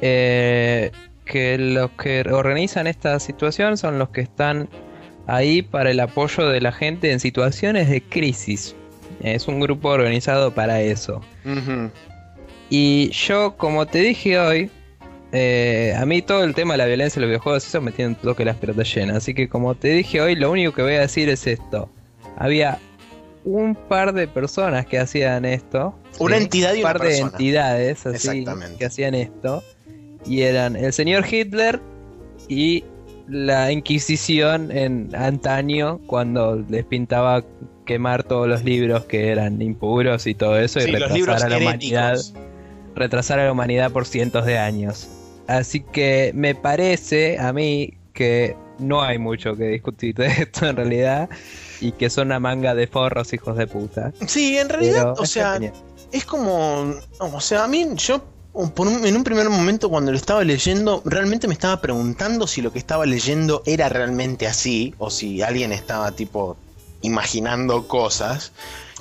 eh, 0.00 0.90
que 1.26 1.58
los 1.58 1.90
que 1.90 2.22
organizan 2.22 2.86
esta 2.86 3.20
situación 3.20 3.76
son 3.76 3.98
los 3.98 4.08
que 4.08 4.22
están 4.22 4.70
ahí 5.26 5.60
para 5.60 5.90
el 5.90 6.00
apoyo 6.00 6.48
de 6.48 6.62
la 6.62 6.72
gente 6.72 7.12
en 7.12 7.20
situaciones 7.20 7.90
de 7.90 8.00
crisis. 8.00 8.74
Es 9.20 9.48
un 9.48 9.60
grupo 9.60 9.90
organizado 9.90 10.54
para 10.54 10.80
eso. 10.80 11.20
Y 12.70 13.10
yo, 13.10 13.56
como 13.56 13.86
te 13.86 13.98
dije 13.98 14.38
hoy, 14.38 14.70
eh, 15.32 15.94
a 15.98 16.06
mí 16.06 16.22
todo 16.22 16.44
el 16.44 16.54
tema 16.54 16.74
de 16.74 16.78
la 16.78 16.86
violencia 16.86 17.18
en 17.18 17.22
los 17.22 17.28
videojuegos, 17.30 17.66
eso 17.66 17.80
me 17.80 17.92
tiene 17.92 18.10
un 18.10 18.14
toque 18.14 18.44
las 18.44 18.56
pelotas 18.56 18.92
llenas. 18.94 19.16
Así 19.16 19.34
que 19.34 19.48
como 19.48 19.74
te 19.74 19.88
dije 19.88 20.20
hoy, 20.20 20.36
lo 20.36 20.50
único 20.50 20.72
que 20.72 20.82
voy 20.82 20.94
a 20.94 21.00
decir 21.00 21.28
es 21.28 21.46
esto. 21.46 21.90
Había 22.36 22.78
un 23.44 23.74
par 23.74 24.12
de 24.12 24.28
personas 24.28 24.86
que 24.86 24.98
hacían 24.98 25.44
esto. 25.44 25.94
Una 26.18 26.36
¿sí? 26.36 26.44
entidad 26.44 26.74
y 26.74 26.78
Un 26.78 26.80
una 26.84 26.92
par 26.92 27.00
de 27.02 27.08
persona. 27.08 27.30
entidades 27.32 28.06
así 28.06 28.44
que 28.78 28.84
hacían 28.84 29.14
esto. 29.14 29.62
Y 30.26 30.42
eran 30.42 30.76
el 30.76 30.92
señor 30.92 31.24
Hitler 31.28 31.80
y 32.48 32.84
la 33.28 33.72
Inquisición 33.72 34.70
en 34.70 35.14
antaño 35.14 36.00
cuando 36.06 36.64
les 36.68 36.84
pintaba 36.84 37.44
quemar 37.86 38.22
todos 38.24 38.46
los 38.46 38.64
libros 38.64 39.04
que 39.06 39.28
eran 39.28 39.60
impuros 39.62 40.26
y 40.26 40.34
todo 40.34 40.58
eso 40.58 40.80
Sí, 40.80 40.90
y 40.90 40.92
los 40.92 41.10
libros 41.12 41.36
retrasar 41.36 41.46
a 41.46 41.50
la 41.50 41.58
humanidad. 41.58 42.18
Retrasar 43.00 43.38
a 43.40 43.46
la 43.46 43.52
humanidad 43.52 43.90
por 43.90 44.06
cientos 44.06 44.46
de 44.46 44.58
años. 44.58 45.08
Así 45.48 45.80
que 45.80 46.30
me 46.34 46.54
parece 46.54 47.38
a 47.38 47.52
mí 47.52 47.94
que 48.12 48.56
no 48.78 49.02
hay 49.02 49.18
mucho 49.18 49.56
que 49.56 49.64
discutir 49.64 50.14
de 50.14 50.26
esto 50.42 50.66
en 50.68 50.76
realidad 50.76 51.28
y 51.80 51.92
que 51.92 52.08
son 52.10 52.28
una 52.28 52.38
manga 52.40 52.74
de 52.74 52.86
forros 52.86 53.32
hijos 53.32 53.56
de 53.56 53.66
puta. 53.66 54.12
Sí, 54.26 54.56
en 54.58 54.68
realidad, 54.68 54.94
Pero 55.00 55.12
o 55.14 55.24
es 55.24 55.30
sea, 55.30 55.58
es 56.12 56.24
como, 56.24 56.94
o 57.18 57.40
sea, 57.40 57.64
a 57.64 57.68
mí 57.68 57.86
yo 57.96 58.22
por 58.74 58.88
un- 58.88 59.06
en 59.06 59.16
un 59.16 59.22
primer 59.24 59.48
momento 59.48 59.88
cuando 59.88 60.10
lo 60.10 60.16
estaba 60.16 60.42
leyendo, 60.44 61.02
realmente 61.04 61.46
me 61.46 61.54
estaba 61.54 61.80
preguntando 61.80 62.46
si 62.46 62.62
lo 62.62 62.72
que 62.72 62.78
estaba 62.80 63.06
leyendo 63.06 63.62
era 63.64 63.88
realmente 63.88 64.46
así 64.48 64.92
o 64.98 65.08
si 65.10 65.40
alguien 65.42 65.72
estaba 65.72 66.10
tipo 66.12 66.56
imaginando 67.02 67.86
cosas. 67.88 68.52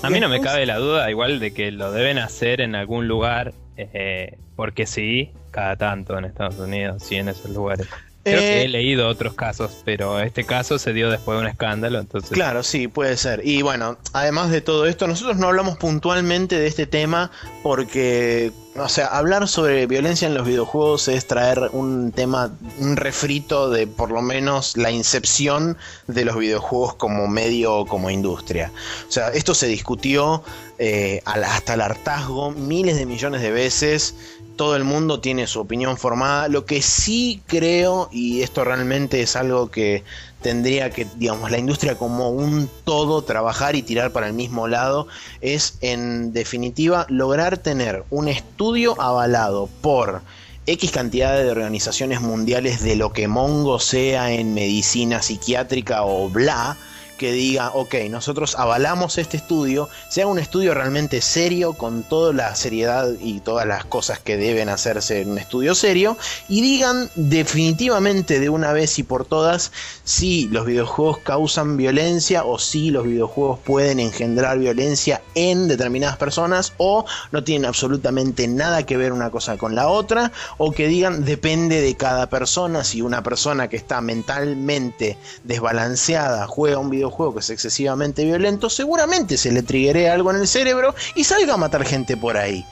A 0.02 0.10
mí 0.10 0.20
no 0.20 0.30
me 0.30 0.40
cabe 0.40 0.66
la 0.66 0.78
duda 0.78 1.10
igual 1.12 1.40
de 1.40 1.52
que 1.52 1.72
lo 1.72 1.92
deben 1.92 2.18
hacer 2.20 2.62
en 2.62 2.76
algún 2.76 3.08
lugar 3.08 3.54
eh, 3.94 4.38
porque 4.56 4.86
sí, 4.86 5.32
cada 5.52 5.76
tanto 5.76 6.18
en 6.18 6.26
Estados 6.26 6.58
Unidos, 6.60 7.04
sí 7.04 7.16
en 7.16 7.30
esos 7.30 7.52
lugares. 7.52 7.88
Creo 8.24 8.40
que 8.40 8.62
Eh, 8.62 8.66
he 8.66 8.68
leído 8.68 9.08
otros 9.08 9.34
casos, 9.34 9.82
pero 9.86 10.20
este 10.20 10.44
caso 10.44 10.78
se 10.78 10.92
dio 10.92 11.10
después 11.10 11.38
de 11.38 11.46
un 11.46 11.50
escándalo, 11.50 12.00
entonces 12.00 12.32
Claro, 12.32 12.64
sí, 12.64 12.88
puede 12.90 13.16
ser. 13.16 13.42
Y 13.46 13.62
bueno, 13.62 13.98
además 14.12 14.52
de 14.52 14.60
todo 14.62 14.86
esto, 14.88 15.08
nosotros 15.08 15.38
no 15.38 15.48
hablamos 15.48 15.78
puntualmente 15.78 16.60
de 16.60 16.68
este 16.68 16.86
tema 16.86 17.32
porque 17.64 18.52
o 18.82 18.90
sea, 18.90 19.08
hablar 19.08 19.48
sobre 19.48 19.86
violencia 19.88 20.28
en 20.28 20.34
los 20.34 20.46
videojuegos 20.46 21.08
es 21.08 21.28
traer 21.28 21.70
un 21.74 22.12
tema, 22.12 22.52
un 22.80 22.96
refrito 22.96 23.70
de 23.70 23.88
por 23.88 24.12
lo 24.12 24.22
menos 24.22 24.78
la 24.78 24.92
incepción 24.92 25.78
de 26.08 26.26
los 26.26 26.38
videojuegos 26.38 26.96
como 26.96 27.28
medio 27.28 27.76
o 27.76 27.86
como 27.86 28.10
industria. 28.10 28.72
O 29.08 29.12
sea, 29.12 29.30
esto 29.30 29.54
se 29.54 29.68
discutió 29.68 30.44
eh, 30.78 31.22
hasta 31.26 31.74
el 31.74 31.82
hartazgo 31.82 32.52
miles 32.52 32.98
de 32.98 33.06
millones 33.06 33.42
de 33.42 33.52
veces 33.52 34.16
todo 34.60 34.76
el 34.76 34.84
mundo 34.84 35.22
tiene 35.22 35.48
su 35.48 35.62
opinión 35.62 35.96
formada. 35.96 36.50
Lo 36.50 36.66
que 36.66 36.82
sí 36.82 37.42
creo, 37.48 38.10
y 38.12 38.42
esto 38.42 38.66
realmente 38.66 39.22
es 39.22 39.38
algo 39.38 39.72
que 39.72 40.04
tendría 40.42 40.90
que, 40.90 41.08
digamos, 41.16 41.52
la 41.52 41.58
industria 41.58 41.98
como 41.98 42.30
un 42.30 42.70
todo 42.84 43.24
trabajar 43.24 43.76
y 43.76 43.82
tirar 43.82 44.12
para 44.12 44.28
el 44.28 44.34
mismo 44.34 44.68
lado, 44.68 45.08
es 45.42 45.78
en 45.82 46.34
definitiva 46.34 47.06
lograr 47.10 47.58
tener 47.58 48.04
un 48.10 48.28
estudio 48.28 49.00
avalado 49.02 49.70
por 49.82 50.22
X 50.66 50.92
cantidad 50.92 51.38
de 51.38 51.50
organizaciones 51.50 52.22
mundiales 52.22 52.84
de 52.84 52.96
lo 52.96 53.12
que 53.12 53.28
Mongo 53.28 53.80
sea 53.80 54.32
en 54.32 54.54
medicina 54.54 55.22
psiquiátrica 55.22 56.04
o 56.04 56.30
bla, 56.30 56.78
que 57.20 57.32
diga, 57.34 57.72
ok, 57.76 57.96
nosotros 58.10 58.56
avalamos 58.58 59.20
este 59.20 59.38
estudio, 59.38 59.90
sea 60.08 60.26
un 60.26 60.40
estudio 60.40 60.74
realmente 60.74 61.22
serio, 61.22 61.74
con 61.74 62.02
toda 62.02 62.34
la 62.34 62.56
seriedad 62.56 63.10
y 63.22 63.42
todas 63.42 63.68
las 63.68 63.84
cosas 63.86 64.20
que 64.20 64.38
deben 64.38 64.70
hacerse 64.70 65.22
en 65.22 65.32
un 65.32 65.38
estudio 65.38 65.76
serio, 65.76 66.18
y 66.48 66.62
digan 66.62 67.12
definitivamente 67.16 68.40
de 68.40 68.50
una 68.50 68.72
vez 68.72 68.98
y 68.98 69.04
por 69.04 69.26
todas 69.26 69.72
si 70.06 70.48
los 70.48 70.66
videojuegos 70.66 71.20
causan 71.20 71.76
violencia 71.76 72.46
o 72.46 72.58
si 72.58 72.90
los 72.90 73.04
videojuegos 73.04 73.60
pueden 73.60 74.00
engendrar 74.00 74.58
violencia 74.58 75.22
en 75.36 75.68
determinadas 75.68 76.16
personas 76.16 76.72
o 76.78 77.06
no 77.32 77.44
tienen 77.44 77.68
absolutamente 77.68 78.48
nada 78.48 78.86
que 78.86 78.96
ver 78.96 79.12
una 79.12 79.30
cosa 79.30 79.58
con 79.58 79.76
la 79.76 79.90
otra, 79.90 80.32
o 80.58 80.72
que 80.72 80.88
digan 80.88 81.26
depende 81.26 81.82
de 81.82 81.96
cada 81.98 82.30
persona, 82.30 82.86
si 82.86 83.02
una 83.02 83.22
persona 83.24 83.68
que 83.68 83.76
está 83.76 84.00
mentalmente 84.00 85.18
desbalanceada 85.44 86.48
juega 86.48 86.78
un 86.78 86.90
videojuego, 86.90 87.09
juego 87.10 87.34
que 87.34 87.40
es 87.40 87.50
excesivamente 87.50 88.26
violento, 88.26 88.70
seguramente 88.70 89.38
se 89.38 89.52
le 89.52 89.64
triggeré 89.64 90.10
algo 90.10 90.32
en 90.32 90.38
el 90.38 90.48
cerebro 90.48 90.96
y 91.16 91.24
salga 91.24 91.54
a 91.54 91.58
matar 91.58 91.86
gente 91.86 92.18
por 92.18 92.38
ahí. 92.38 92.66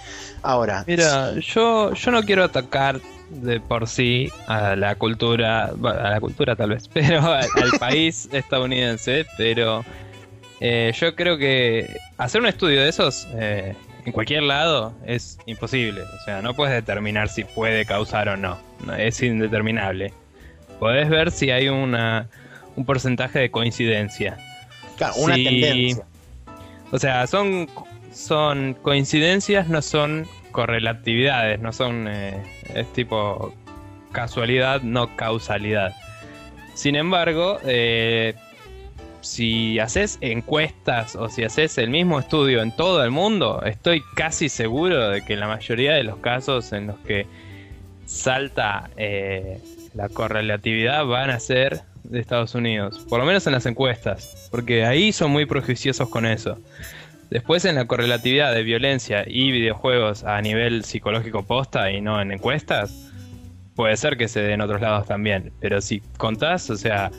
Ahora. 0.44 0.84
Mira, 0.88 1.34
yo, 1.40 1.94
yo 1.94 2.12
no 2.12 2.24
quiero 2.24 2.44
atacar 2.44 3.02
de 3.30 3.60
por 3.60 3.88
sí 3.88 4.32
a 4.48 4.76
la 4.76 4.96
cultura, 4.96 5.66
a 5.66 6.10
la 6.10 6.20
cultura 6.20 6.56
tal 6.56 6.70
vez, 6.72 6.88
pero 6.94 7.22
al, 7.22 7.48
país 7.80 8.30
estadounidense, 8.32 9.26
pero 9.38 9.84
eh, 10.62 10.94
yo 10.96 11.16
creo 11.16 11.38
que 11.38 11.98
hacer 12.18 12.42
un 12.42 12.48
estudio 12.48 12.82
de 12.82 12.90
esos 12.90 13.28
eh, 13.34 13.76
en 14.06 14.12
cualquier 14.14 14.44
lado 14.44 14.94
es 15.06 15.38
imposible. 15.46 16.02
O 16.02 16.24
sea, 16.24 16.42
no 16.42 16.54
puedes 16.54 16.74
determinar 16.74 17.28
si 17.28 17.44
puede 17.44 17.86
causar 17.86 18.30
o 18.30 18.38
no. 18.38 18.58
Es 18.98 19.22
indeterminable. 19.22 20.14
Podés 20.80 21.10
ver 21.10 21.32
si 21.32 21.52
hay 21.52 21.68
una 21.68 22.30
un 22.78 22.86
porcentaje 22.86 23.40
de 23.40 23.52
coincidencia. 23.52 24.38
Claro, 24.96 25.16
una 25.18 25.36
tendencia. 25.36 26.06
O 26.92 27.00
sea, 27.00 27.28
son, 27.28 27.68
son 28.14 28.76
coincidencias, 28.76 29.68
no 29.68 29.82
son 29.82 30.26
correlatividades, 30.52 31.60
no 31.60 31.74
son. 31.74 32.08
Eh, 32.08 32.42
es 32.74 32.92
tipo 32.94 33.54
casualidad, 34.14 34.82
no 34.84 35.16
causalidad. 35.18 35.94
Sin 36.76 36.96
embargo, 36.96 37.58
eh, 37.66 38.36
si 39.22 39.80
haces 39.80 40.18
encuestas 40.22 41.16
o 41.16 41.28
si 41.28 41.44
haces 41.44 41.78
el 41.78 41.90
mismo 41.90 42.20
estudio 42.20 42.62
en 42.62 42.72
todo 42.72 43.04
el 43.04 43.12
mundo, 43.12 43.62
estoy 43.66 44.02
casi 44.16 44.48
seguro 44.48 45.10
de 45.10 45.26
que 45.26 45.36
la 45.36 45.48
mayoría 45.48 45.94
de 45.94 46.04
los 46.04 46.18
casos 46.18 46.72
en 46.72 46.88
los 46.88 46.98
que 47.00 47.26
salta 48.06 48.90
eh, 48.96 49.60
la 49.96 50.08
correlatividad 50.10 51.06
van 51.06 51.32
a 51.32 51.40
ser 51.40 51.82
de 52.10 52.20
Estados 52.20 52.56
Unidos, 52.56 53.06
por 53.10 53.20
lo 53.20 53.26
menos 53.26 53.46
en 53.48 53.54
las 53.54 53.66
encuestas, 53.66 54.48
porque 54.52 54.86
ahí 54.86 55.12
son 55.12 55.32
muy 55.32 55.46
prejuiciosos 55.46 56.10
con 56.10 56.26
eso. 56.26 56.58
Después 57.30 57.66
en 57.66 57.76
la 57.76 57.86
correlatividad 57.86 58.54
de 58.54 58.64
violencia 58.64 59.26
y 59.28 59.52
videojuegos 59.52 60.24
a 60.24 60.42
nivel 60.42 60.86
psicológico 60.86 61.44
posta 61.44 61.92
y 61.92 62.00
no 62.00 62.22
en 62.22 62.32
encuestas, 62.32 63.12
puede 63.76 63.98
ser 63.98 64.18
que 64.18 64.28
se 64.28 64.42
dé 64.42 64.54
en 64.54 64.62
otros 64.62 64.82
lados 64.82 65.08
también, 65.08 65.52
pero 65.60 65.82
si 65.82 66.00
contás, 66.18 66.70
o 66.70 66.78
sea, 66.78 67.12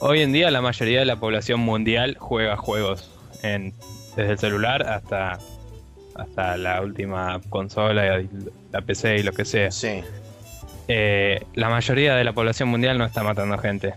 hoy 0.00 0.22
en 0.22 0.32
día 0.32 0.50
la 0.50 0.60
mayoría 0.60 0.98
de 0.98 1.06
la 1.06 1.16
población 1.16 1.60
mundial 1.60 2.16
juega 2.18 2.56
juegos 2.56 3.10
en, 3.42 3.72
desde 4.16 4.32
el 4.32 4.38
celular 4.38 4.82
hasta 4.82 5.38
hasta 6.14 6.56
la 6.56 6.80
última 6.80 7.40
consola, 7.48 8.22
la 8.72 8.80
PC 8.80 9.18
y 9.18 9.22
lo 9.22 9.32
que 9.32 9.44
sea. 9.44 9.70
Sí. 9.70 10.02
Eh, 10.88 11.44
la 11.54 11.68
mayoría 11.68 12.14
de 12.14 12.24
la 12.24 12.32
población 12.32 12.68
mundial 12.68 12.98
no 12.98 13.04
está 13.04 13.22
matando 13.22 13.58
gente. 13.58 13.94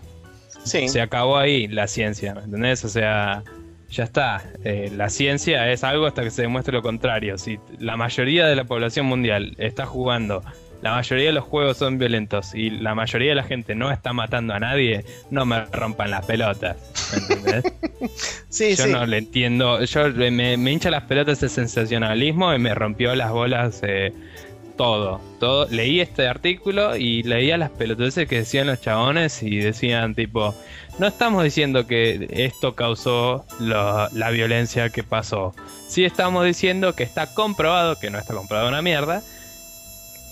Se 0.64 1.00
acabó 1.00 1.38
ahí 1.38 1.66
la 1.68 1.86
ciencia, 1.86 2.34
¿me 2.34 2.42
entendés? 2.42 2.84
O 2.84 2.88
sea, 2.88 3.42
ya 3.90 4.04
está. 4.04 4.44
Eh, 4.64 4.90
la 4.94 5.08
ciencia 5.08 5.70
es 5.70 5.84
algo 5.84 6.06
hasta 6.06 6.22
que 6.22 6.30
se 6.30 6.42
demuestre 6.42 6.72
lo 6.74 6.82
contrario. 6.82 7.38
Si 7.38 7.58
la 7.78 7.96
mayoría 7.96 8.46
de 8.46 8.56
la 8.56 8.64
población 8.64 9.06
mundial 9.06 9.54
está 9.58 9.86
jugando, 9.86 10.42
la 10.82 10.92
mayoría 10.92 11.26
de 11.26 11.32
los 11.32 11.44
juegos 11.44 11.78
son 11.78 11.98
violentos 11.98 12.54
y 12.54 12.70
la 12.70 12.94
mayoría 12.94 13.30
de 13.30 13.34
la 13.34 13.42
gente 13.42 13.74
no 13.74 13.90
está 13.90 14.12
matando 14.12 14.54
a 14.54 14.60
nadie, 14.60 15.04
no 15.30 15.44
me 15.44 15.64
rompan 15.66 16.10
las 16.10 16.24
pelotas. 16.26 16.76
¿Me 17.12 17.18
entendés? 17.18 17.72
sí, 18.48 18.76
yo 18.76 18.86
no 18.86 19.06
le 19.06 19.18
entiendo. 19.18 19.82
Yo 19.84 20.08
me, 20.10 20.54
hincha 20.54 20.90
las 20.90 21.04
pelotas 21.04 21.38
ese 21.38 21.48
sensacionalismo 21.48 22.54
y 22.54 22.58
me 22.58 22.74
rompió 22.74 23.14
las 23.14 23.30
bolas. 23.32 23.80
Eh, 23.82 24.12
todo, 24.78 25.20
todo. 25.38 25.66
Leí 25.68 26.00
este 26.00 26.26
artículo 26.26 26.96
y 26.96 27.22
leía 27.24 27.58
las 27.58 27.68
pelotudeces 27.68 28.26
que 28.26 28.36
decían 28.36 28.68
los 28.68 28.80
chabones 28.80 29.42
y 29.42 29.58
decían 29.58 30.14
tipo, 30.14 30.54
no 30.98 31.06
estamos 31.06 31.44
diciendo 31.44 31.86
que 31.86 32.28
esto 32.30 32.74
causó 32.74 33.44
la 33.60 34.30
violencia 34.30 34.88
que 34.88 35.02
pasó. 35.02 35.54
Sí 35.88 36.04
estamos 36.04 36.46
diciendo 36.46 36.94
que 36.94 37.02
está 37.02 37.34
comprobado, 37.34 37.98
que 37.98 38.08
no 38.08 38.18
está 38.18 38.32
comprobado 38.34 38.68
una 38.68 38.80
mierda, 38.80 39.22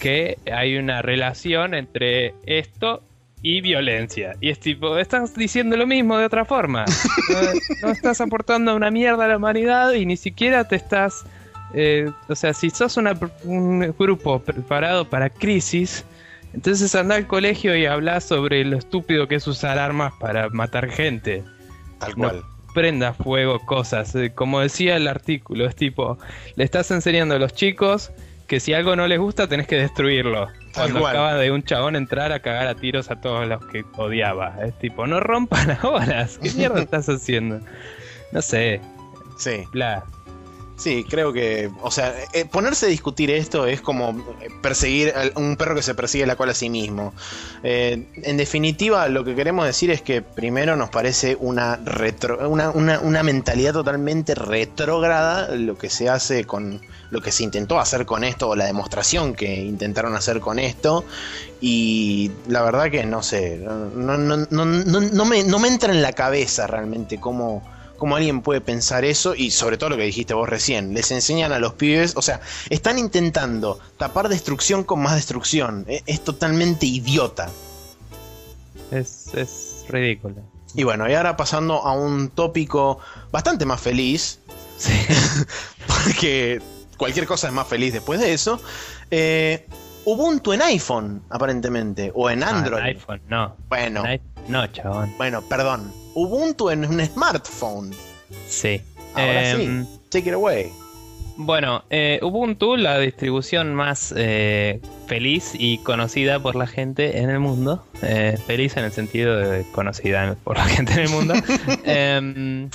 que 0.01 0.39
hay 0.51 0.77
una 0.77 1.03
relación 1.03 1.75
entre 1.75 2.35
esto 2.47 3.03
y 3.43 3.61
violencia. 3.61 4.35
Y 4.41 4.51
es 4.51 4.61
tipo, 4.61 4.97
estás 4.99 5.35
diciendo 5.35 5.77
lo 5.77 5.87
mismo 5.87 6.19
de 6.19 6.25
otra 6.25 6.45
forma. 6.45 6.85
no 7.83 7.91
estás 7.91 8.21
aportando 8.21 8.75
una 8.75 8.91
mierda 8.91 9.25
a 9.25 9.29
la 9.29 9.37
humanidad 9.37 9.93
y 9.93 10.07
ni 10.07 10.17
siquiera 10.17 10.69
te 10.69 10.77
estás 10.77 11.25
eh, 11.75 12.11
o 12.29 12.35
sea, 12.35 12.53
si 12.55 12.71
sos 12.71 12.97
un 13.45 13.95
grupo 13.99 14.39
preparado 14.41 15.09
para 15.09 15.31
crisis, 15.31 16.05
entonces 16.53 16.95
anda 16.95 17.17
al 17.17 17.27
colegio 17.27 17.77
y 17.77 17.87
habla 17.87 18.21
sobre 18.21 18.65
lo 18.65 18.79
estúpido 18.79 19.29
que 19.29 19.35
es 19.37 19.47
usar 19.47 19.79
armas 19.79 20.13
para 20.19 20.49
matar 20.49 20.89
gente. 20.89 21.45
Tal 21.99 22.15
cual. 22.15 22.43
prenda 22.75 23.15
fuego 23.15 23.59
cosas. 23.65 24.15
Eh, 24.15 24.33
como 24.35 24.61
decía 24.61 24.97
el 24.97 25.09
artículo, 25.09 25.67
es 25.67 25.75
tipo, 25.77 26.19
le 26.57 26.65
estás 26.65 26.91
enseñando 26.91 27.35
a 27.35 27.39
los 27.39 27.55
chicos 27.55 28.13
que 28.47 28.61
si 28.61 28.75
algo 28.75 28.97
no 28.97 29.07
les 29.07 29.19
gusta 29.19 29.49
tenés 29.49 29.67
que 29.67 29.77
destruirlo. 29.77 30.49
Cuando 30.75 31.07
acaba 31.07 31.35
de 31.35 31.51
un 31.51 31.63
chabón 31.63 31.97
entrar 31.97 32.33
a 32.33 32.41
cagar 32.41 32.69
a 32.69 32.75
tiros 32.75 33.11
a 33.11 33.21
todos 33.21 33.47
los 33.47 33.65
que 33.67 33.85
odiaba. 33.97 34.57
Es 34.65 34.79
tipo, 34.79 35.07
no 35.07 35.21
rompan 35.21 35.69
las 35.69 35.83
bolas. 35.83 36.39
¿Qué 36.39 36.51
mierda 36.53 36.81
estás 36.83 37.09
haciendo? 37.09 37.61
No 38.33 38.43
sé. 38.43 38.81
Sí. 39.39 39.65
Bla. 39.73 40.05
Sí, 40.77 41.07
creo 41.09 41.33
que, 41.33 41.71
o 41.81 41.91
sea, 41.91 42.15
eh, 42.35 42.45
ponerse 42.45 42.85
a 42.85 42.89
discutir 42.91 43.31
esto 43.31 43.67
es 43.67 43.81
como 43.81 44.23
perseguir 44.61 45.15
a 45.17 45.39
un 45.39 45.57
perro 45.57 45.75
que 45.75 45.83
se 45.83 45.95
persigue 45.95 46.27
la 46.27 46.37
cola 46.37 46.53
a 46.53 46.55
sí 46.55 46.69
mismo. 46.69 47.15
Eh, 47.63 48.07
en 48.15 48.37
definitiva, 48.37 49.09
lo 49.09 49.25
que 49.25 49.35
queremos 49.35 49.65
decir 49.65 49.91
es 49.91 50.03
que 50.03 50.21
primero 50.21 50.77
nos 50.77 50.91
parece 50.91 51.35
una, 51.41 51.77
retro, 51.77 52.47
una, 52.51 52.71
una, 52.71 53.01
una 53.01 53.23
mentalidad 53.23 53.73
totalmente 53.73 54.35
retrógrada 54.35 55.49
lo 55.57 55.79
que 55.79 55.89
se 55.89 56.11
hace 56.11 56.45
con 56.45 56.83
lo 57.11 57.23
que 57.23 57.33
se 57.33 57.45
intentó 57.45 57.79
hacer 57.81 58.05
con 58.05 58.23
esto 58.23 58.51
o 58.51 58.57
la 58.57 58.67
demostración 58.67 59.35
que 59.35 59.55
intentaron 59.55 60.15
hacer 60.15 60.41
con 60.41 60.59
esto 60.59 61.05
y 61.61 62.31
la 62.49 62.63
verdad 62.63 62.91
que 62.91 63.07
no 63.07 63.23
sé, 63.23 63.57
no, 63.57 64.19
no, 64.19 64.37
no, 64.37 64.65
no, 64.67 65.25
me, 65.25 65.45
no 65.45 65.59
me 65.59 65.69
entra 65.69 65.93
en 65.93 66.03
la 66.03 66.13
cabeza 66.13 66.67
realmente 66.67 67.19
cómo 67.19 67.63
cómo 67.97 68.17
alguien 68.17 68.43
puede 68.43 68.61
pensar 68.61 69.05
eso 69.05 69.35
y 69.35 69.51
sobre 69.51 69.79
todo 69.79 69.91
lo 69.91 69.97
que 69.97 70.05
dijiste 70.05 70.35
vos 70.35 70.49
recién, 70.49 70.95
les 70.95 71.11
enseñan 71.11 71.53
a 71.53 71.59
los 71.59 71.75
pibes, 71.75 72.17
o 72.17 72.23
sea, 72.23 72.41
están 72.71 72.99
intentando 72.99 73.79
tapar 73.99 74.29
destrucción 74.29 74.85
con 74.85 75.01
más 75.01 75.15
destrucción, 75.15 75.85
e, 75.89 76.03
es, 76.07 76.23
totalmente 76.23 76.87
idiota. 76.87 77.51
Es, 78.91 79.85
ridículo. 79.89 80.37
Y 80.75 80.85
bueno, 80.85 81.09
y 81.09 81.15
ahora 81.15 81.37
pasando 81.37 81.83
a 81.85 81.93
un 81.93 82.29
tópico 82.31 82.99
bastante 83.31 83.65
más 83.65 83.81
feliz, 83.81 84.41
sí. 84.79 84.93
porque 85.87 86.61
cualquier 86.97 87.27
cosa 87.27 87.49
es 87.49 87.53
más 87.53 87.67
feliz 87.67 87.93
después 87.93 88.21
de 88.21 88.33
eso, 88.33 88.61
eh, 89.11 89.67
Ubuntu 90.07 90.53
en 90.53 90.63
iPhone, 90.63 91.23
aparentemente, 91.31 92.13
o 92.15 92.31
en 92.31 92.45
Android. 92.45 92.79
en 92.79 92.87
iPhone, 92.87 93.21
no. 93.29 93.57
Bueno. 93.69 94.05
no, 94.47 94.67
chabón. 94.69 95.13
Bueno, 95.19 95.43
perdón. 95.43 95.93
Ubuntu 96.17 96.71
en 96.71 96.85
un 96.85 97.05
smartphone. 97.07 97.93
Sí. 98.49 98.81
Ahora 99.15 99.55
sí. 99.55 99.63
Em, 99.63 99.87
Take 100.09 100.29
it 100.31 100.35
away. 100.35 100.73
Bueno, 101.37 101.85
eh, 101.91 102.19
Ubuntu, 102.23 102.77
la 102.77 102.99
distribución 102.99 103.75
más 103.75 104.15
eh, 104.17 104.81
feliz 105.07 105.51
y 105.53 105.77
conocida 105.79 106.41
por 106.41 106.57
la 106.57 106.67
gente 106.67 107.19
en 107.19 107.29
el 107.29 107.39
mundo, 107.41 107.85
eh, 108.03 108.39
feliz 108.47 108.77
en 108.79 108.85
el 108.85 108.93
sentido 108.93 109.37
de 109.37 109.65
conocida 109.73 110.35
por 110.43 110.57
la 110.57 110.65
gente 110.75 110.95
en 110.95 110.99
el 111.01 111.09
mundo, 111.11 111.35
em, 111.85 112.71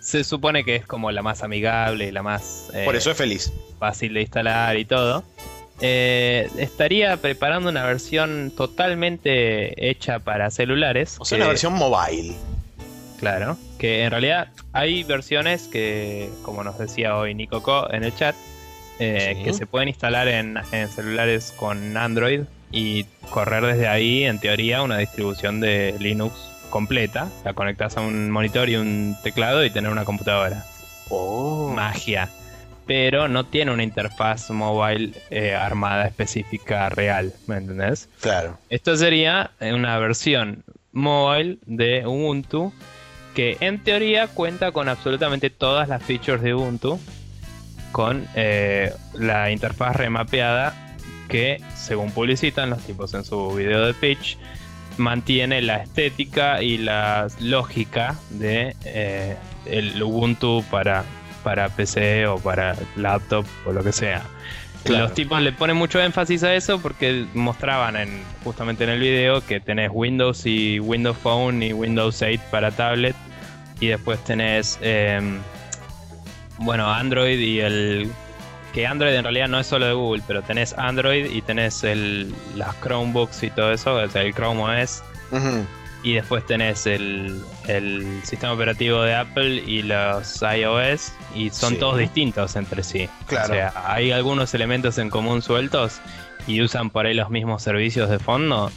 se 0.00 0.24
supone 0.24 0.64
que 0.64 0.74
es 0.74 0.84
como 0.86 1.12
la 1.12 1.22
más 1.22 1.44
amigable 1.44 2.08
y 2.08 2.10
la 2.10 2.24
más 2.24 2.70
eh, 2.74 2.84
Por 2.84 2.96
eso 2.96 3.12
es 3.12 3.16
feliz. 3.16 3.52
fácil 3.78 4.14
de 4.14 4.22
instalar 4.22 4.76
y 4.76 4.84
todo. 4.84 5.22
Eh, 5.80 6.48
estaría 6.58 7.16
preparando 7.18 7.68
una 7.68 7.84
versión 7.84 8.52
totalmente 8.56 9.88
hecha 9.90 10.18
para 10.18 10.50
celulares. 10.50 11.16
O 11.20 11.24
sea, 11.24 11.36
que- 11.38 11.42
una 11.42 11.48
versión 11.48 11.74
mobile. 11.74 12.34
Claro, 13.18 13.56
que 13.78 14.02
en 14.04 14.10
realidad 14.10 14.48
hay 14.72 15.04
versiones 15.04 15.68
que, 15.68 16.28
como 16.42 16.62
nos 16.64 16.78
decía 16.78 17.16
hoy 17.16 17.34
Nico 17.34 17.62
Co 17.62 17.90
en 17.92 18.04
el 18.04 18.14
chat, 18.14 18.34
eh, 18.98 19.34
Sí. 19.36 19.44
que 19.44 19.52
se 19.54 19.66
pueden 19.66 19.88
instalar 19.88 20.28
en, 20.28 20.56
en 20.72 20.88
celulares 20.88 21.52
con 21.56 21.96
Android 21.96 22.42
y 22.70 23.04
correr 23.30 23.64
desde 23.64 23.88
ahí, 23.88 24.24
en 24.24 24.38
teoría, 24.40 24.82
una 24.82 24.98
distribución 24.98 25.60
de 25.60 25.94
Linux 25.98 26.34
completa. 26.70 27.28
La 27.44 27.54
conectas 27.54 27.96
a 27.96 28.00
un 28.00 28.30
monitor 28.30 28.68
y 28.68 28.76
un 28.76 29.16
teclado 29.22 29.64
y 29.64 29.70
tener 29.70 29.90
una 29.90 30.04
computadora. 30.04 30.64
Oh. 31.08 31.72
Magia. 31.74 32.28
Pero 32.86 33.28
no 33.28 33.44
tiene 33.46 33.72
una 33.72 33.82
interfaz 33.82 34.50
mobile 34.50 35.12
eh, 35.30 35.54
armada 35.54 36.06
específica 36.06 36.88
real, 36.90 37.32
¿me 37.46 37.56
entendés? 37.56 38.08
Claro. 38.20 38.58
Esto 38.68 38.96
sería 38.96 39.52
una 39.60 39.98
versión 39.98 40.64
mobile 40.92 41.58
de 41.64 42.06
Ubuntu 42.06 42.72
que 43.34 43.56
en 43.60 43.82
teoría 43.82 44.28
cuenta 44.28 44.72
con 44.72 44.88
absolutamente 44.88 45.50
todas 45.50 45.88
las 45.88 46.02
features 46.02 46.42
de 46.42 46.54
Ubuntu 46.54 46.98
con 47.92 48.26
eh, 48.34 48.92
la 49.14 49.50
interfaz 49.50 49.96
remapeada 49.96 50.74
que 51.28 51.60
según 51.76 52.10
publicitan 52.10 52.70
los 52.70 52.82
tipos 52.82 53.14
en 53.14 53.24
su 53.24 53.54
video 53.54 53.86
de 53.86 53.94
pitch 53.94 54.36
mantiene 54.96 55.60
la 55.62 55.76
estética 55.76 56.62
y 56.62 56.78
la 56.78 57.28
lógica 57.40 58.16
de 58.30 58.74
eh, 58.84 59.36
el 59.66 60.02
Ubuntu 60.02 60.64
para, 60.70 61.04
para 61.42 61.68
PC 61.68 62.26
o 62.26 62.38
para 62.38 62.76
laptop 62.96 63.44
o 63.66 63.72
lo 63.72 63.82
que 63.82 63.92
sea. 63.92 64.22
Claro. 64.84 65.04
Los 65.04 65.14
tipos 65.14 65.40
le 65.40 65.52
ponen 65.52 65.76
mucho 65.76 65.98
énfasis 65.98 66.42
a 66.42 66.54
eso 66.54 66.80
porque 66.80 67.26
mostraban 67.32 67.96
en, 67.96 68.22
justamente 68.44 68.84
en 68.84 68.90
el 68.90 69.00
video 69.00 69.40
que 69.44 69.58
tenés 69.58 69.90
Windows 69.92 70.44
y 70.44 70.78
Windows 70.78 71.16
Phone 71.16 71.62
y 71.62 71.72
Windows 71.72 72.20
8 72.20 72.40
para 72.50 72.70
tablet 72.70 73.16
y 73.84 73.88
después 73.88 74.22
tenés 74.24 74.78
em, 74.82 75.38
bueno 76.58 76.92
Android 76.92 77.38
y 77.38 77.60
el 77.60 78.10
que 78.72 78.86
Android 78.86 79.14
en 79.14 79.22
realidad 79.24 79.48
no 79.48 79.60
es 79.60 79.66
solo 79.66 79.86
de 79.86 79.92
Google 79.92 80.22
pero 80.26 80.42
tenés 80.42 80.72
Android 80.78 81.26
y 81.30 81.42
tenés 81.42 81.84
el, 81.84 82.34
las 82.56 82.74
Chromebooks 82.80 83.42
y 83.42 83.50
todo 83.50 83.72
eso 83.72 83.94
o 83.94 84.08
sea 84.08 84.22
el 84.22 84.34
Chrome 84.34 84.62
OS 84.82 85.02
y 86.02 86.12
después 86.14 86.44
tenés 86.46 86.86
el, 86.86 87.40
el 87.66 88.20
sistema 88.24 88.52
operativo 88.52 89.00
de 89.02 89.14
Apple 89.14 89.62
y 89.66 89.82
los 89.82 90.42
iOS 90.42 91.12
y 91.34 91.48
son 91.50 91.72
Sí. 91.74 91.78
todos 91.80 91.96
distintos 91.98 92.56
entre 92.56 92.82
sí. 92.82 93.08
Claro. 93.26 93.52
O 93.54 93.56
sea, 93.56 93.72
hay 93.86 94.12
algunos 94.12 94.52
elementos 94.52 94.98
en 94.98 95.08
común 95.08 95.40
sueltos 95.40 96.00
y 96.46 96.60
usan 96.60 96.90
por 96.90 97.06
ahí 97.06 97.14
los 97.14 97.30
mismos 97.30 97.62
servicios 97.62 98.10
de 98.10 98.18
fondo, 98.18 98.70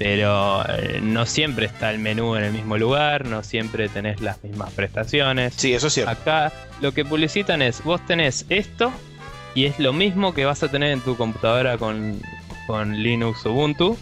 pero 0.00 0.64
eh, 0.66 0.98
no 1.02 1.26
siempre 1.26 1.66
está 1.66 1.90
el 1.90 1.98
menú 1.98 2.34
en 2.34 2.44
el 2.44 2.52
mismo 2.54 2.78
lugar, 2.78 3.26
no 3.26 3.42
siempre 3.42 3.86
tenés 3.90 4.22
las 4.22 4.42
mismas 4.42 4.72
prestaciones. 4.72 5.52
Sí, 5.58 5.74
eso 5.74 5.88
es 5.88 5.92
cierto. 5.92 6.10
Acá 6.10 6.50
lo 6.80 6.92
que 6.92 7.04
publicitan 7.04 7.60
es, 7.60 7.84
vos 7.84 8.00
tenés 8.06 8.46
esto 8.48 8.90
y 9.54 9.66
es 9.66 9.78
lo 9.78 9.92
mismo 9.92 10.32
que 10.32 10.46
vas 10.46 10.62
a 10.62 10.68
tener 10.68 10.92
en 10.92 11.02
tu 11.02 11.18
computadora 11.18 11.76
con, 11.76 12.18
con 12.66 12.96
Linux 12.96 13.44
Ubuntu. 13.44 13.98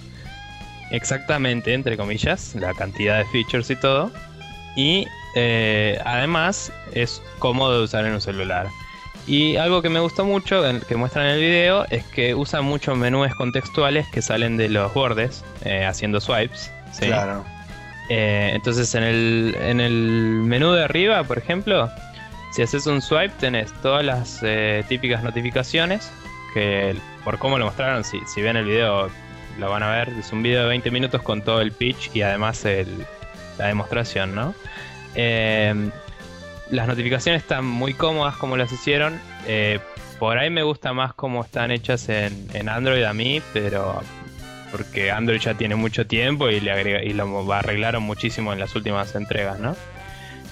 Exactamente, 0.93 1.75
entre 1.75 1.97
comillas, 1.97 2.55
la 2.55 2.75
cantidad 2.75 3.19
de 3.19 3.25
features 3.25 3.69
y 3.69 3.75
todo. 3.75 4.13
Y 4.77 5.05
eh, 5.35 5.99
además 6.05 6.73
es 6.93 7.21
cómodo 7.41 7.77
de 7.77 7.85
usar 7.87 8.07
en 8.07 8.13
un 8.13 8.21
celular. 8.21 8.69
Y 9.29 9.57
algo 9.57 9.83
que 9.83 9.91
me 9.91 10.01
gustó 10.01 10.25
mucho, 10.25 10.63
que 10.89 10.97
muestran 10.97 11.27
en 11.27 11.33
el 11.33 11.41
video, 11.41 11.85
es 11.91 12.03
que 12.07 12.35
usan 12.35 12.65
muchos 12.65 12.97
menús 12.97 13.33
contextuales 13.35 14.07
que 14.09 14.23
salen 14.23 14.57
de 14.57 14.69
los 14.71 14.93
bordes, 14.95 15.45
eh, 15.65 15.85
haciendo 15.85 16.19
swipes. 16.21 16.73
¿sí? 16.93 17.07
Claro. 17.07 17.45
Eh, 18.09 18.53
entonces 18.55 18.95
en 18.95 19.03
el, 19.03 19.57
en 19.61 19.81
el 19.81 19.93
menú 19.93 20.73
de 20.73 20.83
arriba, 20.85 21.23
por 21.25 21.37
ejemplo, 21.37 21.91
si 22.55 22.63
haces 22.63 22.87
un 22.87 23.03
swipe 23.03 23.35
tenés 23.39 23.71
todas 23.83 24.03
las 24.03 24.41
eh, 24.43 24.83
típicas 24.89 25.23
notificaciones 25.23 26.11
que 26.55 26.97
por 27.23 27.39
cómo 27.39 27.59
lo 27.59 27.67
mostraron, 27.67 28.05
si, 28.05 28.19
si 28.35 28.41
ven 28.41 28.57
el 28.57 28.65
video 28.65 29.11
lo 29.59 29.69
van 29.71 29.83
a 29.83 29.91
ver, 29.91 30.09
es 30.19 30.33
un 30.33 30.43
video 30.43 30.63
de 30.63 30.69
20 30.69 30.91
minutos 30.91 31.21
con 31.21 31.43
todo 31.43 31.61
el 31.61 31.73
pitch 31.73 32.11
y 32.15 32.23
además 32.23 32.65
el- 32.65 33.05
la 33.59 33.67
demostración, 33.67 34.35
¿no? 34.35 34.55
Eh, 35.15 35.91
las 36.71 36.87
notificaciones 36.87 37.43
están 37.43 37.65
muy 37.65 37.95
cómodas 37.95 38.37
como 38.37 38.57
las 38.57 38.73
hicieron. 38.73 39.21
eh, 39.47 39.81
por 40.19 40.37
ahí 40.37 40.51
me 40.51 40.63
gusta 40.63 40.93
más 40.93 41.15
cómo 41.15 41.45
están 41.45 41.71
hechas 41.71 42.09
en, 42.09 42.69
Android 42.69 43.05
a 43.05 43.15
mí, 43.15 43.41
pero 43.53 44.03
porque 44.73 45.11
Android 45.11 45.41
ya 45.41 45.55
tiene 45.55 45.77
mucho 45.77 46.07
tiempo 46.07 46.51
y 46.51 46.61
le 46.61 46.73
agrega, 46.73 47.03
y 47.03 47.13
lo 47.13 47.53
arreglaron 47.53 48.03
muchísimo 48.03 48.53
en 48.53 48.59
las 48.59 48.75
últimas 48.75 49.15
entregas, 49.15 49.61
¿no? 49.61 49.77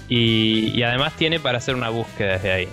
Y, 0.08 0.80
además 0.84 1.14
tiene 1.14 1.40
para 1.40 1.58
hacer 1.58 1.74
una 1.74 1.88
búsqueda 1.88 2.34
desde 2.34 2.52
ahí. 2.52 2.68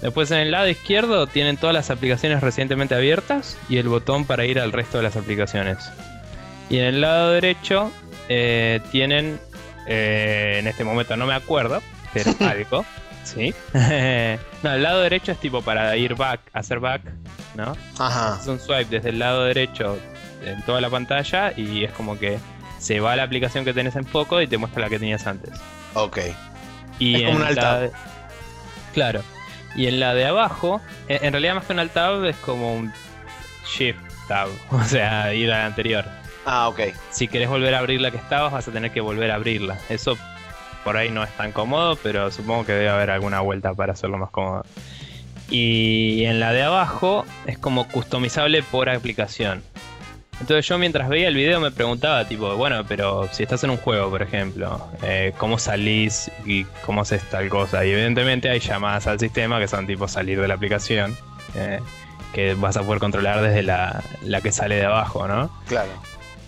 Después 0.00 0.30
en 0.30 0.38
el 0.38 0.50
lado 0.50 0.68
izquierdo 0.68 1.26
tienen 1.26 1.58
todas 1.58 1.74
las 1.74 1.90
aplicaciones 1.90 2.40
recientemente 2.40 2.94
abiertas 2.94 3.58
y 3.68 3.76
el 3.76 3.88
botón 3.88 4.24
para 4.24 4.46
ir 4.46 4.58
al 4.58 4.72
resto 4.72 4.96
de 4.98 5.02
las 5.02 5.16
aplicaciones. 5.16 5.90
Y 6.70 6.78
en 6.78 6.84
el 6.84 7.00
lado 7.02 7.32
derecho 7.32 7.90
eh, 8.28 8.80
tienen, 8.90 9.38
eh, 9.86 10.56
en 10.60 10.66
este 10.66 10.84
momento 10.84 11.16
no 11.16 11.26
me 11.26 11.34
acuerdo, 11.34 11.82
algo, 12.40 12.84
¿sí? 13.24 13.54
no, 14.62 14.72
el 14.74 14.82
lado 14.82 15.00
derecho 15.00 15.32
es 15.32 15.38
tipo 15.38 15.62
para 15.62 15.96
ir 15.96 16.14
back, 16.14 16.40
hacer 16.52 16.80
back, 16.80 17.02
¿no? 17.54 17.76
Ajá. 17.98 18.38
Es 18.40 18.46
un 18.46 18.58
swipe 18.60 18.86
desde 18.86 19.10
el 19.10 19.18
lado 19.18 19.44
derecho 19.44 19.98
en 20.44 20.62
toda 20.62 20.80
la 20.80 20.88
pantalla 20.90 21.52
y 21.56 21.84
es 21.84 21.92
como 21.92 22.18
que 22.18 22.38
se 22.78 23.00
va 23.00 23.12
a 23.12 23.16
la 23.16 23.24
aplicación 23.24 23.64
que 23.64 23.72
tenés 23.74 23.96
en 23.96 24.04
foco 24.06 24.40
y 24.40 24.46
te 24.46 24.56
muestra 24.58 24.82
la 24.82 24.88
que 24.88 24.98
tenías 24.98 25.26
antes. 25.26 25.52
Ok. 25.94 26.18
Y 26.98 27.16
Es 27.16 27.22
como 27.22 27.30
en 27.32 27.36
un 27.42 27.42
alt 27.48 27.56
la 27.56 27.62
tab. 27.62 27.80
de- 27.80 27.90
Claro. 28.94 29.22
Y 29.76 29.86
en 29.86 30.00
la 30.00 30.14
de 30.14 30.24
abajo, 30.26 30.80
en, 31.08 31.24
en 31.24 31.32
realidad 31.32 31.54
más 31.56 31.64
que 31.64 31.72
un 31.72 31.78
alt 31.80 31.92
tab 31.92 32.24
es 32.24 32.36
como 32.36 32.74
un 32.74 32.92
shift 33.66 34.00
tab, 34.28 34.48
o 34.70 34.82
sea, 34.84 35.34
ir 35.34 35.52
a 35.52 35.58
la 35.58 35.66
anterior. 35.66 36.04
Ah, 36.46 36.68
ok. 36.68 36.80
Si 37.10 37.28
querés 37.28 37.48
volver 37.48 37.74
a 37.74 37.78
abrir 37.80 38.00
la 38.00 38.10
que 38.10 38.16
estabas, 38.16 38.52
vas 38.52 38.66
a 38.68 38.72
tener 38.72 38.90
que 38.90 39.00
volver 39.00 39.30
a 39.30 39.34
abrirla. 39.34 39.76
Eso 39.90 40.16
por 40.88 40.96
ahí 40.96 41.10
no 41.10 41.22
es 41.22 41.30
tan 41.36 41.52
cómodo, 41.52 41.96
pero 42.02 42.30
supongo 42.30 42.64
que 42.64 42.72
debe 42.72 42.88
haber 42.88 43.10
alguna 43.10 43.40
vuelta 43.40 43.74
para 43.74 43.92
hacerlo 43.92 44.16
más 44.16 44.30
cómodo. 44.30 44.64
Y 45.50 46.24
en 46.24 46.40
la 46.40 46.54
de 46.54 46.62
abajo 46.62 47.26
es 47.44 47.58
como 47.58 47.86
customizable 47.88 48.62
por 48.62 48.88
aplicación. 48.88 49.62
Entonces 50.40 50.66
yo 50.66 50.78
mientras 50.78 51.10
veía 51.10 51.28
el 51.28 51.34
video 51.34 51.60
me 51.60 51.70
preguntaba, 51.70 52.24
tipo, 52.26 52.56
bueno, 52.56 52.86
pero 52.88 53.28
si 53.30 53.42
estás 53.42 53.62
en 53.64 53.70
un 53.70 53.76
juego, 53.76 54.08
por 54.08 54.22
ejemplo, 54.22 54.88
eh, 55.02 55.34
¿cómo 55.36 55.58
salís 55.58 56.30
y 56.46 56.64
cómo 56.86 57.02
haces 57.02 57.22
tal 57.24 57.50
cosa? 57.50 57.84
Y 57.84 57.90
evidentemente 57.90 58.48
hay 58.48 58.60
llamadas 58.60 59.06
al 59.08 59.20
sistema 59.20 59.58
que 59.58 59.68
son 59.68 59.86
tipo 59.86 60.08
salir 60.08 60.40
de 60.40 60.48
la 60.48 60.54
aplicación, 60.54 61.14
eh, 61.54 61.80
que 62.32 62.54
vas 62.54 62.78
a 62.78 62.82
poder 62.82 62.98
controlar 62.98 63.42
desde 63.42 63.62
la, 63.62 64.02
la 64.24 64.40
que 64.40 64.52
sale 64.52 64.76
de 64.76 64.86
abajo, 64.86 65.28
¿no? 65.28 65.50
Claro. 65.66 65.90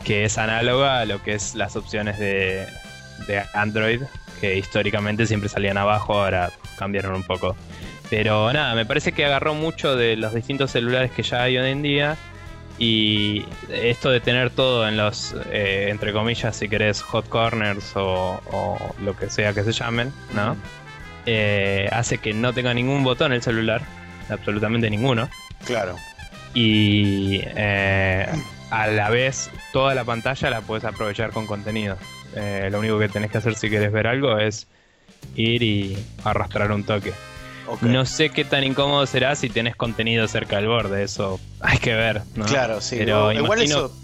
que 0.03 0.25
es 0.25 0.39
análoga 0.39 1.01
a 1.01 1.05
lo 1.05 1.23
que 1.23 1.35
es 1.35 1.55
las 1.55 1.77
opciones 1.77 2.19
de, 2.19 2.67
de 3.27 3.43
Android, 3.53 4.03
que 4.41 4.57
históricamente 4.57 5.27
siempre 5.27 5.49
salían 5.49 5.77
abajo, 5.79 6.15
ahora 6.15 6.51
cambiaron 6.79 7.15
un 7.15 7.23
poco. 7.23 7.57
Pero 8.09 8.53
nada, 8.53 8.75
me 8.75 8.85
parece 8.87 9.13
que 9.13 9.25
agarró 9.25 9.55
mucho 9.55 9.95
de 9.97 10.17
los 10.17 10.35
distintos 10.35 10.71
celulares 10.73 11.11
que 11.13 11.23
ya 11.23 11.43
hay 11.43 11.59
hoy 11.59 11.71
en 11.71 11.83
día. 11.83 12.17
Y 12.79 13.45
esto 13.69 14.11
de 14.11 14.21
tener 14.21 14.49
todo 14.51 14.89
en 14.89 14.97
los, 14.97 15.35
eh, 15.51 15.89
entre 15.91 16.13
comillas, 16.15 16.57
si 16.57 16.67
querés, 16.69 17.03
hot 17.03 17.29
corners 17.29 17.93
o, 17.95 18.41
o 18.51 18.95
lo 19.03 19.15
que 19.17 19.29
sea 19.29 19.53
que 19.53 19.63
se 19.65 19.73
llamen, 19.73 20.13
¿no? 20.35 20.57
Eh, 21.27 21.89
hace 21.93 22.17
que 22.19 22.33
no 22.33 22.55
tenga 22.55 22.73
ningún 22.73 23.05
botón 23.05 23.35
el 23.35 23.43
celular, 23.43 23.83
absolutamente 24.31 24.89
ninguno 24.89 25.29
Claro. 25.67 25.95
y 26.55 27.43
eh, 27.45 28.27
a 28.71 28.87
la 28.87 29.11
vez 29.11 29.51
toda 29.75 29.95
la 29.95 30.05
pantalla 30.05 30.49
la 30.49 30.61
puedes 30.63 30.85
aprovechar 30.87 31.31
con 31.33 31.47
contenido. 31.47 31.99
Eh, 32.35 32.69
lo 32.71 32.79
único 32.79 32.99
que 32.99 33.09
tenés 33.09 33.31
que 33.31 33.39
hacer 33.39 33.55
si 33.55 33.69
quieres 33.69 33.91
ver 33.93 34.07
algo 34.07 34.39
es 34.39 34.67
ir 35.37 35.63
y 35.63 35.99
arrastrar 36.25 36.71
un 36.73 36.85
toque. 36.85 37.13
No 37.83 38.05
sé 38.05 38.31
qué 38.31 38.45
tan 38.45 38.65
incómodo 38.65 39.07
será 39.07 39.37
si 39.37 39.49
tenés 39.49 39.77
contenido 39.77 40.27
cerca 40.27 40.57
del 40.57 40.67
borde, 40.67 41.05
eso 41.05 41.39
hay 41.61 41.79
que 41.79 41.95
ver. 41.95 42.23
¿no? 42.35 42.45
Claro, 42.47 42.81
sí. 42.81 42.97
Pero 42.99 43.33
Igual 43.33 43.63
imagino, 43.63 43.87
eso. 43.87 43.97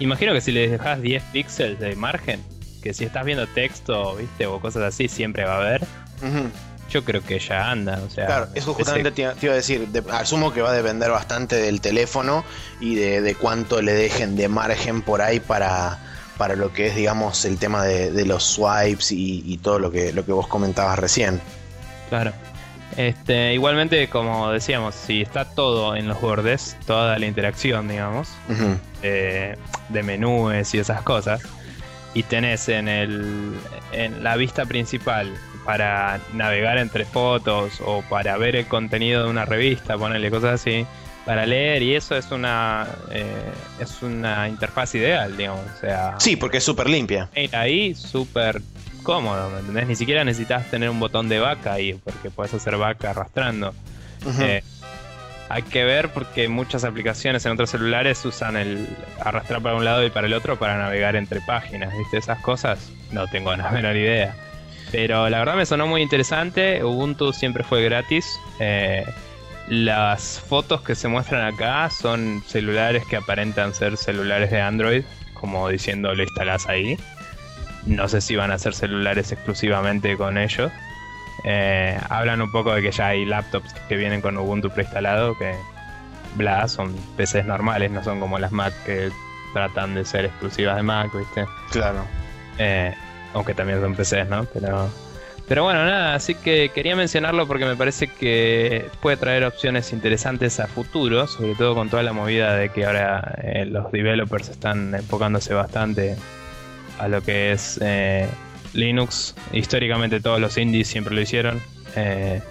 imagino 0.00 0.32
que 0.32 0.40
si 0.40 0.52
le 0.52 0.68
dejas 0.68 1.00
10 1.00 1.22
píxeles 1.32 1.78
de 1.78 1.94
margen, 1.94 2.42
que 2.82 2.94
si 2.94 3.04
estás 3.04 3.24
viendo 3.24 3.46
texto, 3.46 4.16
viste, 4.16 4.46
o 4.46 4.60
cosas 4.60 4.82
así, 4.82 5.08
siempre 5.08 5.44
va 5.44 5.54
a 5.54 5.58
haber. 5.58 5.86
Yo 6.90 7.04
creo 7.04 7.22
que 7.22 7.38
ya 7.38 7.70
anda. 7.70 8.00
O 8.04 8.10
sea, 8.10 8.26
claro, 8.26 8.48
eso 8.54 8.74
justamente 8.74 9.10
te, 9.10 9.22
iba 9.22 9.52
a 9.52 9.56
decir. 9.56 9.86
asumo 10.10 10.52
que 10.52 10.62
va 10.62 10.70
a 10.70 10.74
depender 10.74 11.10
bastante 11.10 11.56
del 11.56 11.80
teléfono 11.80 12.44
y 12.80 12.94
de, 12.94 13.36
cuánto 13.38 13.82
le 13.82 13.92
dejen 13.92 14.36
de 14.36 14.48
margen 14.48 15.02
por 15.02 15.20
ahí 15.20 15.38
para, 15.38 15.98
para 16.38 16.54
lo 16.54 16.72
que 16.72 16.86
es, 16.86 16.96
digamos, 16.96 17.44
el 17.44 17.58
tema 17.58 17.84
de, 17.84 18.24
los 18.24 18.44
swipes 18.44 19.12
y, 19.12 19.58
todo 19.62 19.78
lo 19.78 19.90
que, 19.90 20.12
lo 20.12 20.24
que 20.24 20.32
vos 20.32 20.46
comentabas 20.46 20.98
recién. 20.98 21.40
Claro. 22.08 22.32
Este, 22.96 23.54
igualmente, 23.54 24.08
como 24.08 24.50
decíamos, 24.50 24.94
si 24.94 25.20
está 25.20 25.44
todo 25.44 25.94
en 25.94 26.08
los 26.08 26.20
bordes, 26.20 26.76
toda 26.86 27.18
la 27.18 27.26
interacción, 27.26 27.86
digamos, 27.88 28.30
eh, 29.02 29.56
de 29.88 30.02
menúes 30.02 30.74
y 30.74 30.78
esas 30.78 31.02
cosas, 31.02 31.42
y 32.14 32.22
tenés 32.22 32.68
en, 32.68 32.88
el, 32.88 33.54
en 33.92 34.24
la 34.24 34.36
vista 34.36 34.64
principal 34.64 35.32
para 35.64 36.18
navegar 36.32 36.78
entre 36.78 37.04
fotos 37.04 37.80
o 37.84 38.02
para 38.08 38.36
ver 38.38 38.56
el 38.56 38.66
contenido 38.66 39.24
de 39.24 39.30
una 39.30 39.44
revista, 39.44 39.98
ponerle 39.98 40.30
cosas 40.30 40.60
así, 40.60 40.86
para 41.24 41.44
leer 41.44 41.82
y 41.82 41.94
eso 41.94 42.16
es 42.16 42.30
una 42.30 42.86
eh, 43.10 43.52
es 43.80 44.02
una 44.02 44.48
interfaz 44.48 44.94
ideal, 44.94 45.36
digamos, 45.36 45.64
o 45.76 45.80
sea, 45.80 46.14
sí, 46.18 46.36
porque 46.36 46.58
es 46.58 46.64
súper 46.64 46.88
limpia. 46.88 47.28
Ahí 47.52 47.94
súper 47.94 48.62
cómodo, 49.02 49.50
¿me 49.50 49.60
entendés? 49.60 49.86
Ni 49.86 49.96
siquiera 49.96 50.24
necesitas 50.24 50.70
tener 50.70 50.90
un 50.90 51.00
botón 51.00 51.28
de 51.28 51.38
vaca 51.38 51.72
ahí, 51.72 51.94
porque 51.94 52.30
puedes 52.30 52.52
hacer 52.54 52.76
vaca 52.76 53.10
arrastrando. 53.10 53.74
Eh, 54.40 54.62
hay 55.48 55.62
que 55.62 55.84
ver 55.84 56.10
porque 56.10 56.48
muchas 56.48 56.84
aplicaciones 56.84 57.46
en 57.46 57.52
otros 57.52 57.70
celulares 57.70 58.22
usan 58.24 58.56
el 58.56 58.86
arrastrar 59.20 59.62
para 59.62 59.76
un 59.76 59.84
lado 59.84 60.04
y 60.04 60.10
para 60.10 60.26
el 60.26 60.34
otro 60.34 60.58
para 60.58 60.76
navegar 60.76 61.16
entre 61.16 61.40
páginas, 61.40 61.96
¿viste? 61.96 62.18
Esas 62.18 62.40
cosas 62.40 62.90
no 63.10 63.26
tengo 63.28 63.54
la 63.56 63.70
menor 63.72 63.96
idea. 63.96 64.34
Pero 64.90 65.28
la 65.28 65.38
verdad 65.38 65.54
me 65.54 65.66
sonó 65.66 65.86
muy 65.86 66.02
interesante. 66.02 66.82
Ubuntu 66.82 67.32
siempre 67.32 67.64
fue 67.64 67.82
gratis. 67.82 68.38
Eh, 68.60 69.04
las 69.68 70.40
fotos 70.40 70.80
que 70.82 70.94
se 70.94 71.08
muestran 71.08 71.42
acá 71.42 71.90
son 71.90 72.42
celulares 72.46 73.04
que 73.08 73.16
aparentan 73.16 73.74
ser 73.74 73.96
celulares 73.96 74.50
de 74.50 74.60
Android, 74.60 75.04
como 75.34 75.68
diciendo 75.68 76.14
lo 76.14 76.22
instalás 76.22 76.68
ahí. 76.68 76.98
No 77.86 78.08
sé 78.08 78.20
si 78.20 78.36
van 78.36 78.50
a 78.50 78.58
ser 78.58 78.74
celulares 78.74 79.30
exclusivamente 79.32 80.16
con 80.16 80.38
ellos. 80.38 80.70
Eh, 81.44 81.98
hablan 82.08 82.40
un 82.40 82.50
poco 82.50 82.72
de 82.74 82.82
que 82.82 82.90
ya 82.90 83.08
hay 83.08 83.24
laptops 83.24 83.72
que 83.88 83.96
vienen 83.96 84.20
con 84.20 84.36
Ubuntu 84.36 84.70
preinstalado, 84.70 85.36
que 85.38 85.54
bla, 86.34 86.66
son 86.68 86.94
PCs 87.16 87.44
normales, 87.44 87.90
no 87.90 88.02
son 88.02 88.20
como 88.20 88.38
las 88.38 88.52
Mac 88.52 88.72
que 88.84 89.10
tratan 89.52 89.94
de 89.94 90.04
ser 90.04 90.24
exclusivas 90.24 90.76
de 90.76 90.82
Mac, 90.82 91.10
¿viste? 91.14 91.46
Claro. 91.70 92.04
Eh, 92.58 92.94
aunque 93.34 93.54
también 93.54 93.80
son 93.80 93.94
PCs, 93.94 94.28
¿no? 94.28 94.44
Pero, 94.52 94.90
pero 95.48 95.64
bueno, 95.64 95.82
nada, 95.82 96.14
así 96.14 96.34
que 96.34 96.70
quería 96.74 96.94
mencionarlo 96.94 97.46
porque 97.46 97.64
me 97.64 97.74
parece 97.74 98.06
que 98.08 98.90
puede 99.00 99.16
traer 99.16 99.44
opciones 99.44 99.94
interesantes 99.94 100.60
a 100.60 100.66
futuro, 100.66 101.26
sobre 101.26 101.54
todo 101.54 101.74
con 101.74 101.88
toda 101.88 102.02
la 102.02 102.12
movida 102.12 102.54
de 102.54 102.68
que 102.68 102.84
ahora 102.84 103.34
eh, 103.42 103.64
los 103.64 103.90
developers 103.90 104.50
están 104.50 104.94
enfocándose 104.94 105.54
bastante 105.54 106.16
a 106.98 107.08
lo 107.08 107.22
que 107.22 107.52
es 107.52 107.78
eh, 107.82 108.28
Linux. 108.74 109.34
Históricamente 109.52 110.20
todos 110.20 110.38
los 110.38 110.58
indies 110.58 110.86
siempre 110.86 111.14
lo 111.14 111.22
hicieron. 111.22 111.62
Eh, 111.96 112.42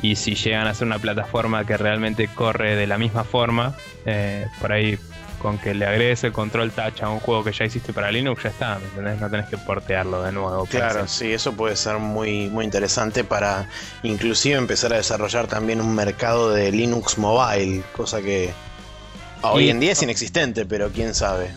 y 0.00 0.16
si 0.16 0.34
llegan 0.34 0.66
a 0.68 0.74
ser 0.74 0.86
una 0.86 0.98
plataforma 0.98 1.66
que 1.66 1.76
realmente 1.76 2.28
corre 2.28 2.76
de 2.76 2.86
la 2.86 2.96
misma 2.96 3.24
forma, 3.24 3.74
por 4.60 4.72
ahí 4.72 4.96
con 5.38 5.58
que 5.58 5.74
le 5.74 5.86
agregues 5.86 6.24
el 6.24 6.32
control 6.32 6.70
touch 6.72 7.02
a 7.02 7.08
un 7.08 7.20
juego 7.20 7.44
que 7.44 7.52
ya 7.52 7.64
hiciste 7.64 7.92
para 7.92 8.10
Linux, 8.10 8.42
ya 8.42 8.50
está, 8.50 8.78
¿me 8.78 8.86
entendés? 8.86 9.20
No 9.20 9.30
tenés 9.30 9.48
que 9.48 9.56
portearlo 9.56 10.22
de 10.22 10.32
nuevo. 10.32 10.66
Claro, 10.66 11.06
sí, 11.08 11.32
eso 11.32 11.52
puede 11.52 11.76
ser 11.76 11.98
muy, 11.98 12.48
muy 12.48 12.64
interesante 12.64 13.24
para 13.24 13.68
inclusive 14.02 14.56
empezar 14.56 14.92
a 14.92 14.96
desarrollar 14.96 15.46
también 15.46 15.80
un 15.80 15.94
mercado 15.94 16.50
de 16.50 16.72
Linux 16.72 17.18
mobile, 17.18 17.82
cosa 17.96 18.20
que 18.20 18.52
hoy 19.42 19.70
en 19.70 19.80
día 19.80 19.92
es 19.92 20.02
inexistente, 20.02 20.66
pero 20.66 20.90
quién 20.90 21.14
sabe. 21.14 21.50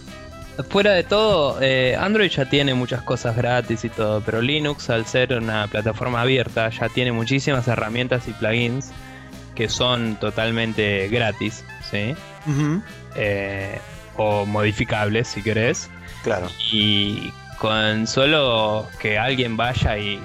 Fuera 0.69 0.91
de 0.91 1.03
todo, 1.03 1.57
eh, 1.61 1.95
Android 1.97 2.29
ya 2.29 2.45
tiene 2.45 2.73
muchas 2.73 3.01
cosas 3.01 3.35
gratis 3.35 3.83
y 3.85 3.89
todo, 3.89 4.21
pero 4.21 4.41
Linux, 4.41 4.89
al 4.89 5.05
ser 5.05 5.33
una 5.33 5.67
plataforma 5.67 6.21
abierta, 6.21 6.69
ya 6.69 6.89
tiene 6.89 7.11
muchísimas 7.11 7.67
herramientas 7.67 8.27
y 8.27 8.31
plugins 8.33 8.91
que 9.55 9.69
son 9.69 10.17
totalmente 10.17 11.07
gratis, 11.09 11.63
¿sí? 11.89 12.15
Eh, 13.15 13.79
o 14.17 14.45
modificables 14.45 15.27
si 15.27 15.41
querés. 15.41 15.89
Claro. 16.23 16.47
Y 16.71 17.31
con 17.57 18.07
solo 18.07 18.87
que 18.99 19.17
alguien 19.17 19.57
vaya 19.57 19.97
y. 19.97 20.19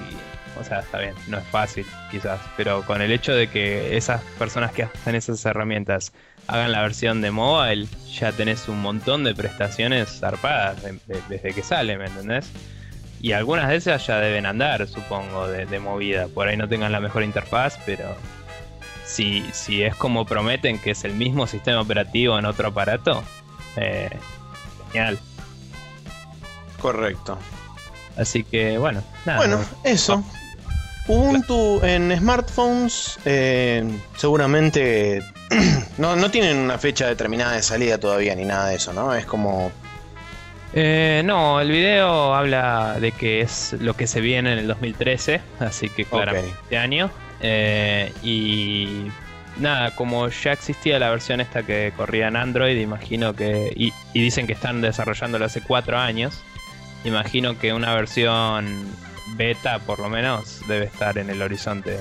O 0.58 0.64
sea, 0.64 0.80
está 0.80 0.98
bien, 0.98 1.14
no 1.28 1.36
es 1.36 1.44
fácil 1.48 1.84
quizás, 2.10 2.40
pero 2.56 2.82
con 2.82 3.02
el 3.02 3.12
hecho 3.12 3.34
de 3.34 3.48
que 3.48 3.94
esas 3.94 4.22
personas 4.38 4.72
que 4.72 4.84
hacen 4.84 5.14
esas 5.14 5.44
herramientas 5.44 6.14
hagan 6.46 6.72
la 6.72 6.80
versión 6.80 7.20
de 7.20 7.30
mobile, 7.30 7.86
ya 8.10 8.32
tenés 8.32 8.66
un 8.66 8.80
montón 8.80 9.22
de 9.22 9.34
prestaciones 9.34 10.18
zarpadas 10.18 10.78
desde 11.28 11.52
que 11.52 11.62
sale, 11.62 11.98
¿me 11.98 12.06
entendés? 12.06 12.50
Y 13.20 13.32
algunas 13.32 13.68
de 13.68 13.76
esas 13.76 14.06
ya 14.06 14.18
deben 14.18 14.46
andar, 14.46 14.86
supongo, 14.86 15.46
de, 15.46 15.66
de 15.66 15.78
movida. 15.78 16.28
Por 16.28 16.48
ahí 16.48 16.56
no 16.56 16.68
tengan 16.68 16.92
la 16.92 17.00
mejor 17.00 17.22
interfaz, 17.22 17.78
pero 17.84 18.16
si, 19.06 19.44
si 19.52 19.82
es 19.82 19.94
como 19.94 20.26
prometen 20.26 20.78
que 20.78 20.90
es 20.90 21.04
el 21.04 21.14
mismo 21.14 21.46
sistema 21.46 21.80
operativo 21.80 22.38
en 22.38 22.44
otro 22.44 22.68
aparato, 22.68 23.22
eh, 23.76 24.10
genial. 24.92 25.18
Correcto. 26.80 27.38
Así 28.16 28.44
que 28.44 28.78
bueno, 28.78 29.02
nada. 29.24 29.38
Bueno, 29.38 29.64
eso. 29.84 30.24
Ubuntu 31.08 31.80
en 31.84 32.16
smartphones 32.18 33.18
eh, 33.24 33.88
seguramente 34.16 35.22
no, 35.98 36.16
no 36.16 36.30
tienen 36.30 36.56
una 36.56 36.78
fecha 36.78 37.06
determinada 37.06 37.52
de 37.52 37.62
salida 37.62 37.98
todavía 37.98 38.34
ni 38.34 38.44
nada 38.44 38.68
de 38.68 38.76
eso, 38.76 38.92
¿no? 38.92 39.14
Es 39.14 39.24
como 39.24 39.70
eh, 40.78 41.22
no, 41.24 41.60
el 41.60 41.70
video 41.70 42.34
habla 42.34 42.98
de 43.00 43.12
que 43.12 43.40
es 43.40 43.74
lo 43.78 43.94
que 43.94 44.06
se 44.06 44.20
viene 44.20 44.52
en 44.52 44.58
el 44.58 44.66
2013, 44.66 45.40
así 45.60 45.88
que 45.88 46.04
claramente 46.04 46.52
este 46.64 46.76
año. 46.76 47.10
Eh, 47.40 48.12
y 48.22 49.10
nada, 49.58 49.94
como 49.94 50.28
ya 50.28 50.52
existía 50.52 50.98
la 50.98 51.10
versión 51.10 51.40
esta 51.40 51.62
que 51.62 51.92
corría 51.96 52.28
en 52.28 52.36
Android, 52.36 52.78
imagino 52.78 53.34
que. 53.34 53.72
Y, 53.76 53.92
dicen 54.14 54.46
que 54.46 54.52
están 54.52 54.80
desarrollándolo 54.80 55.44
hace 55.44 55.60
cuatro 55.60 55.98
años. 55.98 56.42
Imagino 57.04 57.58
que 57.58 57.72
una 57.72 57.94
versión 57.94 58.86
beta, 59.36 59.78
por 59.80 59.98
lo 59.98 60.08
menos, 60.08 60.60
debe 60.66 60.86
estar 60.86 61.18
en 61.18 61.30
el 61.30 61.42
horizonte 61.42 61.98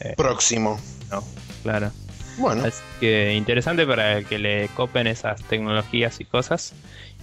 eh, 0.00 0.14
próximo. 0.16 0.80
No, 1.10 1.22
claro. 1.62 1.90
Bueno. 2.38 2.64
Así 2.64 2.82
que 3.00 3.34
interesante 3.34 3.86
para 3.86 4.22
que 4.22 4.38
le 4.38 4.68
copen 4.68 5.06
esas 5.06 5.42
tecnologías 5.42 6.20
y 6.20 6.24
cosas. 6.24 6.72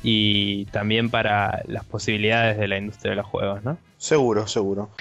Y 0.03 0.65
también 0.65 1.09
para 1.09 1.63
las 1.65 1.83
posibilidades 1.83 2.57
de 2.57 2.67
la 2.67 2.77
industria 2.77 3.11
de 3.11 3.15
los 3.15 3.25
juegos, 3.25 3.63
¿no? 3.63 3.77
Seguro, 3.97 4.47
seguro. 4.47 4.91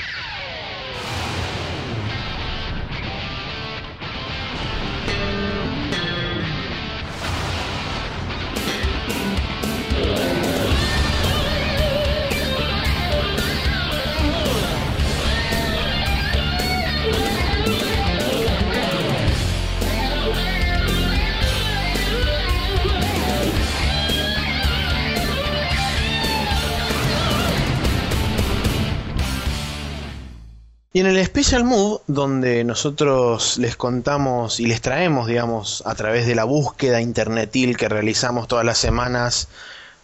Y 30.96 31.00
en 31.00 31.06
el 31.08 31.22
Special 31.26 31.62
Move, 31.62 32.00
donde 32.06 32.64
nosotros 32.64 33.58
les 33.58 33.76
contamos 33.76 34.60
y 34.60 34.64
les 34.64 34.80
traemos, 34.80 35.26
digamos, 35.26 35.82
a 35.84 35.94
través 35.94 36.26
de 36.26 36.34
la 36.34 36.44
búsqueda 36.44 37.02
internetil 37.02 37.76
que 37.76 37.90
realizamos 37.90 38.48
todas 38.48 38.64
las 38.64 38.78
semanas, 38.78 39.48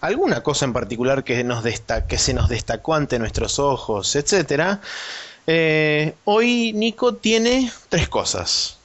alguna 0.03 0.43
cosa 0.43 0.67
en 0.67 0.75
particular 0.75 1.25
que, 1.25 1.45
nos 1.45 1.65
que 2.07 2.19
se 2.19 2.35
nos 2.35 2.51
destacó 2.51 2.95
ante 2.95 3.19
nuestros 3.19 3.59
ojos, 3.59 4.15
etc. 4.17 4.81
Eh, 5.47 6.13
hoy 6.25 6.75
Nico 6.75 7.15
tiene 7.15 7.73
tres 7.89 8.11
cosas. 8.11 8.77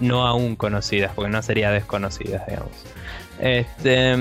no 0.01 0.27
aún 0.27 0.57
conocidas, 0.57 1.13
porque 1.15 1.31
no 1.31 1.41
sería 1.41 1.71
desconocidas, 1.71 2.45
digamos. 2.47 2.71
Este, 3.39 4.15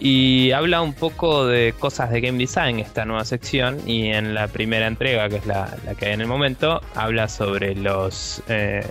y 0.00 0.50
habla 0.50 0.82
un 0.82 0.92
poco 0.92 1.46
de 1.46 1.74
cosas 1.78 2.10
de 2.10 2.20
game 2.20 2.38
design 2.38 2.80
esta 2.80 3.04
nueva 3.04 3.24
sección 3.24 3.78
y 3.86 4.08
en 4.08 4.34
la 4.34 4.48
primera 4.48 4.86
entrega, 4.86 5.28
que 5.28 5.36
es 5.36 5.46
la, 5.46 5.76
que 5.98 6.06
hay 6.06 6.12
en 6.12 6.20
el 6.20 6.26
momento, 6.26 6.80
habla 6.94 7.28
sobre 7.28 7.74
los, 7.74 8.42
eh, 8.48 8.84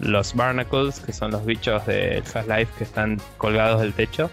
los 0.00 0.34
barnacles, 0.34 1.00
que 1.00 1.12
son 1.12 1.30
los 1.30 1.44
bichos 1.44 1.84
del 1.86 2.22
Half-Life 2.22 2.72
que 2.78 2.84
están 2.84 3.20
colgados 3.36 3.80
del 3.80 3.92
techo. 3.92 4.30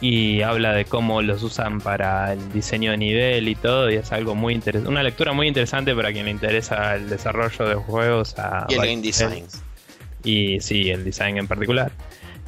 Y 0.00 0.42
habla 0.42 0.72
de 0.74 0.84
cómo 0.84 1.22
los 1.22 1.42
usan 1.42 1.80
para 1.80 2.32
el 2.34 2.52
diseño 2.52 2.90
de 2.90 2.98
nivel 2.98 3.48
y 3.48 3.54
todo, 3.54 3.90
y 3.90 3.94
es 3.94 4.12
algo 4.12 4.34
muy 4.34 4.52
interesante. 4.52 4.90
Una 4.90 5.02
lectura 5.02 5.32
muy 5.32 5.48
interesante 5.48 5.94
para 5.94 6.12
quien 6.12 6.26
le 6.26 6.30
interesa 6.30 6.96
el 6.96 7.08
desarrollo 7.08 7.66
de 7.66 7.74
juegos. 7.76 8.38
A 8.38 8.66
y 8.68 8.74
el 8.74 8.80
game 8.80 9.00
design. 9.00 9.46
Y 10.22 10.60
sí, 10.60 10.90
el 10.90 11.04
design 11.04 11.38
en 11.38 11.46
particular. 11.46 11.92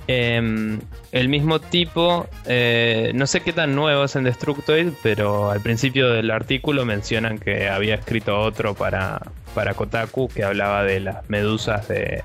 Em, 0.08 0.80
el 1.10 1.28
mismo 1.28 1.58
tipo, 1.58 2.28
eh, 2.46 3.10
no 3.14 3.26
sé 3.26 3.40
qué 3.40 3.52
tan 3.52 3.74
nuevo 3.74 4.04
es 4.04 4.14
en 4.14 4.22
Destructoid, 4.24 4.92
pero 5.02 5.50
al 5.50 5.60
principio 5.60 6.10
del 6.10 6.30
artículo 6.30 6.84
mencionan 6.84 7.38
que 7.38 7.68
había 7.68 7.96
escrito 7.96 8.38
otro 8.38 8.74
para, 8.74 9.20
para 9.54 9.74
Kotaku 9.74 10.28
que 10.28 10.44
hablaba 10.44 10.84
de 10.84 11.00
las 11.00 11.28
medusas 11.28 11.88
de, 11.88 12.22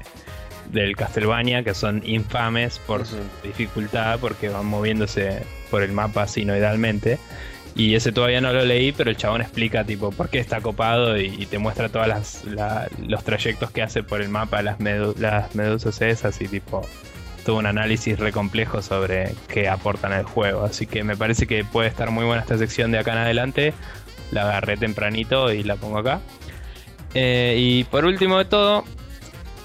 del 0.71 0.95
Castlevania, 0.95 1.63
que 1.63 1.73
son 1.73 2.03
infames 2.05 2.77
por 2.79 3.07
su 3.07 3.17
dificultad, 3.43 4.19
porque 4.19 4.49
van 4.49 4.67
moviéndose 4.67 5.41
por 5.71 5.81
el 5.81 5.91
mapa 5.91 6.27
sinoidalmente. 6.27 7.17
Y 7.73 7.95
ese 7.95 8.11
todavía 8.11 8.41
no 8.41 8.51
lo 8.51 8.63
leí, 8.65 8.91
pero 8.91 9.09
el 9.09 9.17
chabón 9.17 9.41
explica 9.41 9.85
tipo 9.85 10.11
por 10.11 10.29
qué 10.29 10.39
está 10.39 10.59
copado 10.61 11.17
y, 11.17 11.45
te 11.45 11.57
muestra 11.57 11.89
todos 11.89 12.43
los 12.99 13.23
trayectos 13.23 13.71
que 13.71 13.81
hace 13.81 14.03
por 14.03 14.21
el 14.21 14.29
mapa 14.29 14.61
las, 14.61 14.79
las 14.79 15.55
medusas 15.55 16.01
esas 16.01 16.39
y 16.41 16.47
tipo 16.49 16.85
tuvo 17.45 17.59
un 17.59 17.65
análisis 17.65 18.19
re 18.19 18.31
complejo 18.31 18.81
sobre 18.81 19.35
qué 19.47 19.69
aportan 19.69 20.13
al 20.13 20.23
juego. 20.23 20.63
Así 20.63 20.85
que 20.85 21.03
me 21.03 21.15
parece 21.15 21.47
que 21.47 21.63
puede 21.63 21.89
estar 21.89 22.11
muy 22.11 22.25
buena 22.25 22.41
esta 22.41 22.57
sección 22.57 22.91
de 22.91 22.99
acá 22.99 23.13
en 23.13 23.19
adelante. 23.19 23.73
La 24.31 24.43
agarré 24.43 24.77
tempranito 24.77 25.51
y 25.51 25.63
la 25.63 25.75
pongo 25.75 25.99
acá. 25.99 26.21
Eh, 27.13 27.55
y 27.57 27.83
por 27.85 28.05
último 28.05 28.37
de 28.37 28.45
todo, 28.45 28.85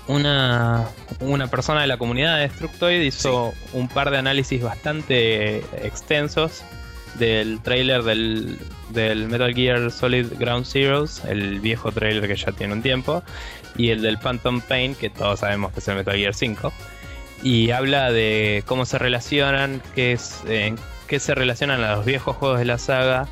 una, 0.09 0.89
una 1.21 1.47
persona 1.49 1.83
de 1.83 1.87
la 1.87 1.97
comunidad 1.97 2.37
de 2.37 2.43
Destructoid 2.43 3.01
hizo 3.03 3.53
un 3.73 3.89
par 3.89 4.11
de 4.11 4.19
análisis 4.19 4.63
bastante 4.63 5.59
extensos 5.87 6.65
del 7.19 7.61
trailer 7.63 8.03
del, 8.03 8.59
del, 8.91 9.29
Metal 9.29 9.55
Gear 9.55 9.91
Solid 9.91 10.27
Ground 10.39 10.67
Zeroes, 10.67 11.25
el 11.25 11.61
viejo 11.61 11.91
trailer 11.93 12.29
que 12.29 12.37
ya 12.37 12.53
tiene 12.53 12.75
un 12.75 12.83
tiempo, 12.83 13.23
y 13.77 13.91
el 13.91 14.03
del 14.03 14.19
Phantom 14.19 14.61
Pain, 14.61 14.95
que 14.95 15.09
todos 15.09 15.41
sabemos 15.41 15.73
que 15.73 15.81
es 15.81 15.89
el 15.89 15.97
Metal 15.97 16.17
Gear 16.17 16.35
5 16.35 16.73
y 17.43 17.71
habla 17.71 18.11
de 18.13 18.63
cómo 18.67 18.87
se 18.87 18.99
relacionan, 18.99 19.83
qué, 19.95 20.13
es, 20.13 20.43
qué 21.07 21.21
se 21.21 21.35
relacionan 21.35 21.83
a 21.83 21.97
los 21.97 22.05
viejos 22.05 22.37
juegos 22.37 22.59
de 22.59 22.65
la 22.65 22.79
saga. 22.79 23.29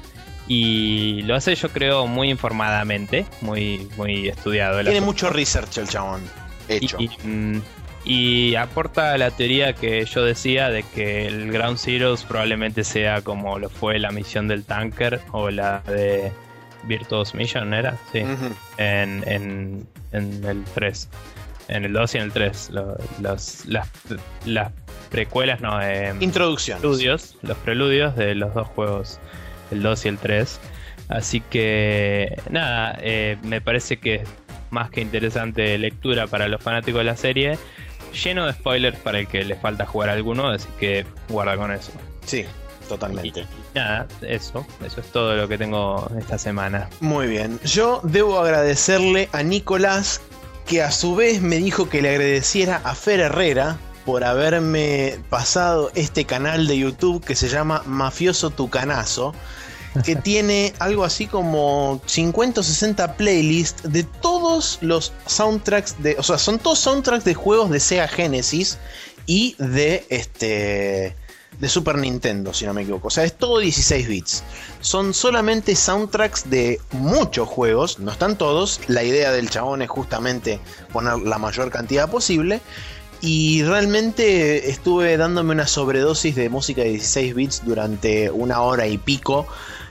Y 0.46 1.22
lo 1.22 1.34
hace 1.34 1.54
yo 1.54 1.70
creo 1.70 2.06
muy 2.06 2.30
informadamente, 2.30 3.24
muy, 3.40 3.88
muy 3.96 4.28
estudiado. 4.28 4.82
Tiene 4.82 5.00
mucho 5.00 5.30
research 5.30 5.78
el 5.78 5.88
chabón 5.88 6.20
hecho. 6.68 6.98
Mm, 7.22 7.58
y, 8.04 8.54
aporta 8.56 9.16
la 9.16 9.30
teoría 9.30 9.72
que 9.72 10.04
yo 10.04 10.22
decía 10.22 10.68
de 10.68 10.82
que 10.82 11.26
el 11.26 11.50
Ground 11.50 11.78
Zeroes 11.78 12.24
probablemente 12.24 12.84
sea 12.84 13.22
como 13.22 13.58
lo 13.58 13.70
fue 13.70 13.98
la 13.98 14.10
misión 14.10 14.46
del 14.46 14.64
tanker 14.64 15.22
o 15.32 15.48
la 15.48 15.80
de 15.80 16.30
Virtuous 16.82 17.34
Mission, 17.34 17.72
¿era? 17.72 17.96
Sí. 18.12 18.18
en, 18.76 19.24
en, 19.26 19.86
en 20.12 20.44
el 20.44 20.62
3 20.74 21.08
en 21.68 21.84
el 21.84 21.92
2 21.92 22.14
y 22.14 22.18
en 22.18 22.24
el 22.24 22.32
3. 22.32 22.70
las, 23.20 23.64
las, 24.44 24.72
precuelas, 25.10 25.60
no. 25.60 25.80
Eh, 25.80 26.14
Introducción. 26.20 26.80
Preludios, 26.80 27.36
los 27.42 27.56
preludios 27.58 28.16
de 28.16 28.34
los 28.34 28.54
dos 28.54 28.68
juegos, 28.68 29.18
el 29.70 29.82
2 29.82 30.04
y 30.04 30.08
el 30.08 30.18
3. 30.18 30.60
Así 31.08 31.40
que, 31.40 32.40
nada, 32.50 32.98
eh, 33.00 33.36
me 33.42 33.60
parece 33.60 33.98
que 33.98 34.16
es 34.16 34.28
más 34.70 34.90
que 34.90 35.00
interesante 35.00 35.78
lectura 35.78 36.26
para 36.26 36.48
los 36.48 36.62
fanáticos 36.62 37.00
de 37.00 37.04
la 37.04 37.16
serie. 37.16 37.58
Lleno 38.24 38.46
de 38.46 38.52
spoilers 38.52 38.98
para 38.98 39.18
el 39.20 39.26
que 39.26 39.44
le 39.44 39.56
falta 39.56 39.86
jugar 39.86 40.10
alguno, 40.10 40.48
así 40.48 40.68
que 40.78 41.04
guarda 41.28 41.56
con 41.56 41.72
eso. 41.72 41.92
Sí, 42.24 42.44
totalmente. 42.88 43.44
nada, 43.74 44.06
eso, 44.22 44.66
eso 44.84 45.00
es 45.00 45.06
todo 45.12 45.34
lo 45.34 45.48
que 45.48 45.58
tengo 45.58 46.08
esta 46.18 46.38
semana. 46.38 46.88
Muy 47.00 47.26
bien, 47.26 47.58
yo 47.64 48.00
debo 48.04 48.38
agradecerle 48.38 49.28
a 49.32 49.42
Nicolás 49.42 50.20
que 50.66 50.82
a 50.82 50.90
su 50.90 51.14
vez 51.14 51.40
me 51.42 51.56
dijo 51.56 51.88
que 51.88 52.02
le 52.02 52.10
agradeciera 52.10 52.80
a 52.84 52.94
Fer 52.94 53.20
Herrera 53.20 53.78
por 54.04 54.24
haberme 54.24 55.18
pasado 55.30 55.90
este 55.94 56.24
canal 56.24 56.66
de 56.66 56.78
YouTube 56.78 57.24
que 57.24 57.34
se 57.34 57.48
llama 57.48 57.82
Mafioso 57.86 58.50
Tucanazo, 58.50 59.34
que 60.04 60.16
tiene 60.16 60.74
algo 60.78 61.04
así 61.04 61.26
como 61.26 62.00
50 62.06 62.60
o 62.60 62.64
60 62.64 63.16
playlists 63.16 63.90
de 63.90 64.04
todos 64.04 64.78
los 64.80 65.12
soundtracks 65.26 66.02
de, 66.02 66.16
o 66.18 66.22
sea, 66.22 66.38
son 66.38 66.58
todos 66.58 66.78
soundtracks 66.78 67.24
de 67.24 67.34
juegos 67.34 67.70
de 67.70 67.80
Sega 67.80 68.08
Genesis 68.08 68.78
y 69.26 69.56
de 69.58 70.06
este 70.10 71.16
de 71.58 71.68
Super 71.68 71.96
Nintendo, 71.96 72.52
si 72.52 72.66
no 72.66 72.74
me 72.74 72.82
equivoco. 72.82 73.08
O 73.08 73.10
sea, 73.10 73.24
es 73.24 73.34
todo 73.34 73.58
16 73.58 74.08
bits. 74.08 74.44
Son 74.80 75.14
solamente 75.14 75.76
soundtracks 75.76 76.50
de 76.50 76.80
muchos 76.92 77.48
juegos, 77.48 77.98
no 77.98 78.10
están 78.10 78.36
todos. 78.36 78.80
La 78.88 79.02
idea 79.02 79.32
del 79.32 79.50
chabón 79.50 79.82
es 79.82 79.90
justamente 79.90 80.60
poner 80.92 81.18
la 81.18 81.38
mayor 81.38 81.70
cantidad 81.70 82.10
posible. 82.10 82.60
Y 83.20 83.62
realmente 83.62 84.68
estuve 84.70 85.16
dándome 85.16 85.52
una 85.52 85.66
sobredosis 85.66 86.34
de 86.34 86.50
música 86.50 86.82
de 86.82 86.90
16 86.90 87.34
bits 87.34 87.62
durante 87.64 88.30
una 88.30 88.60
hora 88.60 88.86
y 88.86 88.98
pico 88.98 89.46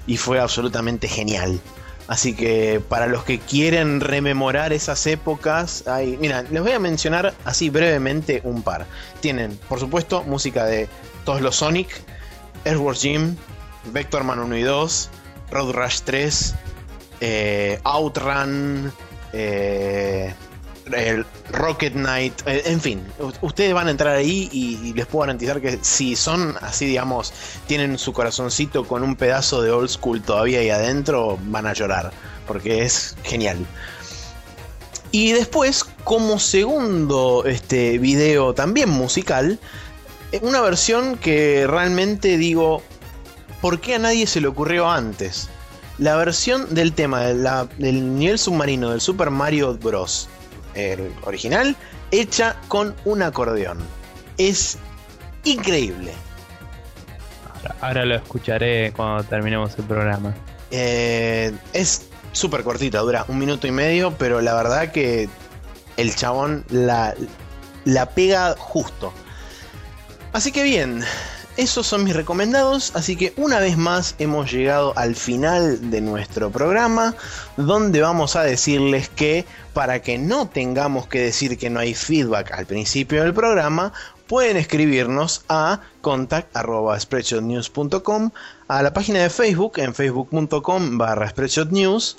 y 0.06 0.18
fue 0.18 0.40
absolutamente 0.40 1.08
genial. 1.08 1.60
Así 2.08 2.34
que 2.34 2.82
para 2.90 3.08
los 3.08 3.24
que 3.24 3.40
quieren 3.40 4.02
rememorar 4.02 4.74
esas 4.74 5.08
épocas, 5.08 5.88
hay, 5.88 6.18
mira, 6.18 6.44
les 6.44 6.62
voy 6.62 6.74
a 6.74 6.80
mencionar 6.80 7.34
así 7.46 7.70
brevemente 7.70 8.42
un 8.44 8.62
par. 8.62 8.86
Tienen, 9.22 9.58
por 9.70 9.80
supuesto, 9.80 10.24
música 10.24 10.66
de 10.66 10.90
todos 11.24 11.42
los 11.42 11.58
Sonic, 11.58 11.90
Earthworm 12.66 12.96
Jim, 12.96 13.36
Vectorman 13.92 14.40
1 14.40 14.58
y 14.58 14.62
2, 14.64 15.10
Road 15.52 15.72
Rush 15.72 16.00
3, 16.04 16.56
eh, 17.22 17.80
Outrun, 17.84 18.92
eh, 19.34 20.34
el 20.92 21.26
Rocket 21.52 21.94
Knight, 21.94 22.34
eh, 22.46 22.64
en 22.66 22.82
fin, 22.82 23.02
ustedes 23.42 23.74
van 23.74 23.88
a 23.88 23.92
entrar 23.92 24.16
ahí 24.16 24.50
y, 24.52 24.94
les 24.94 25.06
puedo 25.06 25.22
garantizar 25.22 25.62
que 25.62 25.80
si 25.82 26.16
son 26.16 26.56
así, 26.62 26.86
digamos, 26.86 27.34
tienen 27.68 27.98
su 27.98 28.14
corazoncito 28.14 28.86
con 28.86 29.04
un 29.04 29.16
pedazo 29.16 29.62
de 29.62 29.72
old 29.72 29.90
school 29.90 30.22
todavía 30.22 30.60
ahí 30.60 30.70
adentro, 30.70 31.38
van 31.44 31.68
a 31.68 31.74
llorar, 31.74 32.12
porque 32.48 32.84
es 32.84 33.16
genial. 33.24 33.66
Y 35.12 35.32
después, 35.32 35.86
como 36.04 36.40
segundo 36.40 37.44
este 37.46 38.00
video 38.00 38.54
también 38.54 38.90
musical, 38.90 39.60
una 40.42 40.62
versión 40.62 41.18
que 41.18 41.66
realmente 41.68 42.38
digo, 42.38 42.82
¿por 43.62 43.80
qué 43.80 43.96
a 43.96 44.00
nadie 44.00 44.28
se 44.28 44.42
le 44.42 44.48
ocurrió 44.48 44.90
antes? 44.90 45.50
la 45.98 46.16
versión 46.16 46.74
del 46.74 46.94
tema 46.94 47.22
del 47.22 48.18
nivel 48.18 48.40
submarino 48.40 48.92
del 48.92 49.02
Super 49.02 49.30
Mario 49.30 49.76
Bros. 49.76 50.28
El 50.74 51.14
original, 51.24 51.76
hecha 52.12 52.56
con 52.68 52.96
un 53.06 53.22
acordeón. 53.22 53.78
Es 54.38 54.78
increíble. 55.44 56.12
Ahora, 57.80 58.06
lo 58.06 58.16
escucharé 58.16 58.92
cuando 58.94 59.24
terminemos 59.24 59.78
el 59.78 59.86
programa. 59.86 60.34
Eh, 60.72 61.54
es 61.74 62.08
súper 62.32 62.64
cortita, 62.64 63.00
dura 63.00 63.26
un 63.28 63.38
minuto 63.38 63.68
y 63.68 63.72
medio, 63.72 64.16
pero 64.18 64.42
la 64.42 64.56
verdad 64.56 64.92
que 64.92 65.30
el 65.98 66.16
chabón 66.16 66.66
la, 66.70 67.14
la 67.86 68.10
pega 68.10 68.56
justo. 68.58 69.14
Así 70.34 70.52
que 70.52 70.64
bien, 70.64 71.04
esos 71.58 71.86
son 71.86 72.04
mis 72.04 72.16
recomendados, 72.16 72.92
así 72.96 73.16
que 73.16 73.34
una 73.38 73.60
vez 73.60 73.78
más 73.78 74.16
hemos 74.18 74.52
llegado 74.52 74.98
al 74.98 75.16
final 75.16 75.92
de 75.92 76.02
nuestro 76.02 76.50
programa, 76.50 77.14
donde 77.56 78.02
vamos 78.02 78.36
a 78.36 78.42
decirles 78.42 79.10
que 79.10 79.46
para 79.74 80.02
que 80.02 80.18
no 80.18 80.50
tengamos 80.50 81.06
que 81.06 81.20
decir 81.20 81.60
que 81.60 81.70
no 81.70 81.80
hay 81.80 81.94
feedback 81.94 82.52
al 82.52 82.66
principio 82.66 83.22
del 83.22 83.36
programa, 83.36 83.94
pueden 84.26 84.58
escribirnos 84.58 85.46
a 85.48 85.82
contact.spreadshotnews.com, 86.02 88.32
a 88.68 88.82
la 88.82 88.92
página 88.92 89.20
de 89.20 89.30
Facebook 89.30 89.74
en 89.76 89.94
facebook.com 89.94 90.98
barra 90.98 91.30
spreadshotnews, 91.30 92.18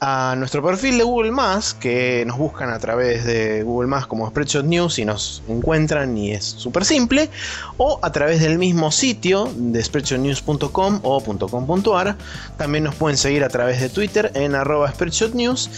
a 0.00 0.34
nuestro 0.36 0.62
perfil 0.62 0.98
de 0.98 1.04
Google 1.04 1.32
que 1.80 2.24
nos 2.26 2.36
buscan 2.36 2.70
a 2.70 2.78
través 2.78 3.24
de 3.24 3.62
Google 3.62 3.90
como 4.08 4.28
Spreadshot 4.28 4.64
News 4.64 4.98
y 4.98 5.04
nos 5.04 5.42
encuentran 5.48 6.16
y 6.18 6.32
es 6.32 6.44
súper 6.44 6.84
simple, 6.84 7.30
o 7.76 7.98
a 8.02 8.12
través 8.12 8.40
del 8.40 8.58
mismo 8.58 8.90
sitio 8.90 9.50
de 9.56 9.82
spreadshotnews.com 9.82 11.00
o 11.02 11.22
.com.ar. 11.22 12.16
También 12.56 12.84
nos 12.84 12.94
pueden 12.94 13.16
seguir 13.16 13.44
a 13.44 13.48
través 13.48 13.80
de 13.80 13.88
Twitter 13.88 14.30
en 14.34 14.54
arroba 14.54 14.92
News 15.32 15.70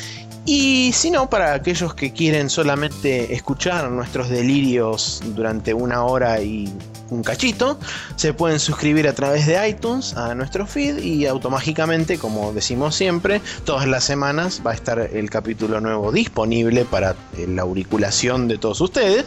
y 0.48 0.92
si 0.92 1.10
no, 1.10 1.28
para 1.28 1.54
aquellos 1.54 1.94
que 1.94 2.12
quieren 2.12 2.50
solamente 2.50 3.34
escuchar 3.34 3.90
nuestros 3.90 4.28
delirios 4.28 5.20
durante 5.34 5.74
una 5.74 6.04
hora 6.04 6.40
y 6.40 6.72
un 7.10 7.22
cachito, 7.22 7.78
se 8.16 8.34
pueden 8.34 8.60
suscribir 8.60 9.08
a 9.08 9.14
través 9.14 9.46
de 9.46 9.68
iTunes 9.68 10.16
a 10.16 10.34
nuestro 10.34 10.66
feed 10.66 10.98
y 10.98 11.26
automáticamente, 11.26 12.18
como 12.18 12.52
decimos 12.52 12.94
siempre, 12.94 13.40
todas 13.64 13.86
las 13.86 14.04
semanas 14.04 14.62
va 14.66 14.72
a 14.72 14.74
estar 14.74 14.98
el 14.98 15.30
capítulo 15.30 15.80
nuevo 15.80 16.12
disponible 16.12 16.84
para 16.84 17.14
la 17.46 17.62
auriculación 17.62 18.48
de 18.48 18.58
todos 18.58 18.80
ustedes. 18.80 19.26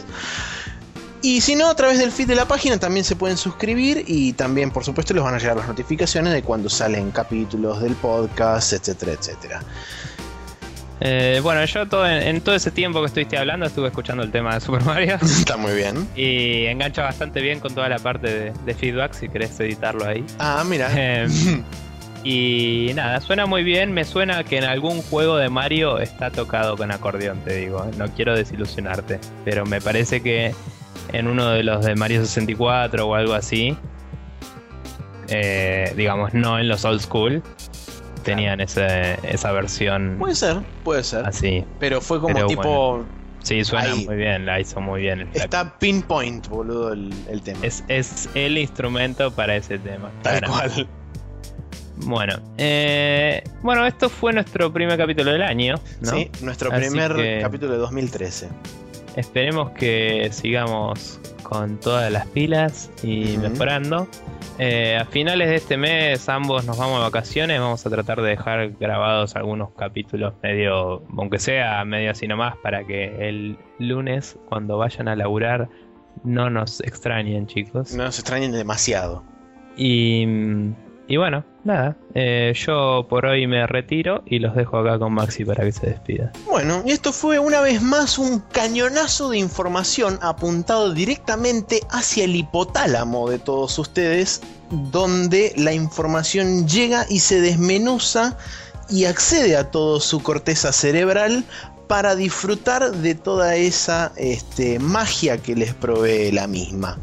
Y 1.22 1.42
si 1.42 1.54
no, 1.54 1.68
a 1.68 1.76
través 1.76 1.98
del 1.98 2.12
feed 2.12 2.28
de 2.28 2.34
la 2.34 2.48
página 2.48 2.78
también 2.78 3.04
se 3.04 3.14
pueden 3.14 3.36
suscribir 3.36 4.04
y 4.06 4.32
también, 4.32 4.70
por 4.70 4.84
supuesto, 4.84 5.12
les 5.12 5.22
van 5.22 5.34
a 5.34 5.38
llegar 5.38 5.56
las 5.56 5.68
notificaciones 5.68 6.32
de 6.32 6.42
cuando 6.42 6.70
salen 6.70 7.10
capítulos 7.10 7.82
del 7.82 7.94
podcast, 7.94 8.72
etcétera, 8.72 9.12
etcétera. 9.12 9.60
Eh, 11.00 11.40
bueno, 11.42 11.64
yo 11.64 11.86
todo 11.86 12.06
en, 12.06 12.40
todo 12.42 12.54
ese 12.54 12.70
tiempo 12.70 13.00
que 13.00 13.06
estuviste 13.06 13.38
hablando 13.38 13.64
estuve 13.64 13.88
escuchando 13.88 14.22
el 14.22 14.30
tema 14.30 14.54
de 14.54 14.60
Super 14.60 14.84
Mario. 14.84 15.14
Está 15.22 15.56
muy 15.56 15.72
bien. 15.72 16.06
Y 16.14 16.66
engancha 16.66 17.02
bastante 17.02 17.40
bien 17.40 17.58
con 17.58 17.74
toda 17.74 17.88
la 17.88 17.98
parte 17.98 18.52
de, 18.52 18.74
feedback 18.74 19.14
si 19.14 19.28
querés 19.28 19.58
editarlo 19.60 20.06
ahí. 20.06 20.24
Ah, 20.38 20.62
mira. 20.66 20.90
Em, 20.94 21.64
y 22.24 22.92
nada, 22.94 23.20
suena 23.20 23.46
muy 23.46 23.64
bien. 23.64 23.92
Me 23.92 24.04
suena 24.04 24.44
que 24.44 24.58
en 24.58 24.64
algún 24.64 25.00
juego 25.02 25.38
de 25.38 25.48
Mario 25.48 25.98
está 25.98 26.30
tocado 26.30 26.76
con 26.76 26.90
acordeón, 26.90 27.40
te 27.44 27.56
digo. 27.56 27.90
No 27.96 28.08
quiero 28.08 28.36
desilusionarte. 28.36 29.18
Pero 29.44 29.64
me 29.64 29.80
parece 29.80 30.22
que 30.22 30.54
en 31.12 31.26
uno 31.28 31.48
de 31.50 31.62
los 31.62 31.84
de 31.84 31.94
Mario 31.94 32.20
64 32.20 33.06
o 33.06 33.14
algo 33.14 33.32
así. 33.32 33.74
Eh, 35.28 35.94
digamos, 35.96 36.34
no 36.34 36.58
en 36.58 36.66
los 36.68 36.84
old 36.84 37.00
school 37.00 37.42
tenían 38.20 38.60
esa 38.60 39.52
versión. 39.52 40.16
Puede 40.18 40.34
ser, 40.34 40.58
puede 40.84 41.02
ser. 41.02 41.26
Así. 41.26 41.64
Pero 41.78 42.00
fue 42.00 42.20
como 42.20 42.46
tipo. 42.46 43.04
Sí, 43.42 43.64
suena 43.64 43.94
muy 43.94 44.16
bien, 44.16 44.44
la 44.44 44.60
hizo 44.60 44.80
muy 44.80 45.00
bien. 45.00 45.28
Está 45.32 45.78
pinpoint, 45.78 46.46
boludo, 46.48 46.92
el, 46.92 47.42
tema. 47.42 47.60
Es, 47.62 48.28
el 48.34 48.58
instrumento 48.58 49.30
para 49.30 49.56
ese 49.56 49.78
tema. 49.78 50.10
Tal 50.22 50.42
cual. 50.42 50.88
Bueno, 52.02 52.34
eh, 52.56 53.42
bueno, 53.62 53.86
esto 53.86 54.08
fue 54.08 54.32
nuestro 54.32 54.72
primer 54.72 54.98
capítulo 54.98 55.32
del 55.32 55.42
año. 55.42 55.76
Sí, 56.02 56.30
nuestro 56.42 56.70
primer 56.70 57.40
capítulo 57.40 57.72
de 57.72 57.78
2013. 57.78 58.48
Esperemos 59.16 59.70
que 59.72 60.28
sigamos 60.32 61.20
con 61.50 61.80
todas 61.80 62.10
las 62.12 62.26
pilas 62.28 62.90
y 63.02 63.36
mejorando. 63.38 64.06
Eh, 64.58 64.96
a 64.96 65.04
finales 65.04 65.48
de 65.48 65.56
este 65.56 65.76
mes 65.76 66.28
ambos 66.28 66.64
nos 66.64 66.78
vamos 66.78 66.98
de 66.98 67.02
vacaciones, 67.02 67.58
vamos 67.58 67.84
a 67.84 67.90
tratar 67.90 68.22
de 68.22 68.30
dejar 68.30 68.70
grabados 68.78 69.34
algunos 69.34 69.70
capítulos 69.72 70.34
medio, 70.42 71.02
aunque 71.18 71.40
sea 71.40 71.84
medio 71.84 72.12
así 72.12 72.28
nomás, 72.28 72.56
para 72.58 72.84
que 72.84 73.28
el 73.28 73.58
lunes 73.80 74.38
cuando 74.48 74.78
vayan 74.78 75.08
a 75.08 75.16
laburar 75.16 75.68
no 76.22 76.50
nos 76.50 76.80
extrañen 76.82 77.48
chicos. 77.48 77.94
No 77.94 78.04
nos 78.04 78.18
extrañen 78.20 78.52
demasiado. 78.52 79.24
Y 79.76 80.24
y 81.10 81.16
bueno, 81.16 81.44
nada, 81.64 81.96
eh, 82.14 82.54
yo 82.54 83.04
por 83.10 83.26
hoy 83.26 83.44
me 83.48 83.66
retiro 83.66 84.22
y 84.26 84.38
los 84.38 84.54
dejo 84.54 84.78
acá 84.78 84.96
con 84.96 85.12
Maxi 85.12 85.44
para 85.44 85.64
que 85.64 85.72
se 85.72 85.88
despida. 85.88 86.30
Bueno, 86.46 86.84
y 86.86 86.92
esto 86.92 87.12
fue 87.12 87.40
una 87.40 87.60
vez 87.60 87.82
más 87.82 88.16
un 88.16 88.38
cañonazo 88.52 89.28
de 89.30 89.38
información 89.38 90.20
apuntado 90.22 90.94
directamente 90.94 91.80
hacia 91.90 92.22
el 92.22 92.36
hipotálamo 92.36 93.28
de 93.28 93.40
todos 93.40 93.76
ustedes, 93.80 94.40
donde 94.70 95.52
la 95.56 95.72
información 95.72 96.68
llega 96.68 97.04
y 97.10 97.18
se 97.18 97.40
desmenuza 97.40 98.38
y 98.88 99.06
accede 99.06 99.56
a 99.56 99.68
toda 99.68 99.98
su 99.98 100.22
corteza 100.22 100.70
cerebral 100.70 101.42
para 101.88 102.14
disfrutar 102.14 102.92
de 102.92 103.16
toda 103.16 103.56
esa 103.56 104.12
este, 104.14 104.78
magia 104.78 105.38
que 105.38 105.56
les 105.56 105.74
provee 105.74 106.30
la 106.30 106.46
misma. 106.46 107.00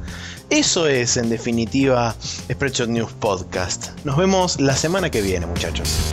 Eso 0.50 0.88
es, 0.88 1.18
en 1.18 1.30
definitiva, 1.30 2.16
Spreadshot 2.22 2.88
News 2.88 3.12
Podcast. 3.12 3.90
Nos 4.06 4.16
vemos 4.16 4.62
la 4.62 4.78
semana 4.78 5.10
que 5.10 5.22
viene, 5.22 5.46
muchachos. 5.46 6.12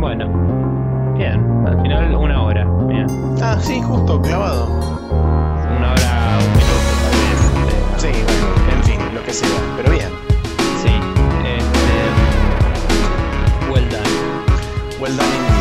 Bueno, 0.00 1.14
bien, 1.18 1.38
al 1.66 1.82
final 1.82 2.14
una 2.16 2.42
hora. 2.42 2.64
Bien. 2.88 3.06
Ah, 3.42 3.58
sí, 3.62 3.82
justo, 3.82 4.22
clavado. 4.22 4.66
Una 4.66 5.92
hora, 5.92 6.38
un 6.40 6.52
minuto, 6.52 6.72
tal 7.02 7.14
vez. 7.20 7.40
Este, 7.98 8.00
sí, 8.00 8.08
bueno, 8.24 8.46
en 8.72 8.84
fin, 8.84 9.00
lo 9.14 9.22
que 9.22 9.32
sea, 9.34 9.48
pero 9.76 9.90
bien. 9.90 10.08
Sí, 10.82 10.88
este. 11.44 11.92
Well 13.70 13.86
done. 13.90 15.00
Well 15.00 15.14
done. 15.16 15.55